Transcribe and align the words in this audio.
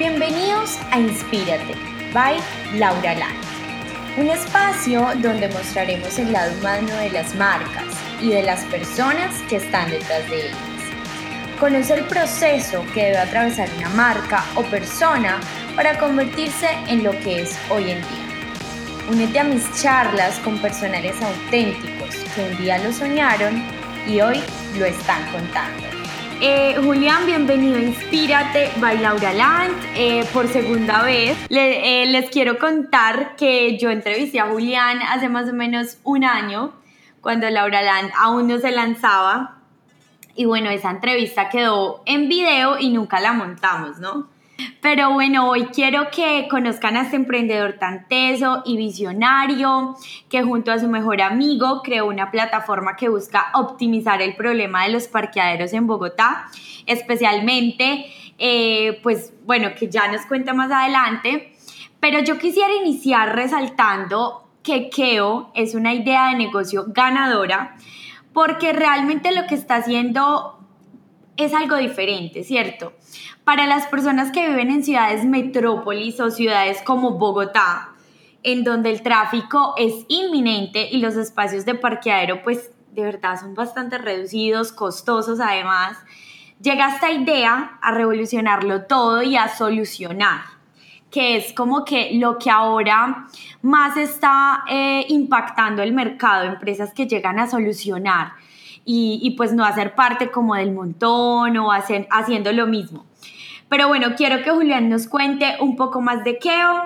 Bienvenidos 0.00 0.78
a 0.92 0.98
Inspírate, 0.98 1.74
by 2.14 2.38
Laura 2.78 3.14
Land. 3.16 3.36
Un 4.16 4.30
espacio 4.30 5.06
donde 5.16 5.46
mostraremos 5.48 6.18
el 6.18 6.32
lado 6.32 6.58
humano 6.58 6.90
de 6.96 7.10
las 7.10 7.34
marcas 7.34 7.84
y 8.18 8.30
de 8.30 8.42
las 8.42 8.64
personas 8.64 9.42
que 9.50 9.56
están 9.56 9.90
detrás 9.90 10.26
de 10.30 10.46
ellas. 10.46 10.56
Conoce 11.60 11.92
el 11.92 12.06
proceso 12.06 12.82
que 12.94 13.04
debe 13.04 13.18
atravesar 13.18 13.68
una 13.76 13.90
marca 13.90 14.42
o 14.54 14.62
persona 14.62 15.38
para 15.76 15.98
convertirse 15.98 16.70
en 16.88 17.04
lo 17.04 17.10
que 17.20 17.42
es 17.42 17.58
hoy 17.68 17.90
en 17.90 17.98
día. 17.98 19.10
Únete 19.10 19.38
a 19.38 19.44
mis 19.44 19.70
charlas 19.82 20.38
con 20.38 20.56
personales 20.60 21.14
auténticos 21.20 22.16
que 22.34 22.40
un 22.40 22.56
día 22.56 22.78
lo 22.78 22.90
soñaron 22.90 23.62
y 24.08 24.22
hoy 24.22 24.42
lo 24.78 24.86
están 24.86 25.30
contando. 25.30 25.99
Eh, 26.42 26.74
Julián, 26.82 27.26
bienvenido 27.26 27.76
a 27.76 27.82
Inspírate 27.82 28.70
by 28.80 28.96
Laura 28.96 29.34
Land 29.34 29.74
eh, 29.94 30.24
por 30.32 30.48
segunda 30.48 31.02
vez. 31.02 31.36
Eh, 31.50 32.06
les 32.06 32.30
quiero 32.30 32.56
contar 32.58 33.36
que 33.36 33.76
yo 33.76 33.90
entrevisté 33.90 34.40
a 34.40 34.46
Julián 34.46 35.00
hace 35.02 35.28
más 35.28 35.50
o 35.50 35.52
menos 35.52 35.98
un 36.02 36.24
año, 36.24 36.72
cuando 37.20 37.50
Laura 37.50 37.82
Land 37.82 38.12
aún 38.16 38.48
no 38.48 38.58
se 38.58 38.70
lanzaba. 38.70 39.58
Y 40.34 40.46
bueno, 40.46 40.70
esa 40.70 40.90
entrevista 40.90 41.50
quedó 41.50 42.02
en 42.06 42.30
video 42.30 42.78
y 42.78 42.88
nunca 42.88 43.20
la 43.20 43.34
montamos, 43.34 43.98
¿no? 43.98 44.30
Pero 44.80 45.12
bueno, 45.12 45.48
hoy 45.48 45.66
quiero 45.66 46.10
que 46.10 46.48
conozcan 46.50 46.96
a 46.96 47.02
este 47.02 47.16
emprendedor 47.16 47.74
tan 47.78 48.08
teso 48.08 48.62
y 48.64 48.76
visionario 48.76 49.96
que 50.28 50.42
junto 50.42 50.72
a 50.72 50.78
su 50.78 50.88
mejor 50.88 51.20
amigo 51.22 51.82
creó 51.82 52.06
una 52.06 52.30
plataforma 52.30 52.96
que 52.96 53.08
busca 53.08 53.50
optimizar 53.54 54.22
el 54.22 54.36
problema 54.36 54.84
de 54.84 54.92
los 54.92 55.08
parqueaderos 55.08 55.72
en 55.72 55.86
Bogotá, 55.86 56.46
especialmente, 56.86 58.06
eh, 58.38 58.98
pues 59.02 59.32
bueno, 59.44 59.70
que 59.78 59.88
ya 59.88 60.10
nos 60.10 60.26
cuenta 60.26 60.54
más 60.54 60.70
adelante. 60.70 61.54
Pero 62.00 62.20
yo 62.20 62.38
quisiera 62.38 62.74
iniciar 62.74 63.36
resaltando 63.36 64.48
que 64.62 64.90
Keo 64.90 65.50
es 65.54 65.74
una 65.74 65.94
idea 65.94 66.28
de 66.28 66.36
negocio 66.36 66.86
ganadora 66.88 67.76
porque 68.32 68.72
realmente 68.72 69.32
lo 69.32 69.46
que 69.46 69.54
está 69.54 69.76
haciendo 69.76 70.58
es 71.36 71.54
algo 71.54 71.76
diferente, 71.76 72.44
¿cierto? 72.44 72.92
Para 73.50 73.66
las 73.66 73.88
personas 73.88 74.30
que 74.30 74.46
viven 74.46 74.70
en 74.70 74.84
ciudades 74.84 75.24
metrópolis 75.24 76.20
o 76.20 76.30
ciudades 76.30 76.82
como 76.82 77.18
Bogotá, 77.18 77.88
en 78.44 78.62
donde 78.62 78.90
el 78.90 79.02
tráfico 79.02 79.74
es 79.76 80.04
inminente 80.06 80.88
y 80.88 80.98
los 80.98 81.16
espacios 81.16 81.64
de 81.64 81.74
parqueadero 81.74 82.44
pues 82.44 82.70
de 82.92 83.02
verdad 83.02 83.40
son 83.40 83.56
bastante 83.56 83.98
reducidos, 83.98 84.70
costosos 84.70 85.40
además, 85.40 85.98
llega 86.62 86.94
esta 86.94 87.10
idea 87.10 87.76
a 87.82 87.90
revolucionarlo 87.90 88.82
todo 88.82 89.20
y 89.20 89.36
a 89.36 89.48
solucionar, 89.48 90.42
que 91.10 91.36
es 91.36 91.52
como 91.52 91.84
que 91.84 92.10
lo 92.20 92.38
que 92.38 92.50
ahora 92.50 93.26
más 93.62 93.96
está 93.96 94.62
eh, 94.70 95.06
impactando 95.08 95.82
el 95.82 95.92
mercado, 95.92 96.44
empresas 96.44 96.94
que 96.94 97.08
llegan 97.08 97.40
a 97.40 97.48
solucionar 97.48 98.34
y, 98.84 99.34
pues 99.36 99.52
no 99.52 99.64
hacer 99.64 99.96
parte 99.96 100.30
como 100.30 100.54
del 100.54 100.72
montón 100.72 101.56
o 101.56 101.72
hacer, 101.72 102.06
haciendo 102.10 102.52
lo 102.52 102.68
mismo. 102.68 103.09
Pero 103.70 103.86
bueno, 103.86 104.16
quiero 104.16 104.42
que 104.42 104.50
Julián 104.50 104.88
nos 104.88 105.06
cuente 105.06 105.56
un 105.60 105.76
poco 105.76 106.00
más 106.00 106.24
de 106.24 106.40
Keo. 106.40 106.82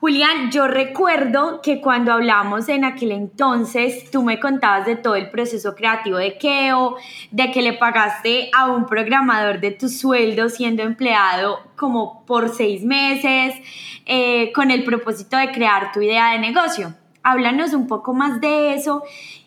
Julián, 0.00 0.50
yo 0.50 0.66
recuerdo 0.66 1.60
que 1.60 1.82
cuando 1.82 2.10
hablamos 2.10 2.70
en 2.70 2.86
aquel 2.86 3.12
entonces, 3.12 4.10
tú 4.10 4.22
me 4.22 4.40
contabas 4.40 4.86
de 4.86 4.96
todo 4.96 5.14
el 5.14 5.30
proceso 5.30 5.74
creativo 5.74 6.16
de 6.16 6.38
Keo, 6.38 6.96
de 7.30 7.50
que 7.50 7.60
le 7.60 7.74
pagaste 7.74 8.50
a 8.56 8.72
un 8.72 8.86
programador 8.86 9.60
de 9.60 9.72
tu 9.72 9.90
sueldo 9.90 10.48
siendo 10.48 10.82
empleado 10.82 11.60
como 11.76 12.24
por 12.24 12.48
seis 12.48 12.82
meses, 12.82 13.54
eh, 14.06 14.52
con 14.54 14.70
el 14.70 14.84
propósito 14.84 15.36
de 15.36 15.52
crear 15.52 15.92
tu 15.92 16.00
idea 16.00 16.30
de 16.32 16.38
negocio. 16.38 16.94
Háblanos 17.22 17.74
un 17.74 17.86
poco 17.86 18.14
más 18.14 18.40
de 18.40 18.74
eso 18.74 19.02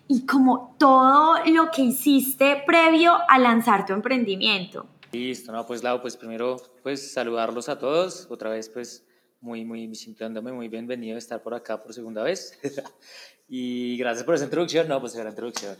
y 0.07 0.27
como 0.27 0.75
todo 0.77 1.37
lo 1.47 1.71
que 1.71 1.81
hiciste 1.81 2.61
previo 2.67 3.17
a 3.27 3.39
lanzar 3.39 3.87
tu 3.87 3.93
emprendimiento. 3.93 4.85
Listo, 5.11 5.51
no, 5.51 5.65
pues 5.65 5.83
Lau, 5.83 6.01
pues 6.01 6.17
primero 6.17 6.57
pues 6.83 7.13
saludarlos 7.13 7.69
a 7.69 7.79
todos, 7.79 8.27
otra 8.29 8.49
vez 8.49 8.69
pues 8.69 9.05
muy, 9.39 9.63
muy, 9.63 9.93
sintiéndome 9.95 10.51
muy 10.51 10.67
bienvenido 10.67 11.15
a 11.15 11.19
estar 11.19 11.41
por 11.41 11.53
acá 11.53 11.81
por 11.81 11.93
segunda 11.93 12.23
vez. 12.23 12.59
y 13.47 13.97
gracias 13.97 14.25
por 14.25 14.35
esa 14.35 14.45
introducción, 14.45 14.87
no, 14.87 14.99
pues 14.99 15.15
la 15.15 15.29
introducción 15.29 15.77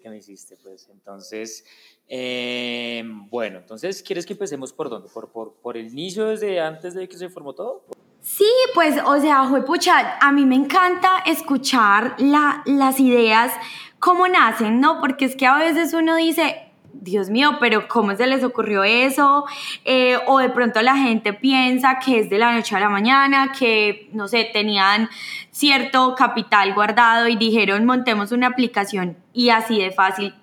que 0.00 0.08
me 0.08 0.16
hiciste, 0.16 0.56
pues 0.62 0.88
entonces, 0.90 1.64
eh, 2.08 3.02
bueno, 3.28 3.58
entonces, 3.58 4.02
¿quieres 4.02 4.24
que 4.24 4.32
empecemos 4.32 4.72
por 4.72 4.88
dónde? 4.88 5.10
¿Por, 5.10 5.30
por, 5.30 5.54
por 5.60 5.76
el 5.76 5.88
inicio 5.88 6.26
desde 6.26 6.58
antes 6.58 6.94
de 6.94 7.06
que 7.06 7.18
se 7.18 7.28
formó 7.28 7.54
todo? 7.54 7.84
Sí, 8.22 8.50
pues, 8.74 8.96
o 9.04 9.20
sea, 9.20 9.48
pucha, 9.66 10.18
a 10.18 10.32
mí 10.32 10.44
me 10.44 10.54
encanta 10.54 11.22
escuchar 11.26 12.16
la, 12.18 12.62
las 12.66 12.98
ideas, 13.00 13.52
cómo 13.98 14.26
nacen, 14.28 14.80
¿no? 14.80 15.00
Porque 15.00 15.26
es 15.26 15.36
que 15.36 15.46
a 15.46 15.58
veces 15.58 15.92
uno 15.94 16.16
dice, 16.16 16.69
Dios 16.92 17.30
mío, 17.30 17.56
pero 17.60 17.88
¿cómo 17.88 18.14
se 18.14 18.26
les 18.26 18.44
ocurrió 18.44 18.84
eso? 18.84 19.44
Eh, 19.84 20.18
o 20.26 20.38
de 20.38 20.50
pronto 20.50 20.82
la 20.82 20.96
gente 20.96 21.32
piensa 21.32 21.98
que 21.98 22.20
es 22.20 22.30
de 22.30 22.38
la 22.38 22.52
noche 22.52 22.76
a 22.76 22.80
la 22.80 22.88
mañana, 22.88 23.52
que, 23.52 24.08
no 24.12 24.28
sé, 24.28 24.48
tenían 24.52 25.08
cierto 25.50 26.14
capital 26.14 26.74
guardado 26.74 27.28
y 27.28 27.36
dijeron, 27.36 27.86
montemos 27.86 28.32
una 28.32 28.48
aplicación 28.48 29.16
y 29.32 29.50
así 29.50 29.80
de 29.80 29.90
fácil 29.90 30.34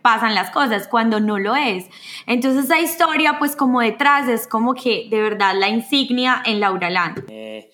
pasan 0.00 0.34
las 0.34 0.50
cosas 0.50 0.88
cuando 0.88 1.20
no 1.20 1.38
lo 1.38 1.56
es. 1.56 1.86
Entonces 2.26 2.64
esa 2.64 2.80
historia 2.80 3.38
pues 3.38 3.56
como 3.56 3.80
detrás 3.80 4.28
es 4.28 4.46
como 4.46 4.74
que 4.74 5.08
de 5.10 5.20
verdad 5.20 5.54
la 5.58 5.68
insignia 5.68 6.42
en 6.44 6.60
Laura 6.60 6.88
Land. 6.90 7.24
Eh, 7.28 7.70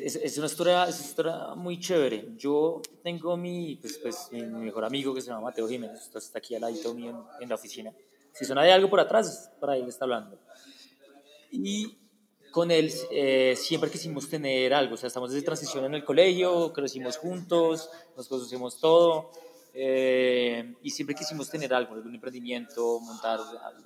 es, 0.00 0.16
es, 0.16 0.38
una 0.38 0.46
historia, 0.46 0.84
es 0.84 0.96
una 0.98 1.06
historia 1.08 1.54
muy 1.54 1.78
chévere. 1.78 2.28
Yo 2.36 2.80
tengo 3.02 3.36
mi, 3.36 3.76
pues, 3.76 3.98
pues, 3.98 4.28
mi 4.32 4.42
mejor 4.42 4.84
amigo 4.84 5.14
que 5.14 5.20
se 5.20 5.28
llama 5.28 5.42
Mateo 5.42 5.68
Jiménez, 5.68 6.04
entonces 6.06 6.28
está 6.28 6.38
aquí 6.38 6.54
al 6.54 6.62
lado 6.62 6.94
mío 6.94 7.26
en, 7.40 7.48
la 7.48 7.54
oficina. 7.54 7.92
Si 8.32 8.44
suena 8.44 8.62
de 8.62 8.72
algo 8.72 8.88
por 8.88 9.00
atrás, 9.00 9.50
para 9.60 9.76
le 9.76 9.86
está 9.88 10.04
hablando. 10.04 10.38
Y 11.50 11.98
con 12.50 12.70
él 12.70 12.90
eh, 13.10 13.54
siempre 13.56 13.90
quisimos 13.90 14.28
tener 14.28 14.72
algo, 14.72 14.94
o 14.94 14.96
sea, 14.96 15.08
estamos 15.08 15.30
desde 15.30 15.44
transición 15.44 15.84
en 15.84 15.94
el 15.94 16.04
colegio, 16.04 16.72
crecimos 16.72 17.16
juntos, 17.16 17.90
nos 18.16 18.28
conocimos 18.28 18.78
todo. 18.78 19.30
Eh, 19.74 20.74
y 20.82 20.90
siempre 20.90 21.14
quisimos 21.14 21.48
tener 21.48 21.72
algo, 21.72 21.94
algún 21.94 22.14
emprendimiento, 22.14 23.00
montar 23.00 23.40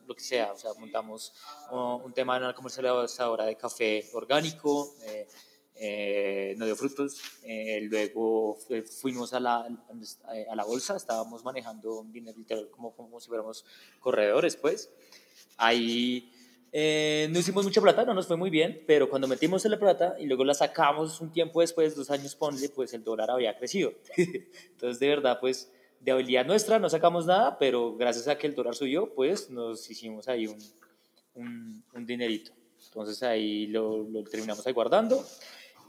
lo 0.06 0.14
que 0.14 0.22
sea. 0.22 0.52
O 0.52 0.58
sea, 0.58 0.72
montamos 0.78 1.32
un 1.70 2.12
tema 2.12 2.36
en 2.36 2.42
la 2.44 2.54
comercializadora 2.54 3.44
de 3.44 3.56
café 3.56 4.04
orgánico, 4.12 4.94
eh, 5.04 5.28
eh, 5.78 6.54
no 6.58 6.64
dio 6.64 6.76
frutos. 6.76 7.20
luego 7.82 8.58
fuimos 9.00 9.32
a 9.32 9.40
la, 9.40 9.68
a 10.50 10.56
la 10.56 10.64
bolsa, 10.64 10.96
estábamos 10.96 11.44
manejando 11.44 12.00
un 12.00 12.12
dinero 12.12 12.38
literal 12.38 12.68
como, 12.70 12.94
como 12.94 13.20
si 13.20 13.28
fuéramos 13.28 13.64
corredores, 14.00 14.56
pues. 14.56 14.90
Ahí 15.56 16.32
no 16.72 17.38
hicimos 17.38 17.64
mucha 17.64 17.80
plata, 17.80 18.04
no 18.04 18.14
nos 18.14 18.26
fue 18.26 18.36
muy 18.36 18.50
bien, 18.50 18.82
pero 18.86 19.08
cuando 19.08 19.28
metimos 19.28 19.64
la 19.64 19.78
plata 19.78 20.16
y 20.18 20.26
luego 20.26 20.44
la 20.44 20.54
sacamos 20.54 21.20
un 21.20 21.32
tiempo 21.32 21.60
después, 21.60 21.96
dos 21.96 22.10
años 22.10 22.34
ponle, 22.34 22.68
pues 22.68 22.92
el 22.94 23.02
dólar 23.02 23.30
había 23.30 23.56
crecido. 23.56 23.92
Entonces, 24.16 24.98
de 25.00 25.08
verdad, 25.08 25.38
pues 25.40 25.70
de 26.00 26.12
habilidad 26.12 26.46
nuestra 26.46 26.78
no 26.78 26.88
sacamos 26.88 27.26
nada, 27.26 27.58
pero 27.58 27.96
gracias 27.96 28.28
a 28.28 28.38
que 28.38 28.46
el 28.46 28.54
dólar 28.54 28.74
subió, 28.74 29.12
pues 29.14 29.50
nos 29.50 29.90
hicimos 29.90 30.28
ahí 30.28 30.46
un, 30.46 30.58
un, 31.34 32.06
dinerito. 32.06 32.52
Entonces 32.86 33.22
ahí 33.22 33.66
lo, 33.66 34.06
terminamos 34.30 34.66
ahí 34.66 34.72
guardando. 34.72 35.24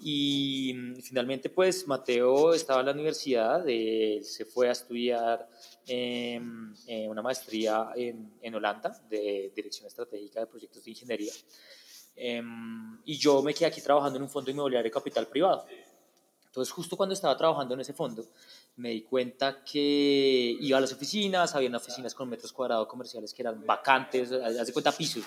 Y 0.02 0.74
mm, 0.76 1.02
finalmente, 1.02 1.50
pues 1.50 1.88
Mateo 1.88 2.54
estaba 2.54 2.82
en 2.82 2.86
la 2.88 2.92
universidad, 2.92 3.66
se 3.66 4.46
fue 4.46 4.70
a 4.70 4.72
estudiar 4.72 5.50
em, 5.86 6.74
eh, 6.88 7.08
una 7.08 7.22
maestría 7.22 7.90
en, 7.96 8.34
en, 8.42 8.56
Holanda 8.56 9.00
de 9.10 9.52
Dirección 9.56 9.88
Estratégica 9.88 10.42
de 10.42 10.48
Proyectos 10.48 10.84
de 10.84 10.92
Ingeniería. 10.92 11.34
Em, 12.16 13.00
y 13.06 13.18
yo 13.18 13.42
me 13.44 13.54
quedé 13.54 13.68
aquí 13.68 13.82
trabajando 13.82 14.18
en 14.18 14.24
un 14.24 14.30
fondo 14.30 14.50
inmobiliario 14.50 14.86
de 14.86 14.92
capital 14.92 15.28
privado. 15.28 15.66
Entonces, 16.58 16.74
justo 16.74 16.98
cuando 16.98 17.14
estaba 17.14 17.38
trabajando 17.38 17.76
en 17.76 17.82
ese 17.82 17.94
fondo, 17.94 18.26
me 18.78 18.90
di 18.90 19.04
cuenta 19.04 19.64
que 19.64 20.58
iba 20.60 20.80
a 20.80 20.82
las 20.82 20.92
oficinas, 20.92 21.54
había 21.54 21.70
oficinas 21.78 22.16
con 22.16 22.28
metros 22.28 22.52
cuadrados 22.52 22.88
comerciales 22.88 23.32
que 23.32 23.44
eran 23.44 23.64
vacantes, 23.64 24.32
hace 24.32 24.74
cuenta 24.74 24.92
pisos, 24.92 25.24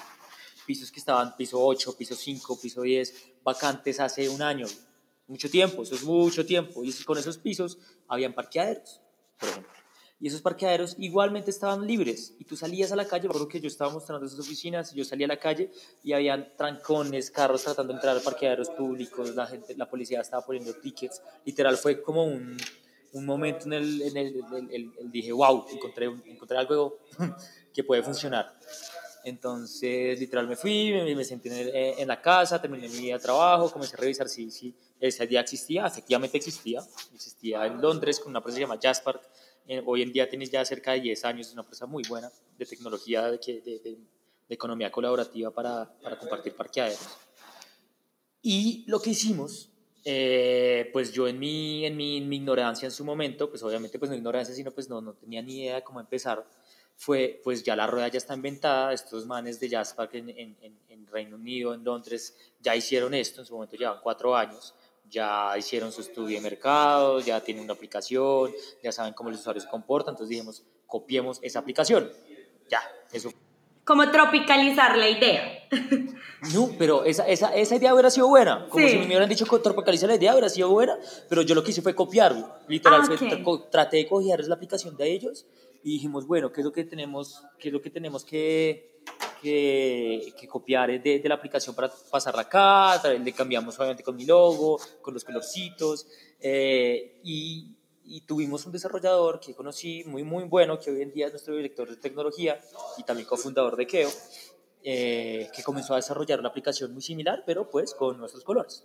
pisos 0.67 0.91
que 0.91 0.99
estaban 0.99 1.37
piso 1.37 1.65
8, 1.65 1.97
piso 1.97 2.17
5, 2.17 2.61
piso 2.61 2.83
10, 2.83 3.30
vacantes 3.45 4.01
hace 4.01 4.29
un 4.29 4.43
año, 4.43 4.67
mucho 5.27 5.49
tiempo, 5.51 5.83
eso 5.83 5.95
es 5.95 6.03
mucho 6.03 6.45
tiempo, 6.45 6.83
y 6.85 6.93
con 7.05 7.19
esos 7.19 7.39
pisos 7.39 7.79
habían 8.09 8.35
parqueaderos, 8.35 9.01
por 9.39 9.49
ejemplo. 9.49 9.73
Y 10.23 10.29
esos 10.29 10.43
parqueaderos 10.43 10.97
igualmente 10.99 11.51
estaban 11.51 11.87
libres. 11.87 12.35
Y 12.39 12.45
tú 12.45 12.55
salías 12.55 12.93
a 12.93 12.97
la 12.97 13.07
calle, 13.07 13.23
recuerdo 13.23 13.49
que 13.49 13.59
yo 13.59 13.69
estaba 13.69 13.91
mostrando 13.91 14.27
esas 14.27 14.39
oficinas, 14.39 14.93
y 14.93 14.97
yo 14.97 15.05
salía 15.05 15.25
a 15.25 15.29
la 15.29 15.39
calle 15.39 15.71
y 16.05 16.13
habían 16.13 16.53
trancones, 16.59 17.31
carros 17.31 17.65
tratando 17.65 17.95
de 17.95 17.97
entrar 17.97 18.17
a 18.19 18.21
parqueaderos 18.21 18.69
públicos, 18.69 19.35
la, 19.35 19.47
gente, 19.47 19.75
la 19.77 19.89
policía 19.89 20.21
estaba 20.21 20.45
poniendo 20.45 20.75
tickets. 20.75 21.23
Literal 21.47 21.79
fue 21.79 22.03
como 22.03 22.25
un, 22.25 22.59
un 23.13 23.25
momento 23.25 23.65
en 23.67 23.73
el, 23.73 24.03
en 24.03 24.17
el, 24.19 24.45
el, 24.71 25.11
dije, 25.11 25.33
wow, 25.33 25.65
encontré, 25.73 26.07
encontré 26.27 26.59
algo 26.59 26.99
que 27.73 27.83
puede 27.83 28.03
funcionar. 28.03 28.55
Entonces, 29.25 30.19
literal, 30.19 30.49
me 30.49 30.57
fui, 30.57 30.93
me, 30.93 31.15
me 31.15 31.23
en, 31.23 31.41
en, 31.99 32.09
la 32.09 32.21
casa, 32.21 32.61
terminé 32.61 32.89
mi 32.89 32.97
día 32.97 33.17
de 33.17 33.23
trabajo, 33.23 33.71
comencé 33.71 33.97
a 33.97 34.01
revisar 34.01 34.29
si, 34.29 34.51
si 34.51 34.75
ese 34.99 35.27
día 35.27 35.41
existía. 35.41 35.87
Efectivamente 35.87 36.39
existía. 36.39 36.83
Existía 37.15 37.67
en 37.67 37.81
Londres 37.81 38.21
con 38.21 38.31
una 38.31 38.39
empresa 38.39 38.59
que 38.59 38.65
se 38.65 39.03
llama. 39.03 39.21
Eh, 39.67 39.83
hoy 39.85 40.03
en 40.03 40.13
día 40.13 40.29
tiene 40.29 40.47
ya 40.47 40.65
cerca 40.65 40.93
de 40.93 41.01
10 41.01 41.25
años, 41.25 41.47
es 41.47 41.53
una 41.53 41.63
empresa 41.63 41.87
muy 41.87 42.03
buena 42.09 42.31
de 42.59 42.67
tecnología, 42.67 43.27
de, 43.27 43.39
de, 43.39 43.61
de, 43.63 43.81
de 44.49 44.55
economía 44.55 44.91
colaborativa 44.91 45.51
para, 45.51 45.89
para 46.03 46.19
compartir 46.19 46.55
parqueaderos. 46.55 47.07
Y 48.43 48.85
lo 48.89 49.01
que 49.01 49.11
hicimos 49.11 49.71
eh, 50.05 50.89
pues 50.95 51.13
yo 51.13 51.29
en 51.29 51.39
mi, 51.39 51.85
en 51.85 51.97
mi, 51.97 52.21
mi, 52.23 52.37
ignorancia 52.37 52.87
en 52.87 52.93
su 52.93 53.05
momento, 53.05 53.51
pues 53.51 53.63
obviamente 53.63 53.99
pues 53.99 54.11
no 54.11 54.17
ignorancia, 54.17 54.55
sino 54.55 54.71
pues 54.71 54.89
no, 54.89 55.01
no 55.01 55.13
tenía 55.13 55.43
ni 55.43 55.61
idea 55.61 55.77
de 55.77 55.83
cómo 55.83 56.01
empezar, 56.01 56.45
fue 57.01 57.41
pues 57.43 57.63
ya 57.63 57.75
la 57.75 57.87
rueda 57.87 58.09
ya 58.09 58.19
está 58.19 58.35
inventada, 58.35 58.93
estos 58.93 59.25
manes 59.25 59.59
de 59.59 59.71
Jazzpark 59.71 60.15
en, 60.17 60.29
en, 60.29 60.57
en, 60.61 61.07
Reino 61.07 61.37
Unido, 61.37 61.73
en 61.73 61.83
Londres, 61.83 62.37
ya 62.61 62.77
hicieron 62.77 63.15
esto, 63.15 63.41
en 63.41 63.47
su 63.47 63.55
momento 63.55 63.75
llevan 63.75 63.99
cuatro 64.03 64.37
años, 64.37 64.75
ya 65.09 65.57
hicieron 65.59 65.91
su 65.91 66.03
estudio 66.03 66.37
de 66.37 66.43
mercado, 66.43 67.19
ya 67.19 67.41
tienen 67.41 67.65
una 67.65 67.73
aplicación, 67.73 68.53
ya 68.83 68.93
saben 68.93 69.15
cómo 69.15 69.31
los 69.31 69.41
usuarios 69.41 69.65
se 69.65 69.71
comportan, 69.71 70.13
entonces 70.13 70.29
dijimos, 70.29 70.63
copiemos 70.87 71.41
esa 71.43 71.59
aplicación, 71.59 72.13
ya, 72.69 72.83
eso 73.11 73.33
como 73.83 74.09
tropicalizar 74.11 74.97
la 74.97 75.09
idea. 75.09 75.69
No, 76.55 76.71
pero 76.79 77.05
esa, 77.05 77.27
esa, 77.27 77.55
esa 77.57 77.77
idea 77.77 77.93
hubiera 77.93 78.09
sido 78.09 78.29
buena. 78.29 78.69
Como 78.69 78.87
si 78.89 78.99
me 78.99 79.07
hubieran 79.07 79.29
dicho 79.29 79.45
tropicalizar 79.47 80.09
la 80.09 80.15
idea, 80.15 80.33
hubiera 80.33 80.49
sido 80.49 80.71
buena, 80.71 80.97
pero 81.29 81.43
yo 81.43 81.57
lo 81.57 81.65
que 81.65 81.73
hice 81.73 81.83
fue 81.83 81.95
copiarlo. 81.95 82.49
Literal, 82.69 83.03
ah, 83.03 83.69
traté 83.71 83.97
de 83.97 84.07
coger 84.07 84.47
la 84.47 84.55
aplicación 84.55 84.97
de 84.97 85.11
ellos 85.11 85.45
y 85.83 85.93
dijimos, 85.95 86.27
bueno, 86.27 86.53
¿qué 86.53 86.61
es 86.61 86.65
lo 86.65 86.73
que 86.73 86.85
tenemos, 86.85 87.43
qué 87.59 87.69
es 87.69 87.73
lo 87.73 87.81
que, 87.81 87.91
tenemos 87.91 88.25
que, 88.25 89.01
que, 89.43 90.35
que 90.39 90.47
copiar 90.47 91.03
de, 91.03 91.19
de, 91.19 91.29
la 91.29 91.37
aplicación 91.37 91.75
para 91.75 91.91
pasarla 92.11 92.43
acá? 92.43 93.01
Le 93.19 93.33
cambiamos 93.33 93.79
obviamente 93.79 94.03
con 94.03 94.17
mi 94.17 94.27
logo, 94.27 94.79
con 95.01 95.15
los 95.15 95.25
colorcitos. 95.25 96.07
Eh, 96.41 97.21
y, 97.25 97.77
y 98.05 98.23
tuvimos 98.23 98.67
un 98.67 98.73
desarrollador 98.73 99.39
que 99.41 99.55
conocí 99.55 100.05
muy, 100.05 100.25
muy 100.25 100.45
bueno, 100.45 100.79
que 100.79 100.91
hoy 100.91 101.03
en 101.03 101.13
día 101.13 101.27
es 101.27 101.33
nuestro 101.33 101.55
director 101.55 101.89
de 101.89 101.97
tecnología 101.97 102.61
y 102.99 103.05
también 103.05 103.29
cofundador 103.29 103.77
de 103.77 103.87
Keo, 103.87 104.11
eh, 104.83 105.49
que 105.55 105.63
comenzó 105.63 105.95
a 105.95 105.97
desarrollar 105.97 106.41
una 106.41 106.49
aplicación 106.49 106.93
muy 106.93 107.03
similar, 107.03 107.45
pero 107.47 107.71
pues 107.71 107.95
con 107.95 108.19
nuestros 108.19 108.43
colores. 108.43 108.85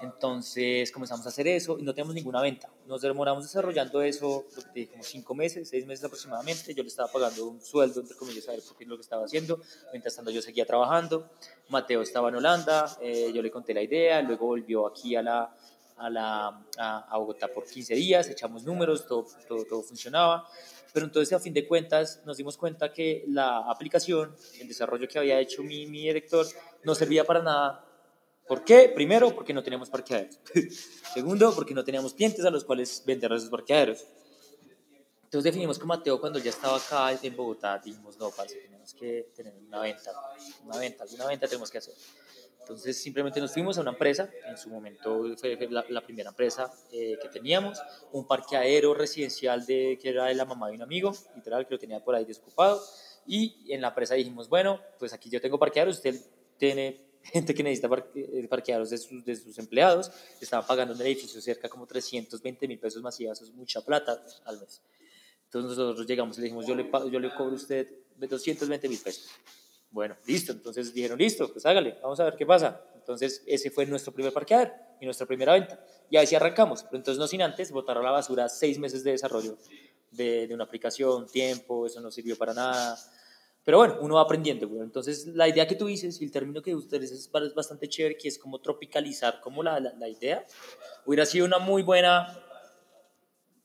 Entonces 0.00 0.92
comenzamos 0.92 1.26
a 1.26 1.30
hacer 1.30 1.48
eso 1.48 1.78
y 1.78 1.82
no 1.82 1.92
tenemos 1.92 2.14
ninguna 2.14 2.40
venta. 2.40 2.70
Nos 2.86 3.02
demoramos 3.02 3.44
desarrollando 3.44 4.00
eso, 4.02 4.44
como 4.90 5.02
cinco 5.02 5.34
meses, 5.34 5.68
seis 5.68 5.86
meses 5.86 6.04
aproximadamente. 6.04 6.74
Yo 6.74 6.82
le 6.82 6.88
estaba 6.88 7.10
pagando 7.10 7.46
un 7.46 7.60
sueldo, 7.60 8.00
entre 8.00 8.16
comillas, 8.16 8.48
a 8.48 8.52
ver 8.52 8.62
por 8.62 8.76
qué 8.76 8.84
es 8.84 8.88
lo 8.88 8.96
que 8.96 9.02
estaba 9.02 9.24
haciendo. 9.24 9.60
Mientras 9.92 10.14
tanto 10.14 10.30
yo 10.30 10.40
seguía 10.40 10.66
trabajando. 10.66 11.28
Mateo 11.68 12.02
estaba 12.02 12.28
en 12.28 12.36
Holanda, 12.36 12.96
eh, 13.00 13.30
yo 13.34 13.42
le 13.42 13.50
conté 13.50 13.74
la 13.74 13.82
idea, 13.82 14.22
luego 14.22 14.46
volvió 14.46 14.86
aquí 14.86 15.16
a 15.16 15.22
la, 15.22 15.54
a, 15.98 16.08
la, 16.08 16.64
a, 16.78 17.18
Bogotá 17.18 17.48
por 17.48 17.64
15 17.66 17.94
días, 17.94 18.28
echamos 18.28 18.64
números, 18.64 19.06
todo, 19.06 19.26
todo, 19.46 19.64
todo, 19.64 19.82
funcionaba, 19.82 20.48
pero 20.94 21.06
entonces 21.06 21.32
a 21.34 21.40
fin 21.40 21.52
de 21.52 21.66
cuentas 21.66 22.22
nos 22.24 22.36
dimos 22.36 22.56
cuenta 22.56 22.92
que 22.92 23.24
la 23.28 23.58
aplicación, 23.70 24.34
el 24.60 24.68
desarrollo 24.68 25.06
que 25.08 25.18
había 25.18 25.38
hecho 25.40 25.62
mi, 25.62 25.86
mi 25.86 26.02
director, 26.02 26.46
no 26.84 26.94
servía 26.94 27.24
para 27.24 27.42
nada. 27.42 27.84
¿Por 28.48 28.64
qué? 28.64 28.90
Primero, 28.94 29.34
porque 29.34 29.52
no 29.52 29.62
teníamos 29.62 29.90
parqueaderos. 29.90 30.40
Segundo, 31.14 31.54
porque 31.54 31.74
no 31.74 31.84
teníamos 31.84 32.14
clientes 32.14 32.44
a 32.44 32.50
los 32.50 32.64
cuales 32.64 33.02
vender 33.04 33.30
esos 33.32 33.50
parqueaderos. 33.50 34.06
Entonces 35.24 35.44
definimos 35.44 35.78
con 35.78 35.88
Mateo 35.88 36.18
cuando 36.18 36.38
ya 36.38 36.48
estaba 36.48 36.78
acá 36.78 37.12
en 37.22 37.36
Bogotá, 37.36 37.78
dijimos, 37.84 38.16
no, 38.16 38.30
parce, 38.30 38.56
tenemos 38.56 38.94
que 38.94 39.30
tener 39.36 39.54
una 39.54 39.80
venta, 39.80 40.10
una 40.64 40.78
venta, 40.78 41.04
alguna 41.04 41.26
venta 41.26 41.46
tenemos 41.46 41.70
que 41.70 41.76
hacer. 41.76 41.92
Entonces 42.60 42.96
simplemente 43.02 43.38
nos 43.38 43.52
fuimos 43.52 43.76
a 43.76 43.82
una 43.82 43.90
empresa, 43.90 44.30
en 44.46 44.56
su 44.56 44.70
momento 44.70 45.22
fue 45.36 45.58
la, 45.68 46.00
primera 46.00 46.30
empresa 46.30 46.72
eh, 46.90 47.18
que 47.20 47.28
teníamos, 47.28 47.78
un 48.12 48.26
parqueadero 48.26 48.94
residencial 48.94 49.66
de, 49.66 49.98
que 50.00 50.08
era 50.08 50.24
de 50.24 50.34
la 50.34 50.46
mamá 50.46 50.68
de 50.68 50.76
un 50.76 50.82
amigo, 50.82 51.12
literal, 51.34 51.66
que 51.66 51.74
lo 51.74 51.78
tenía 51.78 52.02
por 52.02 52.14
ahí 52.14 52.24
desocupado, 52.24 52.82
y 53.26 53.70
en 53.70 53.82
la 53.82 53.88
empresa 53.88 54.14
dijimos, 54.14 54.48
bueno, 54.48 54.80
pues 54.98 55.12
aquí 55.12 55.28
yo 55.28 55.42
tengo 55.42 55.58
parqueaderos, 55.58 55.96
usted 55.96 56.18
tiene 56.56 57.07
gente 57.24 57.54
que 57.54 57.62
necesita 57.62 57.88
eh, 58.14 58.46
parqueaderos 58.48 58.90
de 58.90 58.98
sus, 58.98 59.24
de 59.24 59.36
sus 59.36 59.58
empleados, 59.58 60.10
estaban 60.40 60.66
pagando 60.66 60.94
en 60.94 61.00
el 61.00 61.06
edificio 61.08 61.40
cerca 61.40 61.68
como 61.68 61.86
320 61.86 62.68
mil 62.68 62.78
pesos 62.78 63.02
masivas, 63.02 63.40
es 63.42 63.52
mucha 63.52 63.80
plata 63.82 64.22
al 64.44 64.60
mes. 64.60 64.82
Entonces 65.44 65.78
nosotros 65.78 66.06
llegamos 66.06 66.36
y 66.36 66.40
le 66.42 66.44
dijimos, 66.44 66.66
yo 66.66 66.74
le, 66.74 66.90
yo 67.10 67.18
le 67.18 67.34
cobro 67.34 67.52
a 67.52 67.56
usted 67.56 67.88
220 68.16 68.88
mil 68.88 68.98
pesos. 68.98 69.28
Bueno, 69.90 70.16
listo. 70.26 70.52
Entonces 70.52 70.92
dijeron, 70.92 71.18
listo, 71.18 71.50
pues 71.50 71.64
hágale, 71.64 71.96
vamos 72.02 72.20
a 72.20 72.24
ver 72.24 72.36
qué 72.36 72.44
pasa. 72.44 72.82
Entonces 72.94 73.42
ese 73.46 73.70
fue 73.70 73.86
nuestro 73.86 74.12
primer 74.12 74.32
parqueadero 74.32 74.72
y 75.00 75.06
nuestra 75.06 75.26
primera 75.26 75.54
venta. 75.54 75.82
Y 76.10 76.16
ahí 76.16 76.26
sí 76.26 76.34
arrancamos. 76.34 76.82
Pero 76.84 76.98
entonces 76.98 77.18
no 77.18 77.26
sin 77.26 77.40
antes 77.40 77.70
botar 77.70 77.96
a 77.96 78.02
la 78.02 78.10
basura 78.10 78.48
seis 78.48 78.78
meses 78.78 79.02
de 79.04 79.12
desarrollo 79.12 79.56
de, 80.10 80.46
de, 80.46 80.54
una 80.54 80.64
aplicación, 80.64 81.26
tiempo, 81.26 81.86
eso 81.86 82.00
no 82.00 82.10
sirvió 82.10 82.36
para 82.36 82.52
nada. 82.52 82.98
Pero 83.68 83.76
bueno, 83.76 83.98
uno 84.00 84.14
va 84.14 84.22
aprendiendo. 84.22 84.66
Entonces 84.82 85.26
la 85.26 85.46
idea 85.46 85.68
que 85.68 85.74
tú 85.74 85.84
dices 85.84 86.18
y 86.22 86.24
el 86.24 86.32
término 86.32 86.62
que 86.62 86.74
ustedes 86.74 87.12
es 87.12 87.30
bastante 87.30 87.86
chévere, 87.86 88.16
que 88.16 88.26
es 88.26 88.38
como 88.38 88.62
tropicalizar 88.62 89.42
como 89.42 89.62
la, 89.62 89.78
la, 89.78 89.92
la 89.92 90.08
idea, 90.08 90.42
hubiera 91.04 91.26
sido 91.26 91.44
una 91.44 91.58
muy 91.58 91.82
buena 91.82 92.42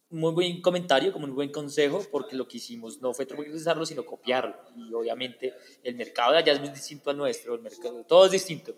muy 0.09 0.33
buen 0.33 0.61
comentario, 0.61 1.13
como 1.13 1.25
un 1.25 1.33
buen 1.33 1.53
consejo, 1.53 2.01
porque 2.11 2.35
lo 2.35 2.49
que 2.49 2.57
hicimos 2.57 3.01
no 3.01 3.13
fue 3.13 3.25
tropicalizarlo, 3.25 3.85
sino 3.85 4.05
copiarlo. 4.05 4.57
Y 4.75 4.93
obviamente 4.93 5.53
el 5.83 5.95
mercado 5.95 6.33
de 6.33 6.39
allá 6.39 6.51
es 6.51 6.59
muy 6.59 6.67
distinto 6.67 7.09
al 7.09 7.15
nuestro, 7.15 7.55
el 7.55 7.61
mercado, 7.61 8.03
todo 8.03 8.25
es 8.25 8.31
distinto. 8.31 8.75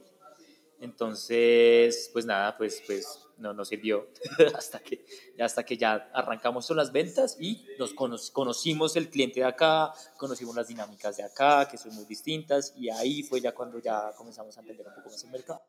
Entonces, 0.86 2.10
pues 2.14 2.26
nada, 2.26 2.56
pues, 2.58 2.82
pues 2.86 3.28
no 3.38 3.54
nos 3.54 3.68
sirvió 3.70 4.08
hasta 4.56 4.80
que, 4.80 5.04
hasta 5.40 5.66
que 5.66 5.78
ya 5.78 6.10
arrancamos 6.14 6.68
con 6.68 6.78
las 6.78 6.92
ventas 6.92 7.38
y 7.40 7.66
nos 7.80 7.94
conocimos 7.94 8.96
el 8.96 9.10
cliente 9.10 9.40
de 9.40 9.48
acá, 9.48 9.92
conocimos 10.18 10.56
las 10.56 10.68
dinámicas 10.68 11.18
de 11.18 11.24
acá, 11.24 11.68
que 11.68 11.78
son 11.78 11.94
muy 11.96 12.06
distintas, 12.06 12.74
y 12.78 12.90
ahí 12.90 13.24
fue 13.24 13.42
ya 13.42 13.54
cuando 13.54 13.80
ya 13.80 14.12
comenzamos 14.16 14.56
a 14.58 14.62
entender 14.62 14.88
un 14.88 14.94
poco 14.94 15.10
más 15.10 15.24
el 15.24 15.32
mercado. 15.32 15.62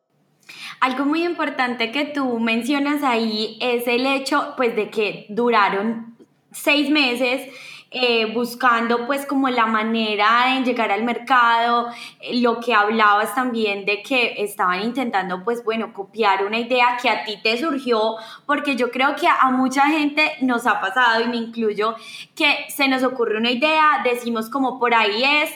Algo 0.81 1.05
muy 1.07 1.25
importante 1.25 1.91
que 1.91 2.05
tú 2.05 2.39
mencionas 2.39 3.03
ahí 3.03 3.59
es 3.61 3.89
el 3.89 4.07
hecho 4.07 4.55
pues 4.57 4.77
de 4.77 4.91
que 4.91 5.27
duraron 5.31 6.17
seis 6.53 6.89
meses 6.91 7.53
eh, 7.91 8.33
buscando 8.35 9.07
pues 9.07 9.27
como 9.27 9.49
la 9.49 9.67
manera 9.67 10.55
de 10.55 10.65
llegar 10.65 10.91
al 10.91 11.05
mercado, 11.05 11.89
eh, 12.21 12.41
lo 12.41 12.59
que 12.59 12.75
hablabas 12.75 13.35
también 13.35 13.85
de 13.85 14.03
que 14.03 14.35
estaban 14.39 14.83
intentando 14.83 15.45
pues 15.45 15.63
bueno 15.65 15.93
copiar 15.93 16.45
una 16.45 16.59
idea 16.59 16.97
que 17.01 17.09
a 17.09 17.25
ti 17.25 17.39
te 17.43 17.57
surgió, 17.57 18.17
porque 18.45 18.75
yo 18.75 18.91
creo 18.91 19.15
que 19.15 19.29
a 19.29 19.51
mucha 19.51 19.83
gente 19.87 20.33
nos 20.41 20.67
ha 20.67 20.81
pasado 20.81 21.23
y 21.23 21.29
me 21.29 21.37
incluyo 21.37 21.95
que 22.35 22.67
se 22.69 22.89
nos 22.89 23.05
ocurre 23.05 23.39
una 23.39 23.51
idea, 23.53 24.01
decimos 24.03 24.51
como 24.51 24.81
por 24.81 24.93
ahí 24.93 25.23
es, 25.23 25.51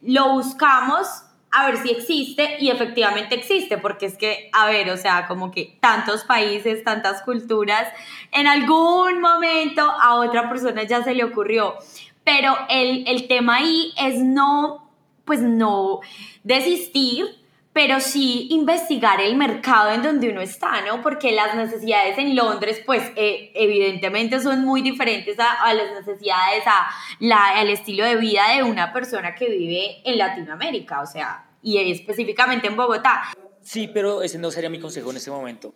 lo 0.00 0.32
buscamos 0.32 1.23
a 1.54 1.66
ver 1.66 1.78
si 1.78 1.90
existe 1.90 2.56
y 2.58 2.70
efectivamente 2.70 3.36
existe, 3.36 3.78
porque 3.78 4.06
es 4.06 4.18
que, 4.18 4.50
a 4.52 4.66
ver, 4.66 4.90
o 4.90 4.96
sea, 4.96 5.26
como 5.28 5.52
que 5.52 5.78
tantos 5.80 6.24
países, 6.24 6.82
tantas 6.82 7.22
culturas, 7.22 7.86
en 8.32 8.48
algún 8.48 9.20
momento 9.20 9.82
a 9.82 10.16
otra 10.16 10.48
persona 10.48 10.82
ya 10.82 11.04
se 11.04 11.14
le 11.14 11.22
ocurrió, 11.22 11.76
pero 12.24 12.56
el, 12.68 13.06
el 13.06 13.28
tema 13.28 13.56
ahí 13.56 13.92
es 13.96 14.18
no, 14.18 14.90
pues 15.24 15.42
no 15.42 16.00
desistir, 16.42 17.43
pero 17.74 17.98
sí 17.98 18.46
investigar 18.50 19.20
el 19.20 19.36
mercado 19.36 19.90
en 19.90 20.02
donde 20.02 20.30
uno 20.30 20.40
está, 20.40 20.80
¿no? 20.82 21.02
Porque 21.02 21.32
las 21.32 21.56
necesidades 21.56 22.16
en 22.18 22.36
Londres, 22.36 22.80
pues 22.86 23.02
eh, 23.16 23.50
evidentemente 23.52 24.38
son 24.38 24.64
muy 24.64 24.80
diferentes 24.80 25.36
a, 25.40 25.74
las 25.74 25.90
necesidades, 25.90 26.62
a 26.66 26.88
la, 27.18 27.48
al 27.58 27.68
estilo 27.68 28.04
de 28.04 28.14
vida 28.14 28.42
de 28.54 28.62
una 28.62 28.92
persona 28.92 29.34
que 29.34 29.48
vive 29.50 30.00
en 30.04 30.18
Latinoamérica, 30.18 31.02
o 31.02 31.06
sea, 31.06 31.50
y 31.62 31.90
específicamente 31.90 32.68
en 32.68 32.76
Bogotá. 32.76 33.24
Sí, 33.60 33.90
pero 33.92 34.22
ese 34.22 34.38
no 34.38 34.52
sería 34.52 34.70
mi 34.70 34.78
consejo 34.78 35.10
en 35.10 35.16
este 35.16 35.32
momento. 35.32 35.74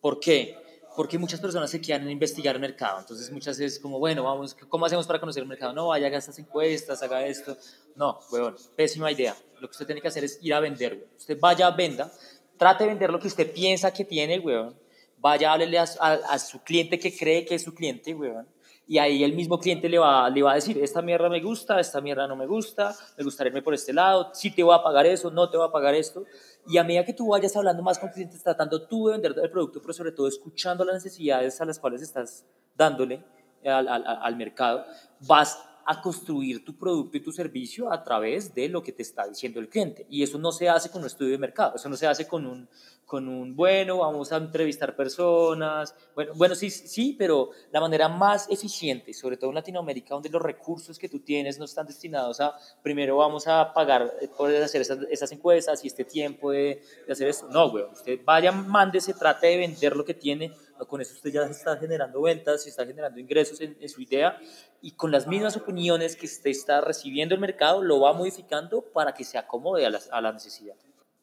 ¿Por 0.00 0.18
qué? 0.18 0.56
Porque 0.96 1.18
muchas 1.18 1.40
personas 1.40 1.70
se 1.70 1.80
quedan 1.80 2.02
en 2.02 2.10
investigar 2.10 2.54
el 2.54 2.60
mercado. 2.60 3.00
Entonces 3.00 3.30
muchas 3.30 3.58
veces 3.58 3.78
como, 3.78 3.98
bueno, 3.98 4.24
vamos, 4.24 4.54
¿cómo 4.68 4.86
hacemos 4.86 5.06
para 5.06 5.20
conocer 5.20 5.42
el 5.42 5.48
mercado? 5.48 5.72
No, 5.72 5.88
vaya, 5.88 6.06
haga 6.06 6.18
estas 6.18 6.38
encuestas, 6.38 7.02
haga 7.02 7.26
esto. 7.26 7.56
No, 7.94 8.18
weón, 8.30 8.56
pésima 8.74 9.12
idea. 9.12 9.36
Lo 9.60 9.68
que 9.68 9.72
usted 9.72 9.86
tiene 9.86 10.00
que 10.00 10.08
hacer 10.08 10.24
es 10.24 10.38
ir 10.42 10.54
a 10.54 10.60
vender, 10.60 11.06
Usted 11.16 11.38
vaya, 11.38 11.70
venda, 11.70 12.10
trate 12.56 12.84
de 12.84 12.90
vender 12.90 13.10
lo 13.10 13.20
que 13.20 13.28
usted 13.28 13.52
piensa 13.52 13.92
que 13.92 14.04
tiene, 14.04 14.38
weón. 14.38 14.74
Vaya, 15.18 15.52
háblele 15.52 15.78
a, 15.78 15.86
a, 16.00 16.12
a 16.12 16.38
su 16.38 16.62
cliente 16.62 16.98
que 16.98 17.16
cree 17.16 17.44
que 17.44 17.54
es 17.54 17.62
su 17.62 17.74
cliente, 17.74 18.14
weón 18.14 18.46
y 18.88 18.98
ahí 18.98 19.24
el 19.24 19.34
mismo 19.34 19.58
cliente 19.58 19.88
le 19.88 19.98
va, 19.98 20.30
le 20.30 20.42
va 20.42 20.52
a 20.52 20.54
decir, 20.54 20.78
esta 20.78 21.02
mierda 21.02 21.28
me 21.28 21.40
gusta, 21.40 21.80
esta 21.80 22.00
mierda 22.00 22.28
no 22.28 22.36
me 22.36 22.46
gusta, 22.46 22.94
me 23.18 23.24
gustaría 23.24 23.48
irme 23.48 23.62
por 23.62 23.74
este 23.74 23.92
lado, 23.92 24.30
si 24.32 24.52
te 24.52 24.62
voy 24.62 24.74
a 24.74 24.82
pagar 24.82 25.06
eso, 25.06 25.30
no 25.30 25.50
te 25.50 25.56
voy 25.56 25.66
a 25.66 25.72
pagar 25.72 25.94
esto. 25.94 26.24
Y 26.68 26.78
a 26.78 26.84
medida 26.84 27.04
que 27.04 27.12
tú 27.12 27.28
vayas 27.28 27.56
hablando 27.56 27.82
más 27.82 27.98
con 27.98 28.10
clientes, 28.10 28.42
tratando 28.42 28.86
tú 28.86 29.08
de 29.08 29.12
vender 29.12 29.34
el 29.42 29.50
producto, 29.50 29.80
pero 29.80 29.92
sobre 29.92 30.12
todo 30.12 30.28
escuchando 30.28 30.84
las 30.84 30.94
necesidades 30.94 31.60
a 31.60 31.64
las 31.64 31.78
cuales 31.78 32.00
estás 32.02 32.46
dándole 32.76 33.24
al, 33.64 33.88
al, 33.88 34.04
al 34.06 34.36
mercado, 34.36 34.84
vas 35.26 35.58
a 35.88 36.02
construir 36.02 36.64
tu 36.64 36.76
producto 36.76 37.16
y 37.16 37.20
tu 37.20 37.30
servicio 37.30 37.92
a 37.92 38.02
través 38.02 38.52
de 38.52 38.68
lo 38.68 38.82
que 38.82 38.92
te 38.92 39.02
está 39.02 39.26
diciendo 39.26 39.60
el 39.60 39.68
cliente. 39.68 40.04
Y 40.10 40.22
eso 40.22 40.36
no 40.36 40.50
se 40.50 40.68
hace 40.68 40.90
con 40.90 41.02
un 41.02 41.06
estudio 41.06 41.30
de 41.30 41.38
mercado, 41.38 41.76
eso 41.76 41.88
no 41.88 41.96
se 41.96 42.08
hace 42.08 42.26
con 42.26 42.44
un, 42.44 42.68
con 43.04 43.28
un, 43.28 43.54
bueno, 43.54 43.98
vamos 43.98 44.32
a 44.32 44.36
entrevistar 44.36 44.96
personas. 44.96 45.94
Bueno, 46.16 46.32
bueno 46.34 46.54
sí, 46.56 46.70
sí, 46.70 47.14
pero 47.16 47.50
la 47.70 47.80
manera 47.80 48.08
más 48.08 48.50
eficiente, 48.50 49.14
sobre 49.14 49.36
todo 49.36 49.50
en 49.50 49.54
Latinoamérica, 49.54 50.14
donde 50.14 50.28
los 50.28 50.42
recursos 50.42 50.98
que 50.98 51.08
tú 51.08 51.20
tienes 51.20 51.56
no 51.58 51.66
están 51.66 51.86
destinados 51.86 52.40
a, 52.40 52.54
primero 52.82 53.18
vamos 53.18 53.46
a 53.46 53.72
pagar 53.72 54.12
eh, 54.20 54.28
por 54.36 54.52
hacer 54.52 54.80
esas, 54.80 54.98
esas 55.08 55.30
encuestas 55.30 55.84
y 55.84 55.86
este 55.86 56.04
tiempo 56.04 56.50
de, 56.50 56.82
de 57.06 57.12
hacer 57.12 57.28
esto. 57.28 57.48
No, 57.48 57.70
güey, 57.70 57.84
usted 57.84 58.18
vaya, 58.24 58.50
mande, 58.50 59.00
se 59.00 59.14
trate 59.14 59.46
de 59.46 59.58
vender 59.58 59.94
lo 59.94 60.04
que 60.04 60.14
tiene, 60.14 60.52
con 60.88 61.00
eso 61.00 61.14
usted 61.14 61.30
ya 61.30 61.42
está 61.42 61.76
generando 61.76 62.20
ventas 62.22 62.66
y 62.66 62.68
está 62.68 62.84
generando 62.84 63.18
ingresos 63.18 63.60
en, 63.60 63.76
en 63.80 63.88
su 63.88 64.00
idea 64.02 64.38
y 64.82 64.92
con 64.92 65.10
las 65.10 65.26
mismas 65.26 65.56
opiniones 65.56 66.16
que 66.16 66.26
usted 66.26 66.50
está 66.50 66.80
recibiendo 66.80 67.34
el 67.34 67.40
mercado, 67.40 67.82
lo 67.82 68.00
va 68.00 68.12
modificando 68.12 68.82
para 68.82 69.12
que 69.12 69.24
se 69.24 69.38
acomode 69.38 69.84
a 69.86 69.90
la, 69.90 70.00
a 70.10 70.20
la 70.20 70.32
necesidad. 70.32 70.76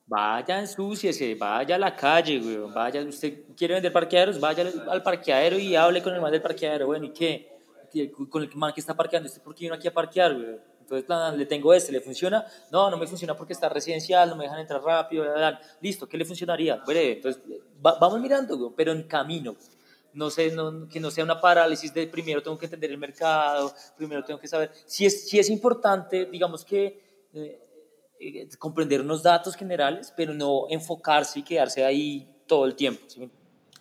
Vaya, 0.05 0.59
ensúciese, 0.59 1.35
vaya 1.35 1.75
a 1.75 1.79
la 1.79 1.95
calle, 1.95 2.39
güey. 2.39 2.73
Vaya, 2.73 3.01
usted 3.03 3.45
quiere 3.55 3.75
vender 3.75 3.93
parqueaderos, 3.93 4.39
vaya 4.39 4.65
al 4.89 5.01
parqueadero 5.01 5.57
y 5.57 5.75
hable 5.75 6.03
con 6.03 6.13
el 6.13 6.21
man 6.21 6.31
del 6.31 6.41
parqueadero. 6.41 6.87
Bueno, 6.87 7.05
¿y 7.05 7.13
qué? 7.13 7.49
Con 8.29 8.43
el 8.43 8.49
man 8.55 8.73
que 8.73 8.81
está 8.81 8.95
parqueando, 8.95 9.27
¿usted 9.27 9.41
por 9.41 9.55
qué 9.55 9.65
vino 9.65 9.75
aquí 9.75 9.87
a 9.87 9.93
parquear, 9.93 10.33
güey? 10.33 10.59
Entonces, 10.83 11.37
le 11.37 11.45
tengo 11.45 11.73
este, 11.73 11.91
¿le 11.91 12.01
funciona? 12.01 12.45
No, 12.71 12.89
no 12.89 12.97
me 12.97 13.07
funciona 13.07 13.35
porque 13.35 13.53
está 13.53 13.69
residencial, 13.69 14.29
no 14.29 14.35
me 14.35 14.43
dejan 14.43 14.59
entrar 14.59 14.81
rápido. 14.81 15.25
Listo, 15.81 16.07
¿qué 16.07 16.17
le 16.17 16.25
funcionaría? 16.25 16.75
Breve. 16.85 17.13
Entonces, 17.13 17.41
vamos 17.79 18.19
mirando, 18.19 18.73
pero 18.75 18.91
en 18.91 19.03
camino. 19.03 19.55
No 20.13 20.29
sé, 20.29 20.51
no, 20.51 20.87
que 20.87 20.99
no 20.99 21.09
sea 21.09 21.23
una 21.23 21.41
parálisis 21.41 21.91
de 21.91 22.05
primero 22.05 22.43
tengo 22.43 22.57
que 22.57 22.65
entender 22.67 22.91
el 22.91 22.99
mercado, 22.99 23.73
primero 23.97 24.23
tengo 24.23 24.39
que 24.39 24.47
saber. 24.47 24.71
Si 24.85 25.05
es, 25.05 25.27
si 25.27 25.39
es 25.39 25.49
importante, 25.49 26.25
digamos 26.25 26.63
que. 26.63 27.01
Eh, 27.33 27.59
eh, 28.19 28.47
comprender 28.57 29.01
unos 29.01 29.21
datos 29.21 29.55
generales, 29.55 30.13
pero 30.15 30.33
no 30.33 30.67
enfocarse 30.69 31.39
y 31.39 31.43
quedarse 31.43 31.83
ahí 31.83 32.29
todo 32.47 32.65
el 32.65 32.75
tiempo. 32.75 33.01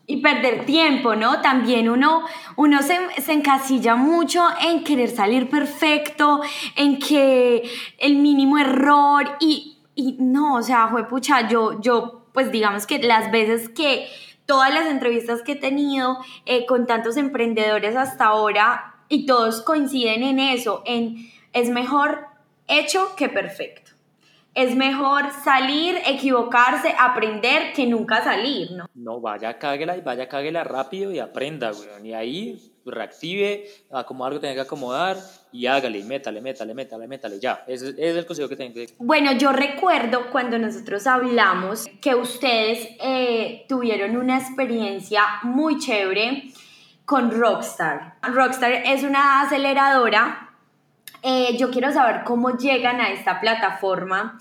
Y 0.06 0.16
perder 0.16 0.66
tiempo, 0.66 1.14
¿no? 1.14 1.40
También 1.40 1.88
uno, 1.88 2.24
uno 2.56 2.82
se, 2.82 2.98
se, 3.22 3.32
encasilla 3.32 3.94
mucho 3.94 4.44
en 4.60 4.82
querer 4.82 5.08
salir 5.08 5.48
perfecto, 5.48 6.40
en 6.74 6.98
que 6.98 7.62
el 7.98 8.16
mínimo 8.16 8.58
error 8.58 9.36
y, 9.38 9.78
y 9.94 10.16
no, 10.18 10.56
o 10.56 10.62
sea, 10.62 10.90
pucha, 11.08 11.48
yo, 11.48 11.80
yo, 11.80 12.26
pues 12.32 12.50
digamos 12.50 12.86
que 12.86 12.98
las 12.98 13.30
veces 13.30 13.68
que 13.68 14.08
todas 14.46 14.72
las 14.74 14.86
entrevistas 14.86 15.42
que 15.42 15.52
he 15.52 15.56
tenido 15.56 16.18
eh, 16.46 16.66
con 16.66 16.86
tantos 16.86 17.16
emprendedores 17.16 17.96
hasta 17.96 18.26
ahora 18.26 18.96
y 19.08 19.26
todos 19.26 19.62
coinciden 19.62 20.22
en 20.22 20.38
eso, 20.38 20.82
en 20.84 21.30
es 21.52 21.68
mejor 21.68 22.26
hecho 22.66 23.14
que 23.16 23.28
perfecto 23.28 23.81
es 24.54 24.76
mejor 24.76 25.30
salir, 25.44 25.96
equivocarse, 26.06 26.94
aprender 26.98 27.72
que 27.74 27.86
nunca 27.86 28.22
salir, 28.22 28.72
¿no? 28.72 28.86
No, 28.94 29.20
vaya, 29.20 29.58
cáguela 29.58 29.96
y 29.96 30.02
vaya, 30.02 30.28
cáguela 30.28 30.62
rápido 30.62 31.10
y 31.10 31.18
aprenda, 31.18 31.72
güey. 31.72 32.08
Y 32.08 32.12
ahí 32.12 32.72
reactive, 32.84 33.64
como 34.06 34.24
algo 34.24 34.40
tenga 34.40 34.54
que 34.54 34.60
acomodar 34.60 35.16
y 35.52 35.66
hágale, 35.66 36.02
métale, 36.04 36.40
métale, 36.40 36.74
métale, 36.74 37.06
métale, 37.06 37.40
ya. 37.40 37.64
Ese, 37.66 37.90
es 37.90 38.16
el 38.16 38.26
consejo 38.26 38.48
que 38.48 38.56
tengo 38.56 38.74
que 38.74 38.88
Bueno, 38.98 39.32
yo 39.32 39.52
recuerdo 39.52 40.30
cuando 40.30 40.58
nosotros 40.58 41.06
hablamos 41.06 41.86
que 42.00 42.14
ustedes 42.14 42.88
eh, 43.00 43.64
tuvieron 43.68 44.16
una 44.16 44.38
experiencia 44.38 45.22
muy 45.44 45.78
chévere 45.78 46.52
con 47.04 47.30
Rockstar. 47.30 48.16
Rockstar 48.22 48.72
es 48.72 49.02
una 49.02 49.42
aceleradora 49.42 50.41
eh, 51.22 51.56
yo 51.56 51.70
quiero 51.70 51.92
saber 51.92 52.24
cómo 52.24 52.56
llegan 52.56 53.00
a 53.00 53.10
esta 53.10 53.40
plataforma, 53.40 54.38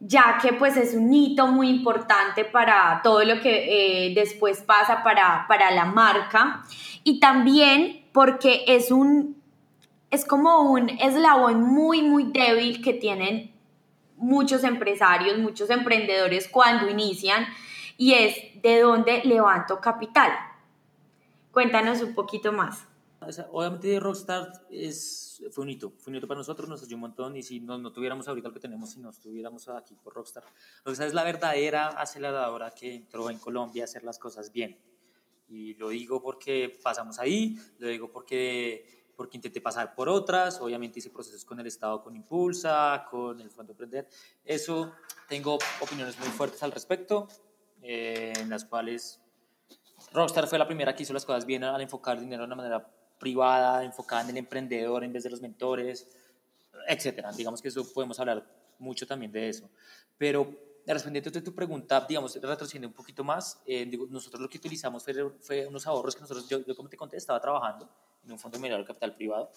ya 0.00 0.38
que 0.40 0.54
pues 0.54 0.76
es 0.76 0.94
un 0.94 1.12
hito 1.12 1.46
muy 1.48 1.68
importante 1.68 2.44
para 2.44 3.00
todo 3.02 3.24
lo 3.24 3.40
que 3.40 4.06
eh, 4.06 4.14
después 4.14 4.62
pasa 4.62 5.02
para, 5.02 5.44
para 5.48 5.70
la 5.70 5.84
marca 5.84 6.64
y 7.04 7.20
también 7.20 8.06
porque 8.12 8.64
es 8.66 8.90
un, 8.90 9.36
es 10.10 10.24
como 10.24 10.70
un 10.70 10.88
eslabón 10.88 11.62
muy, 11.62 12.02
muy 12.02 12.24
débil 12.24 12.82
que 12.82 12.94
tienen 12.94 13.52
muchos 14.16 14.64
empresarios, 14.64 15.38
muchos 15.38 15.68
emprendedores 15.68 16.48
cuando 16.48 16.88
inician 16.88 17.46
y 17.98 18.14
es 18.14 18.34
de 18.62 18.80
dónde 18.80 19.22
levanto 19.24 19.80
capital. 19.80 20.30
Cuéntanos 21.52 22.00
un 22.00 22.14
poquito 22.14 22.52
más. 22.52 22.86
obviamente 23.50 23.98
Rockstar 24.00 24.52
es 24.70 25.27
fue 25.50 25.62
un 25.62 25.70
hito, 25.70 25.92
fue 25.98 26.10
un 26.10 26.16
hito 26.16 26.28
para 26.28 26.38
nosotros, 26.38 26.68
nos 26.68 26.82
ayudó 26.82 26.96
un 26.96 27.00
montón 27.02 27.36
y 27.36 27.42
si 27.42 27.60
no, 27.60 27.78
no 27.78 27.92
tuviéramos 27.92 28.28
ahorita 28.28 28.48
lo 28.48 28.54
que 28.54 28.60
tenemos, 28.60 28.90
si 28.90 29.00
no 29.00 29.10
estuviéramos 29.10 29.68
aquí 29.68 29.94
por 29.94 30.14
Rockstar. 30.14 30.44
Rockstar 30.84 31.08
es 31.08 31.14
la 31.14 31.24
verdadera 31.24 31.88
aceleradora 31.88 32.70
que 32.70 32.94
entró 32.94 33.30
en 33.30 33.38
Colombia 33.38 33.82
a 33.82 33.84
hacer 33.84 34.04
las 34.04 34.18
cosas 34.18 34.52
bien. 34.52 34.78
Y 35.48 35.74
lo 35.74 35.88
digo 35.88 36.20
porque 36.20 36.78
pasamos 36.82 37.18
ahí, 37.18 37.58
lo 37.78 37.88
digo 37.88 38.10
porque, 38.10 39.10
porque 39.16 39.38
intenté 39.38 39.60
pasar 39.60 39.94
por 39.94 40.08
otras, 40.08 40.60
obviamente 40.60 40.98
hice 40.98 41.10
procesos 41.10 41.44
con 41.44 41.58
el 41.58 41.66
Estado, 41.66 42.02
con 42.02 42.14
Impulsa, 42.14 43.06
con 43.10 43.40
el 43.40 43.50
Fondo 43.50 43.72
Emprender. 43.72 44.08
Eso, 44.44 44.92
tengo 45.28 45.58
opiniones 45.80 46.18
muy 46.18 46.28
fuertes 46.28 46.62
al 46.62 46.72
respecto, 46.72 47.28
eh, 47.80 48.32
en 48.36 48.50
las 48.50 48.64
cuales 48.64 49.22
Rockstar 50.12 50.46
fue 50.46 50.58
la 50.58 50.66
primera 50.66 50.94
que 50.94 51.02
hizo 51.02 51.12
las 51.12 51.24
cosas 51.24 51.46
bien 51.46 51.64
al 51.64 51.80
enfocar 51.80 52.20
dinero 52.20 52.42
de 52.42 52.46
una 52.46 52.56
manera 52.56 52.97
privada, 53.18 53.84
enfocada 53.84 54.22
en 54.22 54.30
el 54.30 54.36
emprendedor 54.38 55.04
en 55.04 55.12
vez 55.12 55.24
de 55.24 55.30
los 55.30 55.40
mentores, 55.40 56.06
etcétera. 56.86 57.32
Digamos 57.32 57.60
que 57.60 57.68
eso 57.68 57.90
podemos 57.92 58.18
hablar 58.20 58.44
mucho 58.78 59.06
también 59.06 59.32
de 59.32 59.48
eso. 59.48 59.68
Pero 60.16 60.68
respondiendo 60.86 61.30
a 61.38 61.42
tu 61.42 61.54
pregunta, 61.54 62.04
digamos, 62.08 62.34
retrocediendo 62.34 62.88
un 62.88 62.94
poquito 62.94 63.22
más, 63.22 63.60
eh, 63.66 63.86
nosotros 64.08 64.40
lo 64.40 64.48
que 64.48 64.58
utilizamos 64.58 65.04
fue, 65.40 65.66
unos 65.66 65.86
ahorros 65.86 66.14
que 66.14 66.22
nosotros, 66.22 66.48
yo, 66.48 66.64
como 66.74 66.88
te 66.88 66.96
conté, 66.96 67.16
estaba 67.16 67.40
trabajando 67.40 67.88
en 68.24 68.32
un 68.32 68.38
fondo 68.38 68.56
de 68.56 68.62
mineral 68.62 68.84
capital 68.84 69.14
privado. 69.14 69.50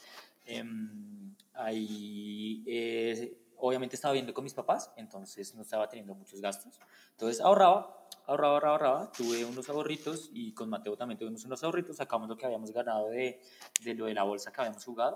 Em, 0.46 1.34
ahí, 1.54 2.64
eh, 2.68 3.38
obviamente 3.58 3.96
estaba 3.96 4.14
viendo 4.14 4.34
con 4.34 4.44
mis 4.44 4.54
papás, 4.54 4.92
entonces 4.98 5.56
no 5.56 5.62
estaba 5.62 5.88
teniendo 5.88 6.14
muchos 6.16 6.42
gastos. 6.42 6.80
Entonces 7.12 7.40
ahorraba 7.40 8.01
ahorraba, 8.28 8.54
ahorraba, 8.54 8.74
ahorraba, 8.74 9.12
tuve 9.12 9.46
unos 9.46 9.70
ahorritos 9.70 10.30
y 10.34 10.54
con 10.54 10.70
Mateo 10.70 10.96
también 10.96 11.18
tuvimos 11.18 11.44
unos 11.46 11.64
ahorritos, 11.64 11.98
sacamos 11.98 12.30
lo 12.30 12.38
que 12.38 12.46
habíamos 12.46 12.72
ganado 12.72 13.10
de, 13.10 13.42
de 13.84 13.94
lo 13.94 14.06
de 14.06 14.14
la 14.14 14.24
bolsa 14.24 14.52
que 14.52 14.62
habíamos 14.62 14.84
jugado. 14.84 15.16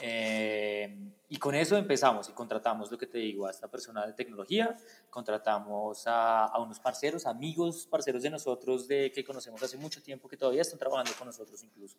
Eh, 0.00 0.96
y 1.28 1.36
con 1.36 1.54
eso 1.54 1.76
empezamos 1.76 2.28
y 2.28 2.32
contratamos, 2.32 2.90
lo 2.90 2.96
que 2.96 3.06
te 3.06 3.18
digo, 3.18 3.46
a 3.46 3.50
esta 3.50 3.68
persona 3.68 4.06
de 4.06 4.12
tecnología, 4.12 4.76
contratamos 5.10 6.06
a, 6.06 6.46
a, 6.46 6.58
unos 6.60 6.78
parceros, 6.80 7.26
amigos, 7.26 7.86
parceros 7.90 8.22
de 8.22 8.30
nosotros 8.30 8.86
de, 8.88 9.10
que 9.12 9.24
conocemos 9.24 9.62
hace 9.62 9.76
mucho 9.76 10.02
tiempo, 10.02 10.28
que 10.28 10.36
todavía 10.36 10.62
están 10.62 10.78
trabajando 10.78 11.12
con 11.18 11.26
nosotros 11.26 11.62
incluso. 11.62 11.98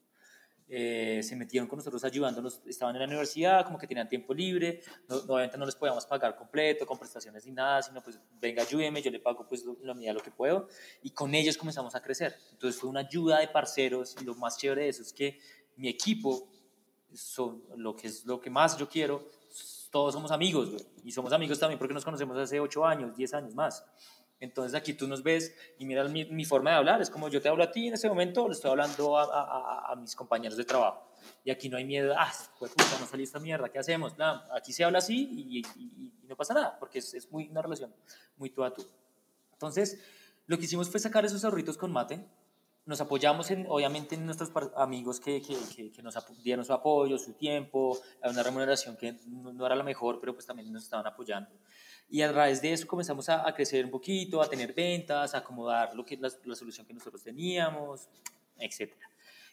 Eh, 0.72 1.22
se 1.24 1.36
metieron 1.36 1.68
con 1.68 1.78
nosotros 1.78 2.04
ayudándonos, 2.04 2.62
estaban 2.68 2.96
en 2.96 3.02
la 3.02 3.08
universidad, 3.08 3.66
como 3.66 3.80
que 3.80 3.88
tenían 3.88 4.08
tiempo 4.08 4.36
libre, 4.36 4.82
no, 5.08 5.16
obviamente 5.16 5.58
no 5.58 5.66
les 5.66 5.76
podíamos 5.76 6.06
pagar 6.06 6.36
completo, 6.36 6.86
con 6.86 7.00
prestaciones 7.00 7.44
ni 7.48 7.54
nada, 7.54 7.82
sino 7.82 8.04
pues 8.04 8.20
venga, 8.40 8.62
ayúdeme, 8.62 9.02
yo 9.02 9.10
le 9.10 9.20
pago 9.20 9.48
pues 9.48 9.66
lo, 9.66 9.76
lo, 9.82 9.96
lo 9.96 10.20
que 10.20 10.30
puedo, 10.30 10.68
y 11.02 11.10
con 11.10 11.34
ellos 11.34 11.58
comenzamos 11.58 11.96
a 11.96 12.02
crecer. 12.04 12.36
Entonces 12.52 12.80
fue 12.80 12.88
una 12.88 13.00
ayuda 13.00 13.40
de 13.40 13.48
parceros, 13.48 14.16
y 14.22 14.24
lo 14.24 14.36
más 14.36 14.60
chévere 14.60 14.84
de 14.84 14.90
eso 14.90 15.02
es 15.02 15.12
que 15.12 15.40
mi 15.76 15.90
equipo, 15.90 16.48
son, 17.16 17.64
lo, 17.76 17.96
que 17.96 18.06
es 18.06 18.24
lo 18.26 18.40
que 18.40 18.52
más 18.52 18.78
yo 18.78 18.88
quiero, 18.88 19.28
todos 19.90 20.14
somos 20.14 20.30
amigos, 20.30 20.70
y 21.04 21.12
somos 21.12 21.34
amigos 21.34 21.58
también 21.58 21.80
porque 21.80 21.96
nos 21.96 22.06
conocemos 22.06 22.38
hace 22.38 22.60
8 22.60 22.86
años, 22.86 23.16
10 23.16 23.34
años 23.34 23.56
más. 23.56 23.84
Entonces 24.40 24.74
aquí 24.74 24.94
tú 24.94 25.08
nos 25.08 25.22
ves 25.22 25.54
y 25.78 25.86
miras 25.86 26.10
mi, 26.10 26.26
mi, 26.26 26.46
forma 26.46 26.72
de 26.72 26.78
hablar, 26.78 27.02
es 27.02 27.10
como 27.10 27.28
yo 27.28 27.42
te 27.42 27.50
hablo 27.50 27.64
a 27.64 27.72
ti 27.72 27.88
en 27.88 27.96
ese 27.96 28.08
momento, 28.08 28.48
le 28.48 28.54
estoy 28.54 28.72
hablando 28.72 29.18
a, 29.18 29.24
a, 29.24 29.92
a 29.92 29.96
mis 29.96 30.16
compañeros 30.16 30.58
de 30.58 30.64
trabajo. 30.64 31.10
Y 31.44 31.52
aquí 31.52 31.68
no 31.68 31.78
hay 31.78 31.84
miedo, 31.84 32.14
ah, 32.18 32.32
pues 32.58 32.72
puta, 32.72 32.98
no 33.00 33.06
salí 33.06 33.24
esta 33.24 33.40
mierda, 33.40 33.70
¿qué 33.70 33.80
hacemos? 33.80 34.18
Nada, 34.18 34.48
aquí 34.56 34.72
se 34.72 34.86
habla 34.86 35.00
así 35.00 35.28
y, 35.30 35.60
y, 35.60 36.14
y 36.24 36.28
no 36.28 36.38
pasa 36.38 36.54
nada, 36.54 36.80
porque 36.80 37.00
es, 37.00 37.14
es, 37.14 37.30
muy 37.32 37.50
una 37.50 37.62
relación 37.62 37.94
muy 38.38 38.50
tú 38.50 38.64
a 38.64 38.74
tú. 38.74 38.86
Entonces, 39.52 40.00
lo 40.48 40.58
que 40.58 40.66
hicimos 40.66 40.90
fue 40.90 41.02
sacar 41.02 41.26
esos 41.26 41.44
ahorritos 41.44 41.78
con 41.78 41.92
mate, 41.92 42.26
nos 42.86 43.02
apoyamos 43.02 43.52
en, 43.52 43.68
obviamente 43.70 44.16
en 44.16 44.26
nuestros 44.26 44.52
amigos 44.76 45.20
que, 45.20 45.42
que, 45.42 45.92
que, 45.92 46.02
nos 46.02 46.16
dieron 46.42 46.66
su 46.66 46.74
apoyo, 46.74 47.20
su 47.20 47.34
tiempo, 47.34 48.00
una 48.24 48.42
remuneración 48.42 48.98
que 48.98 49.14
no, 49.28 49.54
no, 49.54 49.66
era 49.66 49.76
la 49.76 49.84
mejor, 49.84 50.20
pero 50.20 50.34
pues 50.34 50.48
también 50.48 50.72
nos 50.72 50.86
estaban 50.86 51.06
apoyando. 51.06 51.52
Y 52.10 52.22
a 52.22 52.32
través 52.32 52.62
de 52.62 52.74
eso 52.74 52.88
comenzamos 52.88 53.30
a, 53.30 53.48
a 53.48 53.54
crecer 53.54 53.86
un 53.86 53.92
poquito, 53.92 54.42
a 54.42 54.50
tener 54.50 54.74
ventas, 54.74 55.36
a 55.36 55.40
acomodar 55.40 55.96
lo 55.96 56.04
que, 56.04 56.18
la, 56.18 56.30
la 56.46 56.56
solución 56.56 56.86
que 56.86 56.94
nosotros 56.94 57.22
teníamos, 57.24 58.10
etc. 58.58 58.94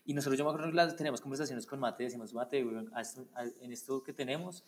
Y 0.06 0.14
nosotros, 0.14 0.38
yo 0.38 0.44
me 0.44 0.50
acuerdo 0.50 0.88
que 0.88 0.96
tenemos 0.96 1.20
conversaciones 1.20 1.66
con 1.66 1.80
Mate, 1.80 2.04
decimos, 2.04 2.32
Mate, 2.32 2.60
en 2.60 3.72
esto 3.72 4.02
que 4.02 4.12
tenemos, 4.12 4.64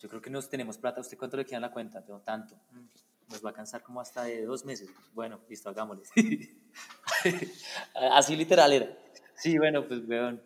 yo 0.00 0.08
creo 0.08 0.22
que 0.22 0.30
nos 0.30 0.48
tenemos 0.48 0.78
plata, 0.78 1.02
¿usted 1.02 1.18
cuánto 1.18 1.36
le 1.36 1.44
queda 1.44 1.56
en 1.56 1.62
la 1.62 1.70
cuenta? 1.70 2.02
Tengo 2.02 2.20
tanto. 2.20 2.56
Mm, 2.70 2.86
nos 3.30 3.44
va 3.44 3.50
a 3.50 3.52
cansar 3.52 3.82
como 3.82 4.00
hasta 4.00 4.24
de 4.24 4.44
dos 4.44 4.64
meses. 4.64 4.88
Bueno, 5.12 5.38
listo, 5.48 5.68
hagámosle. 5.68 6.04
Así 7.94 8.34
literal 8.34 8.72
era. 8.72 8.98
Sí, 9.34 9.58
bueno, 9.58 9.86
pues, 9.86 10.00
weón, 10.08 10.42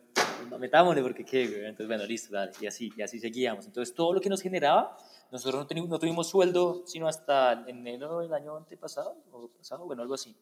metámosle 0.59 1.03
porque 1.03 1.25
qué, 1.25 1.47
güey. 1.47 1.61
Entonces, 1.61 1.87
bueno, 1.87 2.05
listo, 2.05 2.33
dale. 2.33 2.53
Y 2.61 2.67
así, 2.67 2.93
y 2.97 3.03
así 3.03 3.19
seguíamos. 3.19 3.67
Entonces, 3.67 3.95
todo 3.95 4.13
lo 4.13 4.21
que 4.21 4.29
nos 4.29 4.41
generaba, 4.41 4.97
nosotros 5.31 5.63
no, 5.63 5.67
tuvimos, 5.67 5.89
no 5.89 5.99
tuvimos 5.99 6.29
sueldo 6.29 6.83
sino 6.87 7.09
hasta 7.09 7.65
enero 7.67 8.21
del 8.21 8.33
año 8.33 8.57
antepasado, 8.57 9.17
o 9.33 9.49
pasado, 9.49 9.85
bueno, 9.85 10.03
algo 10.03 10.15
así. 10.15 10.37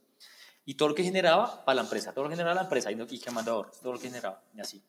Y 0.65 0.75
todo 0.75 0.91
lo 0.91 0.95
que 0.95 1.03
generaba 1.03 1.65
para 1.65 1.77
la 1.77 1.83
empresa, 1.83 2.13
todo 2.13 2.25
lo 2.25 2.31
que 2.31 2.37
generaba 2.37 2.55
la 2.55 2.63
empresa 2.63 2.93
y, 2.93 2.95
no, 2.95 3.07
y 3.09 3.19
quemando 3.19 3.53
ahorros, 3.53 3.81
todo 3.81 3.93
lo 3.93 3.99
que 3.99 4.09
generaba, 4.09 4.43
y 4.55 4.61
así. 4.61 4.83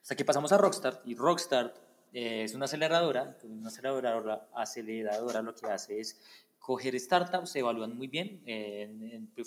Hasta 0.00 0.16
que 0.16 0.24
pasamos 0.24 0.52
a 0.52 0.58
Rockstar, 0.58 1.02
y 1.04 1.14
Rockstar 1.14 1.74
eh, 2.12 2.44
es 2.44 2.54
una 2.54 2.64
aceleradora, 2.64 3.36
una 3.42 3.68
aceleradora, 3.68 4.48
aceleradora 4.54 5.42
lo 5.42 5.54
que 5.54 5.66
hace 5.66 6.00
es 6.00 6.18
coger 6.68 7.00
startups, 7.00 7.48
se 7.52 7.60
evalúan 7.60 7.96
muy 7.96 8.08
bien. 8.08 8.42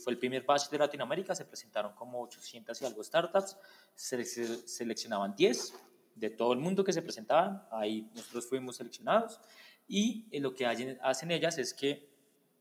fue 0.04 0.14
el 0.14 0.18
primer 0.18 0.44
batch 0.44 0.72
de 0.72 0.80
Latinoamérica, 0.80 1.36
se 1.36 1.46
presentaron 1.46 1.94
como 1.94 2.20
800 2.24 2.82
y 2.82 2.86
algo 2.86 3.04
startups, 3.04 3.58
se, 3.94 4.26
seleccionaban 4.68 5.36
10 5.36 5.74
de 6.16 6.32
todo 6.32 6.52
el 6.54 6.58
mundo 6.58 6.84
que 6.84 6.92
se 6.92 7.04
presentaban, 7.04 7.64
ahí 7.70 8.10
nosotros 8.16 8.50
fuimos 8.50 8.78
seleccionados 8.78 9.40
y 9.88 10.26
eh, 10.32 10.40
lo 10.40 10.56
que 10.56 10.66
hacen 10.66 11.30
ellas 11.30 11.60
es 11.60 11.76
que 11.76 12.10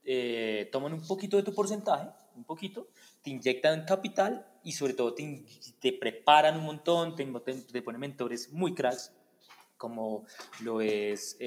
eh, 0.05 0.69
toman 0.71 0.93
un 0.93 1.07
poquito 1.07 1.38
de 1.38 1.43
tu 1.43 1.55
porcentaje, 1.55 2.11
un 2.37 2.45
poquito, 2.45 2.88
te 3.23 3.31
inyectan 3.31 3.87
capital 3.87 4.47
y 4.62 4.73
sobre 4.73 4.93
todo 4.93 5.14
te, 5.14 5.43
te 5.81 5.95
preparan 5.95 6.59
un 6.59 6.64
montón, 6.67 7.17
te, 7.17 7.25
te, 7.25 7.81
ponen 7.81 8.02
mentores 8.02 8.52
muy 8.52 8.75
cracks, 8.75 9.11
como 9.79 10.26
lo 10.62 10.83
es, 10.83 11.38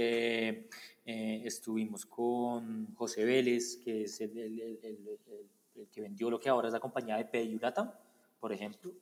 eh, 1.05 1.13
eh, 1.13 1.41
estuvimos 1.45 2.05
con 2.05 2.93
José 2.95 3.25
Vélez, 3.25 3.77
que 3.77 4.03
es 4.03 4.21
el, 4.21 4.37
el, 4.37 4.59
el, 4.59 5.19
el, 5.75 5.87
que 5.89 6.01
vendió 6.01 6.29
lo 6.29 6.39
que 6.39 6.49
ahora 6.49 6.67
es 6.67 6.73
la 6.73 6.79
compañía 6.79 7.17
de 7.17 7.25
Peyulatam, 7.25 7.91
por 8.39 8.51
ejemplo, 8.51 8.93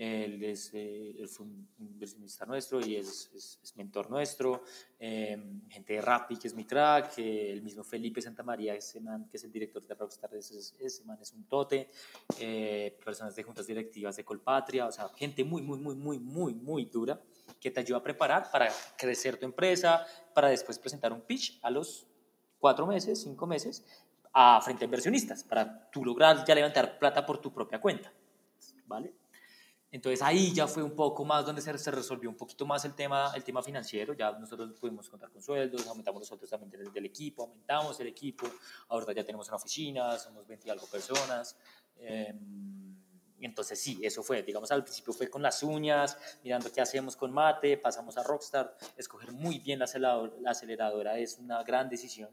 él 0.00 0.42
es, 0.44 0.70
eh, 0.72 1.14
un 1.40 1.68
inversionista 1.78 2.46
nuestro 2.46 2.80
y 2.80 2.96
es, 2.96 3.30
es, 3.34 3.76
mentor 3.76 4.10
nuestro. 4.10 4.62
Em, 4.98 5.68
gente 5.68 5.92
de 5.92 6.00
Rappi, 6.00 6.38
que 6.38 6.48
es 6.48 6.54
mi 6.54 6.64
crack. 6.64 7.18
el 7.18 7.60
mismo 7.60 7.84
Felipe 7.84 8.22
Santamaría, 8.22 8.74
ese 8.74 8.98
man, 8.98 9.28
que 9.28 9.36
es 9.36 9.44
el 9.44 9.52
director 9.52 9.86
de 9.86 9.94
Rockstar, 9.94 10.34
ese, 10.34 10.58
ese 10.58 11.04
man 11.04 11.18
es 11.20 11.32
un 11.34 11.44
tote. 11.44 11.90
Eh, 12.38 12.98
personas 13.04 13.36
de 13.36 13.42
juntas 13.42 13.66
directivas 13.66 14.16
de 14.16 14.24
Colpatria. 14.24 14.86
O 14.86 14.92
sea, 14.92 15.10
gente 15.10 15.44
muy, 15.44 15.60
muy, 15.60 15.78
muy, 15.78 15.94
muy, 15.94 16.18
muy, 16.18 16.54
muy 16.54 16.86
dura 16.86 17.20
que 17.60 17.70
te 17.70 17.80
ayuda 17.80 17.98
a 17.98 18.02
preparar 18.02 18.50
para 18.50 18.72
crecer 18.96 19.36
tu 19.36 19.44
empresa, 19.44 20.06
para 20.34 20.48
después 20.48 20.78
presentar 20.78 21.12
un 21.12 21.20
pitch 21.20 21.58
a 21.62 21.70
los 21.70 22.06
cuatro 22.58 22.86
meses, 22.86 23.22
cinco 23.22 23.46
meses, 23.46 23.84
a 24.32 24.60
frente 24.62 24.84
a 24.84 24.86
inversionistas, 24.86 25.44
para 25.44 25.90
tú 25.90 26.04
lograr 26.04 26.44
ya 26.46 26.54
levantar 26.54 26.98
plata 26.98 27.26
por 27.26 27.38
tu 27.38 27.52
propia 27.52 27.80
cuenta. 27.80 28.12
¿Vale? 28.86 29.14
Entonces 29.92 30.22
ahí 30.22 30.52
ya 30.54 30.68
fue 30.68 30.82
un 30.84 30.94
poco 30.94 31.24
más 31.24 31.44
donde 31.44 31.60
se, 31.60 31.76
se, 31.76 31.90
resolvió 31.90 32.30
un 32.30 32.36
poquito 32.36 32.64
más 32.64 32.84
el 32.84 32.94
tema, 32.94 33.32
el 33.34 33.42
tema 33.42 33.60
financiero, 33.60 34.14
ya 34.14 34.30
nosotros 34.32 34.72
pudimos 34.78 35.08
contar 35.08 35.30
con 35.30 35.42
sueldos, 35.42 35.86
aumentamos 35.88 36.20
nosotros 36.20 36.48
también 36.48 36.70
del, 36.70 37.04
equipo, 37.04 37.42
aumentamos 37.42 37.98
el 37.98 38.06
equipo, 38.06 38.46
ahora 38.88 39.12
ya 39.12 39.24
tenemos 39.24 39.48
una 39.48 39.56
oficina, 39.56 40.16
somos 40.16 40.46
20 40.46 40.68
y 40.68 40.70
algo 40.70 40.86
personas. 40.86 41.56
Eh, 41.96 42.32
entonces 43.46 43.80
sí, 43.80 43.98
eso 44.02 44.22
fue, 44.22 44.42
digamos 44.42 44.70
al 44.70 44.82
principio 44.82 45.12
fue 45.12 45.28
con 45.28 45.42
las 45.42 45.62
uñas, 45.62 46.18
mirando 46.44 46.70
qué 46.72 46.80
hacemos 46.80 47.16
con 47.16 47.32
mate, 47.32 47.76
pasamos 47.76 48.16
a 48.18 48.22
Rockstar, 48.22 48.76
escoger 48.96 49.32
muy 49.32 49.58
bien 49.58 49.78
la 49.78 49.86
aceleradora, 49.86 50.34
la 50.40 50.50
aceleradora 50.50 51.18
es 51.18 51.38
una 51.38 51.62
gran 51.62 51.88
decisión. 51.88 52.30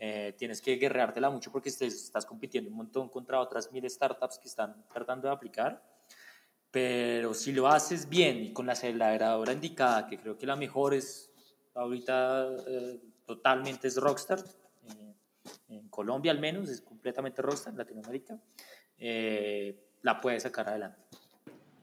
Eh, 0.00 0.34
tienes 0.38 0.62
que 0.62 0.76
guerreártela 0.76 1.28
mucho 1.28 1.50
porque 1.50 1.70
estás 1.70 2.24
compitiendo 2.24 2.70
un 2.70 2.76
montón 2.76 3.08
contra 3.08 3.40
otras 3.40 3.72
mil 3.72 3.88
startups 3.90 4.38
que 4.38 4.46
están 4.46 4.84
tratando 4.92 5.26
de 5.26 5.34
aplicar 5.34 5.82
pero 6.70 7.34
si 7.34 7.52
lo 7.52 7.66
haces 7.68 8.08
bien 8.08 8.44
y 8.44 8.52
con 8.52 8.66
la 8.66 8.72
aceleradora 8.72 9.52
indicada, 9.52 10.06
que 10.06 10.18
creo 10.18 10.36
que 10.36 10.46
la 10.46 10.56
mejor 10.56 10.94
es 10.94 11.32
ahorita 11.74 12.56
eh, 12.66 13.00
totalmente 13.24 13.88
es 13.88 13.96
Rockstar, 13.96 14.40
eh, 14.40 15.14
en 15.68 15.88
Colombia 15.88 16.32
al 16.32 16.40
menos, 16.40 16.68
es 16.68 16.80
completamente 16.80 17.40
Rockstar, 17.40 17.72
en 17.72 17.78
Latinoamérica, 17.78 18.38
eh, 18.98 19.87
la 20.02 20.20
puedes 20.20 20.42
sacar 20.42 20.68
adelante. 20.68 20.98